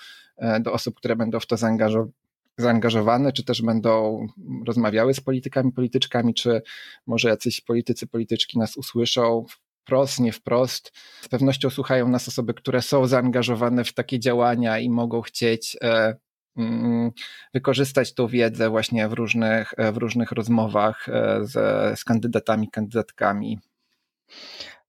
do 0.61 0.73
osób, 0.73 0.95
które 0.97 1.17
będą 1.17 1.41
w 1.41 1.47
to 1.47 1.57
zaangażowane 1.57 2.13
zaangażowane, 2.61 3.33
czy 3.33 3.45
też 3.45 3.63
będą 3.63 4.27
rozmawiały 4.67 5.15
z 5.15 5.21
politykami, 5.21 5.73
polityczkami, 5.73 6.35
czy 6.35 6.63
może 7.07 7.29
jacyś 7.29 7.61
politycy, 7.61 8.07
polityczki 8.07 8.59
nas 8.59 8.77
usłyszą 8.77 9.47
wprost, 9.83 10.21
nie 10.21 10.33
wprost. 10.33 10.93
Z 11.21 11.29
pewnością 11.29 11.71
słuchają 11.71 12.09
nas 12.09 12.29
osoby, 12.29 12.55
które 12.55 12.83
są 12.83 13.07
zaangażowane 13.07 13.85
w 13.85 13.93
takie 13.93 14.19
działania 14.19 14.79
i 14.79 14.91
mogą 14.91 15.23
chcieć 15.23 15.77
e, 15.83 16.17
mm, 16.57 17.11
wykorzystać 17.55 18.15
tą 18.15 18.27
wiedzę 18.27 18.71
właśnie 18.71 19.09
w 19.09 19.13
różnych, 19.13 19.75
w 19.93 19.97
różnych 19.97 20.33
rozmowach 20.33 21.09
e, 21.09 21.39
z, 21.43 21.53
z 21.99 22.05
kandydatami, 22.05 22.71
kandydatkami. 22.71 23.59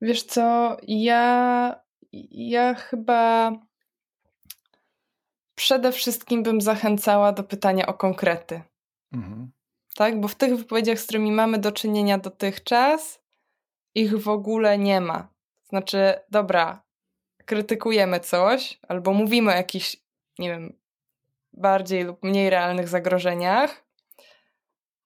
Wiesz 0.01 0.23
co, 0.23 0.77
ja, 0.87 1.75
ja 2.31 2.73
chyba 2.73 3.51
przede 5.55 5.91
wszystkim 5.91 6.43
bym 6.43 6.61
zachęcała 6.61 7.31
do 7.31 7.43
pytania 7.43 7.85
o 7.85 7.93
konkrety. 7.93 8.61
Mhm. 9.13 9.51
Tak, 9.95 10.19
bo 10.19 10.27
w 10.27 10.35
tych 10.35 10.57
wypowiedziach, 10.57 10.99
z 10.99 11.03
którymi 11.03 11.31
mamy 11.31 11.57
do 11.57 11.71
czynienia 11.71 12.17
dotychczas, 12.17 13.21
ich 13.95 14.17
w 14.17 14.29
ogóle 14.29 14.77
nie 14.77 15.01
ma. 15.01 15.27
Znaczy, 15.63 16.13
dobra, 16.29 16.83
krytykujemy 17.45 18.19
coś, 18.19 18.79
albo 18.87 19.13
mówimy 19.13 19.51
o 19.51 19.55
jakichś, 19.55 19.97
nie 20.39 20.49
wiem, 20.49 20.79
bardziej 21.53 22.03
lub 22.03 22.23
mniej 22.23 22.49
realnych 22.49 22.87
zagrożeniach, 22.87 23.85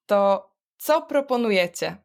to 0.06 0.49
co 0.78 1.02
proponujecie? 1.02 1.98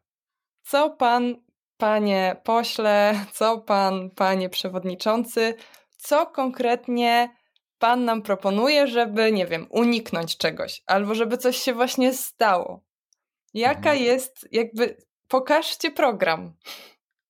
Co 0.61 0.89
pan, 0.89 1.35
panie 1.81 2.35
pośle, 2.43 3.25
co 3.31 3.57
pan, 3.57 4.09
panie 4.09 4.49
przewodniczący, 4.49 5.55
co 5.97 6.25
konkretnie 6.25 7.29
pan 7.79 8.05
nam 8.05 8.21
proponuje, 8.21 8.87
żeby, 8.87 9.31
nie 9.31 9.47
wiem, 9.47 9.67
uniknąć 9.69 10.37
czegoś, 10.37 10.83
albo 10.85 11.15
żeby 11.15 11.37
coś 11.37 11.57
się 11.57 11.73
właśnie 11.73 12.13
stało. 12.13 12.81
Jaka 13.53 13.91
mhm. 13.91 13.99
jest, 13.99 14.47
jakby, 14.51 14.97
pokażcie 15.27 15.91
program. 15.91 16.53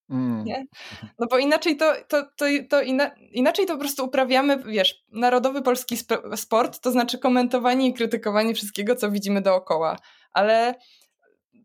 Mm. 0.10 0.44
Nie? 0.46 0.66
No 1.20 1.28
bo 1.30 1.38
inaczej 1.38 1.78
to, 1.78 1.94
to, 2.08 2.24
to, 2.36 2.46
to 2.70 2.82
ina, 2.82 3.12
inaczej 3.32 3.66
to 3.66 3.74
po 3.74 3.80
prostu 3.80 4.06
uprawiamy, 4.06 4.64
wiesz, 4.64 5.04
narodowy 5.12 5.62
polski 5.62 5.98
sport, 6.36 6.80
to 6.80 6.92
znaczy 6.92 7.20
komentowanie 7.20 7.88
i 7.88 7.94
krytykowanie 7.94 8.54
wszystkiego, 8.54 8.96
co 8.96 9.12
widzimy 9.12 9.42
dookoła. 9.42 9.98
Ale 10.34 10.76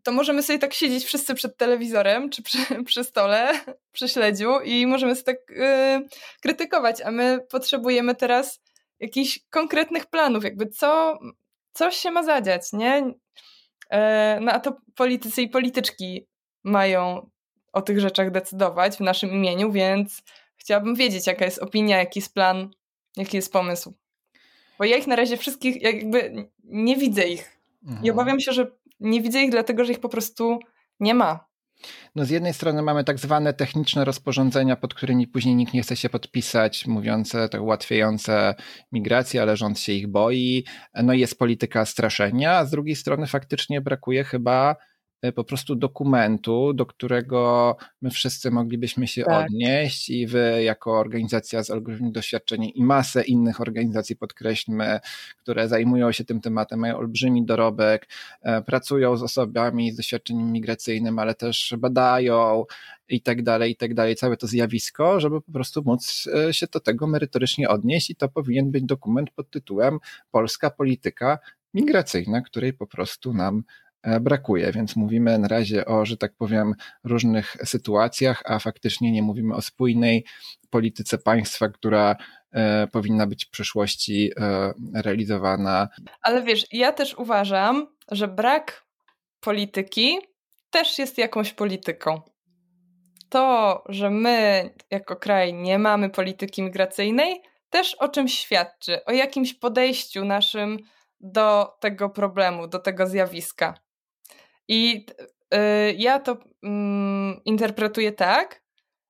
to 0.07 0.11
możemy 0.11 0.43
sobie 0.43 0.59
tak 0.59 0.73
siedzieć 0.73 1.05
wszyscy 1.05 1.35
przed 1.35 1.57
telewizorem 1.57 2.29
czy 2.29 2.43
przy, 2.43 2.57
przy 2.85 3.03
stole, 3.03 3.59
przy 3.91 4.09
śledziu 4.09 4.59
i 4.59 4.87
możemy 4.87 5.15
sobie 5.15 5.25
tak 5.25 5.57
yy, 5.57 6.07
krytykować, 6.41 7.01
a 7.01 7.11
my 7.11 7.39
potrzebujemy 7.49 8.15
teraz 8.15 8.61
jakichś 8.99 9.39
konkretnych 9.49 10.05
planów, 10.05 10.43
jakby 10.43 10.67
co, 10.67 11.19
co 11.73 11.91
się 11.91 12.11
ma 12.11 12.23
zadziać, 12.23 12.73
nie? 12.73 13.13
E, 13.89 14.39
no 14.41 14.51
a 14.51 14.59
to 14.59 14.77
politycy 14.95 15.41
i 15.41 15.49
polityczki 15.49 16.27
mają 16.63 17.29
o 17.73 17.81
tych 17.81 17.99
rzeczach 17.99 18.31
decydować 18.31 18.97
w 18.97 18.99
naszym 18.99 19.29
imieniu, 19.29 19.71
więc 19.71 20.21
chciałabym 20.57 20.95
wiedzieć, 20.95 21.27
jaka 21.27 21.45
jest 21.45 21.59
opinia, 21.59 21.97
jaki 21.97 22.19
jest 22.19 22.33
plan, 22.33 22.69
jaki 23.17 23.37
jest 23.37 23.53
pomysł. 23.53 23.93
Bo 24.79 24.85
ja 24.85 24.97
ich 24.97 25.07
na 25.07 25.15
razie 25.15 25.37
wszystkich 25.37 25.81
jakby 25.81 26.49
nie 26.63 26.97
widzę 26.97 27.27
ich. 27.27 27.57
Mhm. 27.83 28.05
I 28.05 28.11
obawiam 28.11 28.39
się, 28.39 28.51
że 28.51 28.76
nie 28.99 29.21
widzę 29.21 29.43
ich 29.43 29.51
dlatego, 29.51 29.85
że 29.85 29.91
ich 29.91 29.99
po 29.99 30.09
prostu 30.09 30.59
nie 30.99 31.13
ma. 31.13 31.47
No 32.15 32.25
z 32.25 32.29
jednej 32.29 32.53
strony 32.53 32.81
mamy 32.81 33.03
tak 33.03 33.19
zwane 33.19 33.53
techniczne 33.53 34.05
rozporządzenia, 34.05 34.75
pod 34.75 34.93
którymi 34.93 35.27
później 35.27 35.55
nikt 35.55 35.73
nie 35.73 35.81
chce 35.81 35.95
się 35.95 36.09
podpisać, 36.09 36.87
mówiące 36.87 37.49
tak 37.49 37.61
ułatwiające 37.61 38.55
migrację, 38.91 39.41
ale 39.41 39.57
rząd 39.57 39.79
się 39.79 39.93
ich 39.93 40.07
boi. 40.07 40.65
No 41.03 41.13
i 41.13 41.19
jest 41.19 41.39
polityka 41.39 41.85
straszenia, 41.85 42.57
a 42.57 42.65
z 42.65 42.71
drugiej 42.71 42.95
strony 42.95 43.27
faktycznie 43.27 43.81
brakuje 43.81 44.23
chyba 44.23 44.75
po 45.35 45.43
prostu 45.43 45.75
dokumentu, 45.75 46.73
do 46.73 46.85
którego 46.85 47.75
my 48.01 48.11
wszyscy 48.11 48.51
moglibyśmy 48.51 49.07
się 49.07 49.23
tak. 49.23 49.45
odnieść 49.45 50.09
i 50.09 50.27
wy 50.27 50.63
jako 50.63 50.99
organizacja 50.99 51.63
z 51.63 51.69
olbrzymim 51.69 52.11
doświadczeniem 52.11 52.69
i 52.69 52.83
masę 52.83 53.23
innych 53.23 53.61
organizacji, 53.61 54.15
podkreślmy, 54.15 54.99
które 55.37 55.67
zajmują 55.67 56.11
się 56.11 56.25
tym 56.25 56.41
tematem, 56.41 56.79
mają 56.79 56.97
olbrzymi 56.97 57.45
dorobek, 57.45 58.07
e, 58.41 58.61
pracują 58.61 59.17
z 59.17 59.23
osobami 59.23 59.91
z 59.91 59.95
doświadczeniem 59.95 60.51
migracyjnym, 60.51 61.19
ale 61.19 61.35
też 61.35 61.73
badają 61.77 62.65
i 63.09 63.21
tak 63.21 63.43
dalej, 63.43 63.71
i 63.71 63.75
tak 63.75 63.93
dalej, 63.93 64.15
całe 64.15 64.37
to 64.37 64.47
zjawisko, 64.47 65.19
żeby 65.19 65.41
po 65.41 65.51
prostu 65.51 65.81
móc 65.85 66.29
e, 66.47 66.53
się 66.53 66.67
do 66.73 66.79
tego 66.79 67.07
merytorycznie 67.07 67.69
odnieść 67.69 68.09
i 68.09 68.15
to 68.15 68.29
powinien 68.29 68.71
być 68.71 68.83
dokument 68.83 69.29
pod 69.31 69.49
tytułem 69.49 69.99
Polska 70.31 70.69
polityka 70.69 71.39
migracyjna, 71.73 72.41
której 72.41 72.73
po 72.73 72.87
prostu 72.87 73.33
nam 73.33 73.63
brakuje, 74.21 74.71
więc 74.71 74.95
mówimy 74.95 75.39
na 75.39 75.47
razie 75.47 75.85
o, 75.85 76.05
że 76.05 76.17
tak 76.17 76.33
powiem, 76.35 76.73
różnych 77.03 77.57
sytuacjach, 77.65 78.43
a 78.45 78.59
faktycznie 78.59 79.11
nie 79.11 79.21
mówimy 79.21 79.55
o 79.55 79.61
spójnej 79.61 80.25
polityce 80.69 81.17
państwa, 81.17 81.69
która 81.69 82.15
e, 82.51 82.87
powinna 82.87 83.27
być 83.27 83.45
w 83.45 83.49
przyszłości 83.49 84.31
e, 84.37 84.73
realizowana. 84.93 85.87
Ale 86.21 86.43
wiesz, 86.43 86.65
ja 86.71 86.91
też 86.91 87.13
uważam, 87.13 87.87
że 88.11 88.27
brak 88.27 88.85
polityki 89.39 90.19
też 90.69 90.99
jest 90.99 91.17
jakąś 91.17 91.53
polityką. 91.53 92.21
To, 93.29 93.83
że 93.89 94.09
my 94.09 94.69
jako 94.91 95.15
kraj 95.15 95.53
nie 95.53 95.79
mamy 95.79 96.09
polityki 96.09 96.63
migracyjnej, 96.63 97.41
też 97.69 97.95
o 97.95 98.09
czymś 98.09 98.39
świadczy, 98.39 99.05
o 99.05 99.11
jakimś 99.11 99.53
podejściu 99.53 100.25
naszym 100.25 100.77
do 101.19 101.73
tego 101.79 102.09
problemu, 102.09 102.67
do 102.67 102.79
tego 102.79 103.07
zjawiska. 103.07 103.86
I 104.67 105.05
y, 105.53 105.93
ja 105.97 106.19
to 106.19 106.31
y, 106.33 106.37
interpretuję 107.45 108.11
tak, 108.11 108.63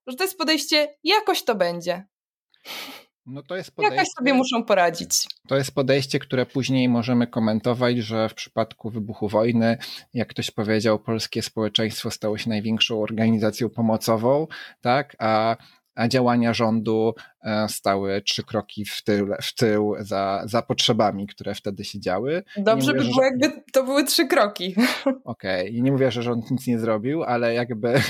że 0.08 0.16
to 0.16 0.24
jest 0.24 0.38
podejście, 0.38 0.96
jakoś 1.04 1.44
to 1.44 1.56
będzie. 1.56 2.06
No 3.26 3.44
to 3.44 3.56
jest 3.56 3.72
podejście, 3.72 3.96
Jakoś 3.96 4.10
sobie 4.18 4.34
muszą 4.34 4.64
poradzić. 4.64 5.28
To 5.48 5.58
jest 5.58 5.76
podejście, 5.76 6.20
które 6.20 6.46
później 6.46 6.90
możemy 6.90 7.28
komentować, 7.28 7.98
że 7.98 8.30
w 8.30 8.34
przypadku 8.34 8.90
wybuchu 8.90 9.28
wojny, 9.28 9.78
jak 10.14 10.28
ktoś 10.28 10.52
powiedział, 10.52 11.00
polskie 11.00 11.42
społeczeństwo 11.42 12.12
stało 12.12 12.38
się 12.38 12.50
największą 12.50 13.02
organizacją 13.02 13.70
pomocową, 13.70 14.48
tak? 14.82 15.16
A 15.20 15.28
a 15.28 15.58
działania 16.10 16.54
rządu 16.54 17.14
e, 17.42 17.70
stały 17.70 18.22
trzy 18.22 18.44
kroki 18.44 18.86
w 18.86 19.04
tył, 19.04 19.28
w 19.42 19.54
tył 19.54 19.96
za, 20.00 20.44
za 20.46 20.62
potrzebami, 20.62 21.28
które 21.28 21.56
wtedy 21.56 21.84
się 21.84 22.00
działy. 22.00 22.44
Dobrze 22.58 22.94
mówię, 22.94 23.04
by 23.04 23.10
było, 23.10 23.24
że... 23.24 23.24
jakby 23.24 23.62
to 23.72 23.84
były 23.84 24.04
trzy 24.04 24.28
kroki. 24.28 24.76
Okej, 25.06 25.62
okay. 25.62 25.68
i 25.68 25.82
nie 25.82 25.92
mówię, 25.92 26.12
że 26.12 26.24
rząd 26.24 26.52
nic 26.52 26.68
nie 26.68 26.80
zrobił, 26.80 27.24
ale 27.24 27.54
jakby 27.54 27.94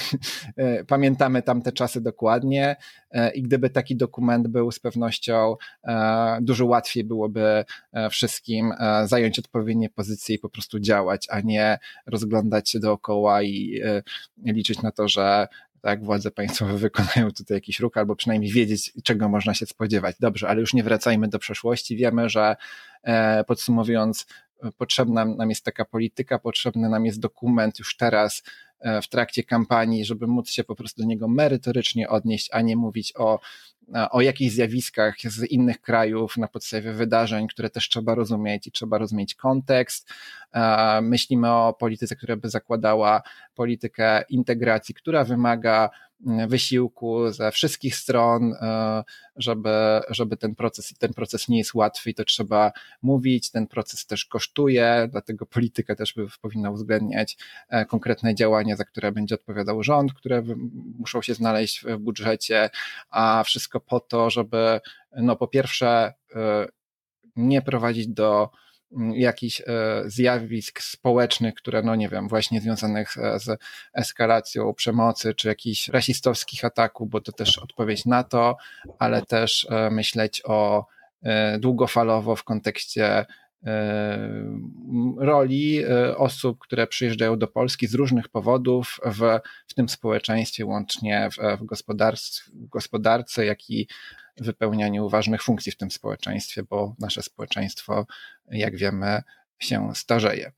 e, 0.57 0.84
pamiętamy 0.84 1.41
tamte 1.41 1.72
czasy 1.72 2.01
dokładnie 2.01 2.76
e, 3.11 3.31
i 3.31 3.41
gdyby 3.41 3.69
taki 3.69 3.95
dokument 3.95 4.47
był 4.47 4.72
z 4.72 4.80
pewnością, 4.80 5.55
dużo 6.41 6.65
łatwiej 6.65 7.03
byłoby 7.03 7.65
wszystkim 8.11 8.73
zająć 9.05 9.39
odpowiednie 9.39 9.89
pozycje 9.89 10.35
i 10.35 10.39
po 10.39 10.49
prostu 10.49 10.80
działać, 10.80 11.27
a 11.30 11.41
nie 11.41 11.80
rozglądać 12.05 12.69
się 12.69 12.80
dookoła 12.80 13.43
i 13.43 13.81
liczyć 14.45 14.81
na 14.81 14.91
to, 14.91 15.07
że 15.07 15.47
tak, 15.82 16.04
władze 16.04 16.32
państwowe 16.32 16.78
wykonają 16.88 17.32
tutaj 17.32 17.58
jakiś 17.58 17.80
ruch, 17.80 17.98
albo 17.98 18.16
przynajmniej 18.16 18.52
wiedzieć, 18.52 18.94
czego 19.04 19.30
można 19.30 19.54
się 19.54 19.66
spodziewać. 19.66 20.16
Dobrze, 20.20 20.49
ale 20.49 20.62
już 20.62 20.74
nie 20.74 20.84
wracajmy 20.84 21.28
do 21.28 21.40
przeszłości. 21.40 21.98
Wiemy, 21.98 22.30
że 22.30 22.56
e, 23.04 23.44
podsumowując, 23.44 24.28
potrzebna 24.78 25.26
nam 25.26 25.49
jest 25.49 25.66
taka 25.66 25.86
polityka, 25.86 26.40
potrzebny 26.40 26.90
nam 26.90 27.06
jest 27.06 27.20
dokument 27.20 27.80
już 27.80 27.98
teraz 27.98 28.44
e, 28.44 28.66
w 29.02 29.08
trakcie 29.08 29.44
kampanii, 29.44 30.06
żeby 30.06 30.28
móc 30.28 30.49
się 30.49 30.64
po 30.64 30.76
prostu 30.76 31.02
do 31.02 31.08
niego 31.08 31.28
merytorycznie 31.28 32.10
odnieść, 32.10 32.49
a 32.54 32.62
nie 32.62 32.76
mówić 32.76 33.14
o, 33.16 33.40
e, 33.95 34.10
o 34.10 34.22
jakichś 34.22 34.54
zjawiskach 34.54 35.16
z 35.24 35.44
innych 35.44 35.82
krajów 35.82 36.38
na 36.38 36.48
podstawie 36.48 36.94
wydarzeń, 36.94 37.48
które 37.48 37.70
też 37.70 37.90
trzeba 37.90 38.16
rozumieć 38.16 38.68
i 38.68 38.72
trzeba 38.72 38.98
rozumieć 38.98 39.36
kontekst. 39.36 40.10
Myślimy 41.02 41.52
o 41.52 41.74
polityce, 41.80 42.16
która 42.16 42.36
by 42.36 42.49
zakładała 42.49 43.22
politykę 43.56 44.24
integracji, 44.30 44.95
która 44.95 45.24
wymaga 45.24 45.90
wysiłku 46.48 47.31
ze 47.31 47.52
wszystkich 47.52 47.95
stron, 47.95 48.53
żeby, 49.35 50.02
żeby 50.10 50.38
ten 50.38 50.56
proces, 50.56 50.94
ten 50.99 51.14
proces 51.14 51.48
nie 51.48 51.57
jest 51.57 51.73
łatwy 51.73 52.10
i 52.10 52.14
to 52.14 52.23
trzeba 52.23 52.72
mówić, 53.02 53.52
ten 53.52 53.68
proces 53.68 54.06
też 54.06 54.26
kosztuje, 54.26 55.07
dlatego 55.11 55.45
polityka 55.45 55.95
też 55.95 56.15
powinna 56.41 56.72
uwzględniać 56.72 57.38
konkretne 57.88 58.35
działania, 58.35 58.76
za 58.76 58.85
które 58.85 59.11
będzie 59.11 59.35
odpowiadał 59.35 59.84
rząd, 59.84 60.14
które 60.14 60.44
muszą 60.99 61.22
się 61.22 61.34
znaleźć 61.34 61.84
w 61.84 61.98
budżecie, 61.98 62.69
a 63.10 63.44
wszystko 63.45 63.80
po 63.80 63.99
to, 63.99 64.30
żeby 64.30 64.81
no 65.15 65.35
po 65.35 65.48
pierwsze 65.48 66.14
nie 67.35 67.61
prowadzić 67.61 68.07
do 68.07 68.49
jakichś 69.14 69.61
e, 69.61 69.64
zjawisk 70.05 70.81
społecznych, 70.81 71.53
które, 71.53 71.81
no 71.81 71.95
nie 71.95 72.09
wiem, 72.09 72.27
właśnie 72.27 72.61
związanych 72.61 73.18
e, 73.18 73.39
z 73.39 73.59
eskalacją 73.93 74.73
przemocy, 74.73 75.34
czy 75.34 75.47
jakichś 75.47 75.88
rasistowskich 75.88 76.65
ataków, 76.65 77.09
bo 77.09 77.22
to 77.22 77.31
też 77.31 77.57
odpowiedź 77.57 78.05
na 78.05 78.23
to, 78.23 78.57
ale 78.99 79.22
też 79.22 79.68
e, 79.69 79.89
myśleć 79.89 80.41
o 80.45 80.85
długofalowo 81.59 82.35
w 82.35 82.43
kontekście 82.43 83.26
roli 85.18 85.85
osób, 86.18 86.59
które 86.59 86.88
przyjeżdżają 86.88 87.39
do 87.39 87.47
Polski 87.47 87.88
z 87.88 87.93
różnych 87.93 88.30
powodów 88.30 88.99
w, 89.05 89.39
w 89.68 89.73
tym 89.73 89.89
społeczeństwie, 89.89 90.65
łącznie 90.65 91.30
w, 91.31 91.35
w, 91.57 91.65
w 92.59 92.68
gospodarce, 92.69 93.45
jak 93.45 93.69
i 93.69 93.88
wypełnianiu 94.39 95.09
ważnych 95.09 95.43
funkcji 95.43 95.72
w 95.72 95.77
tym 95.77 95.91
społeczeństwie, 95.91 96.64
bo 96.64 96.95
nasze 96.99 97.22
społeczeństwo, 97.22 98.05
jak 98.52 98.76
wiemy, 98.76 99.22
się 99.60 99.91
starzeje. 99.95 100.52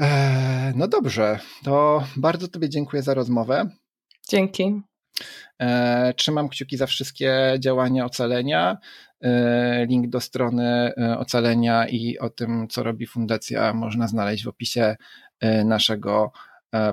E, 0.00 0.72
no 0.76 0.88
dobrze, 0.88 1.38
to 1.64 2.06
bardzo 2.16 2.48
Tobie 2.48 2.68
dziękuję 2.68 3.02
za 3.02 3.14
rozmowę. 3.14 3.70
Dzięki. 4.28 4.82
E, 5.58 6.14
trzymam 6.14 6.48
kciuki 6.48 6.76
za 6.76 6.86
wszystkie 6.86 7.56
działania 7.58 8.04
ocalenia. 8.04 8.78
E, 9.20 9.86
link 9.86 10.08
do 10.08 10.20
strony 10.20 10.92
ocalenia 11.18 11.88
i 11.88 12.18
o 12.18 12.30
tym, 12.30 12.68
co 12.68 12.82
robi 12.82 13.06
fundacja, 13.06 13.74
można 13.74 14.08
znaleźć 14.08 14.44
w 14.44 14.48
opisie 14.48 14.96
naszego 15.64 16.32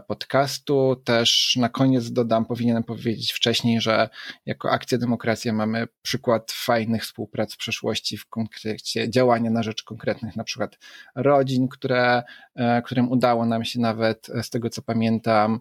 podcastu. 0.08 0.96
Też 1.04 1.56
na 1.60 1.70
koniec 1.70 2.12
dodam, 2.12 2.46
powinienem 2.46 2.84
powiedzieć 2.84 3.32
wcześniej, 3.32 3.82
że 3.82 4.10
jako 4.46 4.72
Akcja 4.72 4.98
Demokracja 4.98 5.54
mamy 5.54 5.88
przykład 6.02 6.52
fajnych 6.52 7.04
współprac 7.04 7.54
w 7.54 7.58
przeszłości 7.58 8.18
w 8.18 8.30
kontekście 8.30 9.10
działania 9.10 9.50
na 9.50 9.64
rzecz 9.64 9.84
konkretnych 9.84 10.36
na 10.36 10.44
przykład 10.44 10.78
rodzin, 11.16 11.68
które, 11.68 12.24
e, 12.56 12.82
którym 12.82 13.12
udało 13.12 13.46
nam 13.46 13.66
się 13.66 13.80
nawet 13.80 14.30
e, 14.30 14.44
z 14.44 14.50
tego 14.50 14.70
co 14.70 14.82
pamiętam 14.82 15.60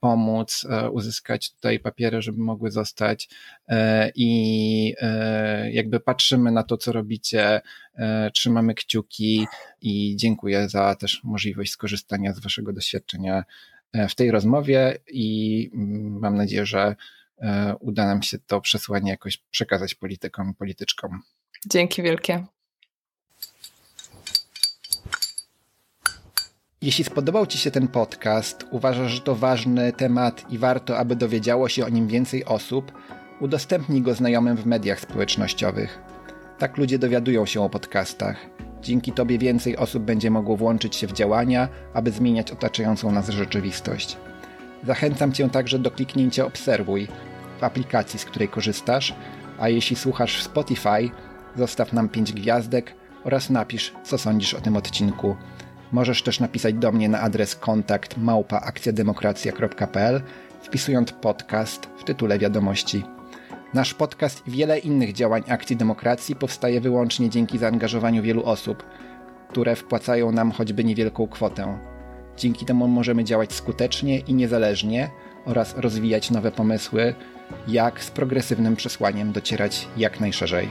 pomóc 0.00 0.66
uzyskać 0.92 1.54
tutaj 1.54 1.80
papiery, 1.80 2.22
żeby 2.22 2.38
mogły 2.38 2.70
zostać 2.70 3.28
i 4.14 4.94
jakby 5.70 6.00
patrzymy 6.00 6.52
na 6.52 6.62
to, 6.62 6.76
co 6.76 6.92
robicie, 6.92 7.60
trzymamy 8.34 8.74
kciuki 8.74 9.46
i 9.82 10.16
dziękuję 10.16 10.68
za 10.68 10.94
też 10.94 11.20
możliwość 11.24 11.72
skorzystania 11.72 12.32
z 12.32 12.40
Waszego 12.40 12.72
doświadczenia 12.72 13.44
e, 13.92 14.08
w 14.08 14.14
tej 14.14 14.30
rozmowie 14.30 14.98
i 15.06 15.70
mm, 15.74 16.18
mam 16.20 16.36
nadzieję, 16.36 16.66
że 16.66 16.96
e, 17.38 17.74
uda 17.80 18.06
nam 18.06 18.22
się 18.22 18.38
to 18.38 18.60
przesłanie 18.60 19.10
jakoś 19.10 19.36
przekazać 19.36 19.94
politykom 19.94 20.50
i 20.50 20.54
polityczkom. 20.54 21.22
Dzięki 21.66 22.02
wielkie. 22.02 22.44
Jeśli 26.82 27.04
spodobał 27.04 27.46
Ci 27.46 27.58
się 27.58 27.70
ten 27.70 27.88
podcast, 27.88 28.66
uważasz, 28.70 29.12
że 29.12 29.20
to 29.20 29.34
ważny 29.34 29.92
temat 29.92 30.52
i 30.52 30.58
warto, 30.58 30.98
aby 30.98 31.16
dowiedziało 31.16 31.68
się 31.68 31.86
o 31.86 31.88
nim 31.88 32.08
więcej 32.08 32.44
osób, 32.44 32.92
udostępnij 33.40 34.02
go 34.02 34.14
znajomym 34.14 34.56
w 34.56 34.66
mediach 34.66 35.00
społecznościowych. 35.00 36.09
Tak 36.60 36.76
ludzie 36.76 36.98
dowiadują 36.98 37.46
się 37.46 37.62
o 37.62 37.70
podcastach. 37.70 38.36
Dzięki 38.82 39.12
Tobie 39.12 39.38
więcej 39.38 39.76
osób 39.76 40.02
będzie 40.02 40.30
mogło 40.30 40.56
włączyć 40.56 40.96
się 40.96 41.06
w 41.06 41.12
działania, 41.12 41.68
aby 41.94 42.10
zmieniać 42.10 42.50
otaczającą 42.50 43.12
nas 43.12 43.28
rzeczywistość. 43.28 44.16
Zachęcam 44.86 45.32
Cię 45.32 45.50
także 45.50 45.78
do 45.78 45.90
kliknięcia 45.90 46.46
Obserwuj 46.46 47.08
w 47.60 47.64
aplikacji, 47.64 48.18
z 48.18 48.24
której 48.24 48.48
korzystasz, 48.48 49.14
a 49.58 49.68
jeśli 49.68 49.96
słuchasz 49.96 50.38
w 50.38 50.42
Spotify, 50.42 51.10
zostaw 51.56 51.92
nam 51.92 52.08
5 52.08 52.32
gwiazdek 52.32 52.94
oraz 53.24 53.50
napisz, 53.50 53.92
co 54.04 54.18
sądzisz 54.18 54.54
o 54.54 54.60
tym 54.60 54.76
odcinku. 54.76 55.36
Możesz 55.92 56.22
też 56.22 56.40
napisać 56.40 56.74
do 56.74 56.92
mnie 56.92 57.08
na 57.08 57.20
adres 57.20 57.56
kontakt 57.56 58.16
małpaakcjademokracja.pl 58.16 60.22
wpisując 60.62 61.12
podcast 61.12 61.88
w 61.98 62.04
tytule 62.04 62.38
wiadomości. 62.38 63.04
Nasz 63.74 63.94
podcast 63.94 64.48
i 64.48 64.50
wiele 64.50 64.78
innych 64.78 65.12
działań 65.12 65.42
Akcji 65.48 65.76
Demokracji 65.76 66.36
powstaje 66.36 66.80
wyłącznie 66.80 67.30
dzięki 67.30 67.58
zaangażowaniu 67.58 68.22
wielu 68.22 68.44
osób, 68.44 68.84
które 69.48 69.76
wpłacają 69.76 70.32
nam 70.32 70.52
choćby 70.52 70.84
niewielką 70.84 71.28
kwotę. 71.28 71.78
Dzięki 72.36 72.66
temu 72.66 72.88
możemy 72.88 73.24
działać 73.24 73.52
skutecznie 73.52 74.18
i 74.18 74.34
niezależnie 74.34 75.10
oraz 75.44 75.74
rozwijać 75.76 76.30
nowe 76.30 76.52
pomysły, 76.52 77.14
jak 77.68 78.04
z 78.04 78.10
progresywnym 78.10 78.76
przesłaniem 78.76 79.32
docierać 79.32 79.88
jak 79.96 80.20
najszerzej. 80.20 80.68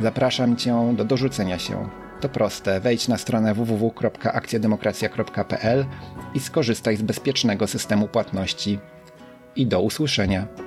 Zapraszam 0.00 0.56
Cię 0.56 0.94
do 0.96 1.04
dorzucenia 1.04 1.58
się. 1.58 1.88
To 2.20 2.28
proste, 2.28 2.80
wejdź 2.80 3.08
na 3.08 3.18
stronę 3.18 3.54
www.akcjademokracja.pl 3.54 5.86
i 6.34 6.40
skorzystaj 6.40 6.96
z 6.96 7.02
bezpiecznego 7.02 7.66
systemu 7.66 8.08
płatności. 8.08 8.78
I 9.56 9.66
do 9.66 9.80
usłyszenia. 9.80 10.65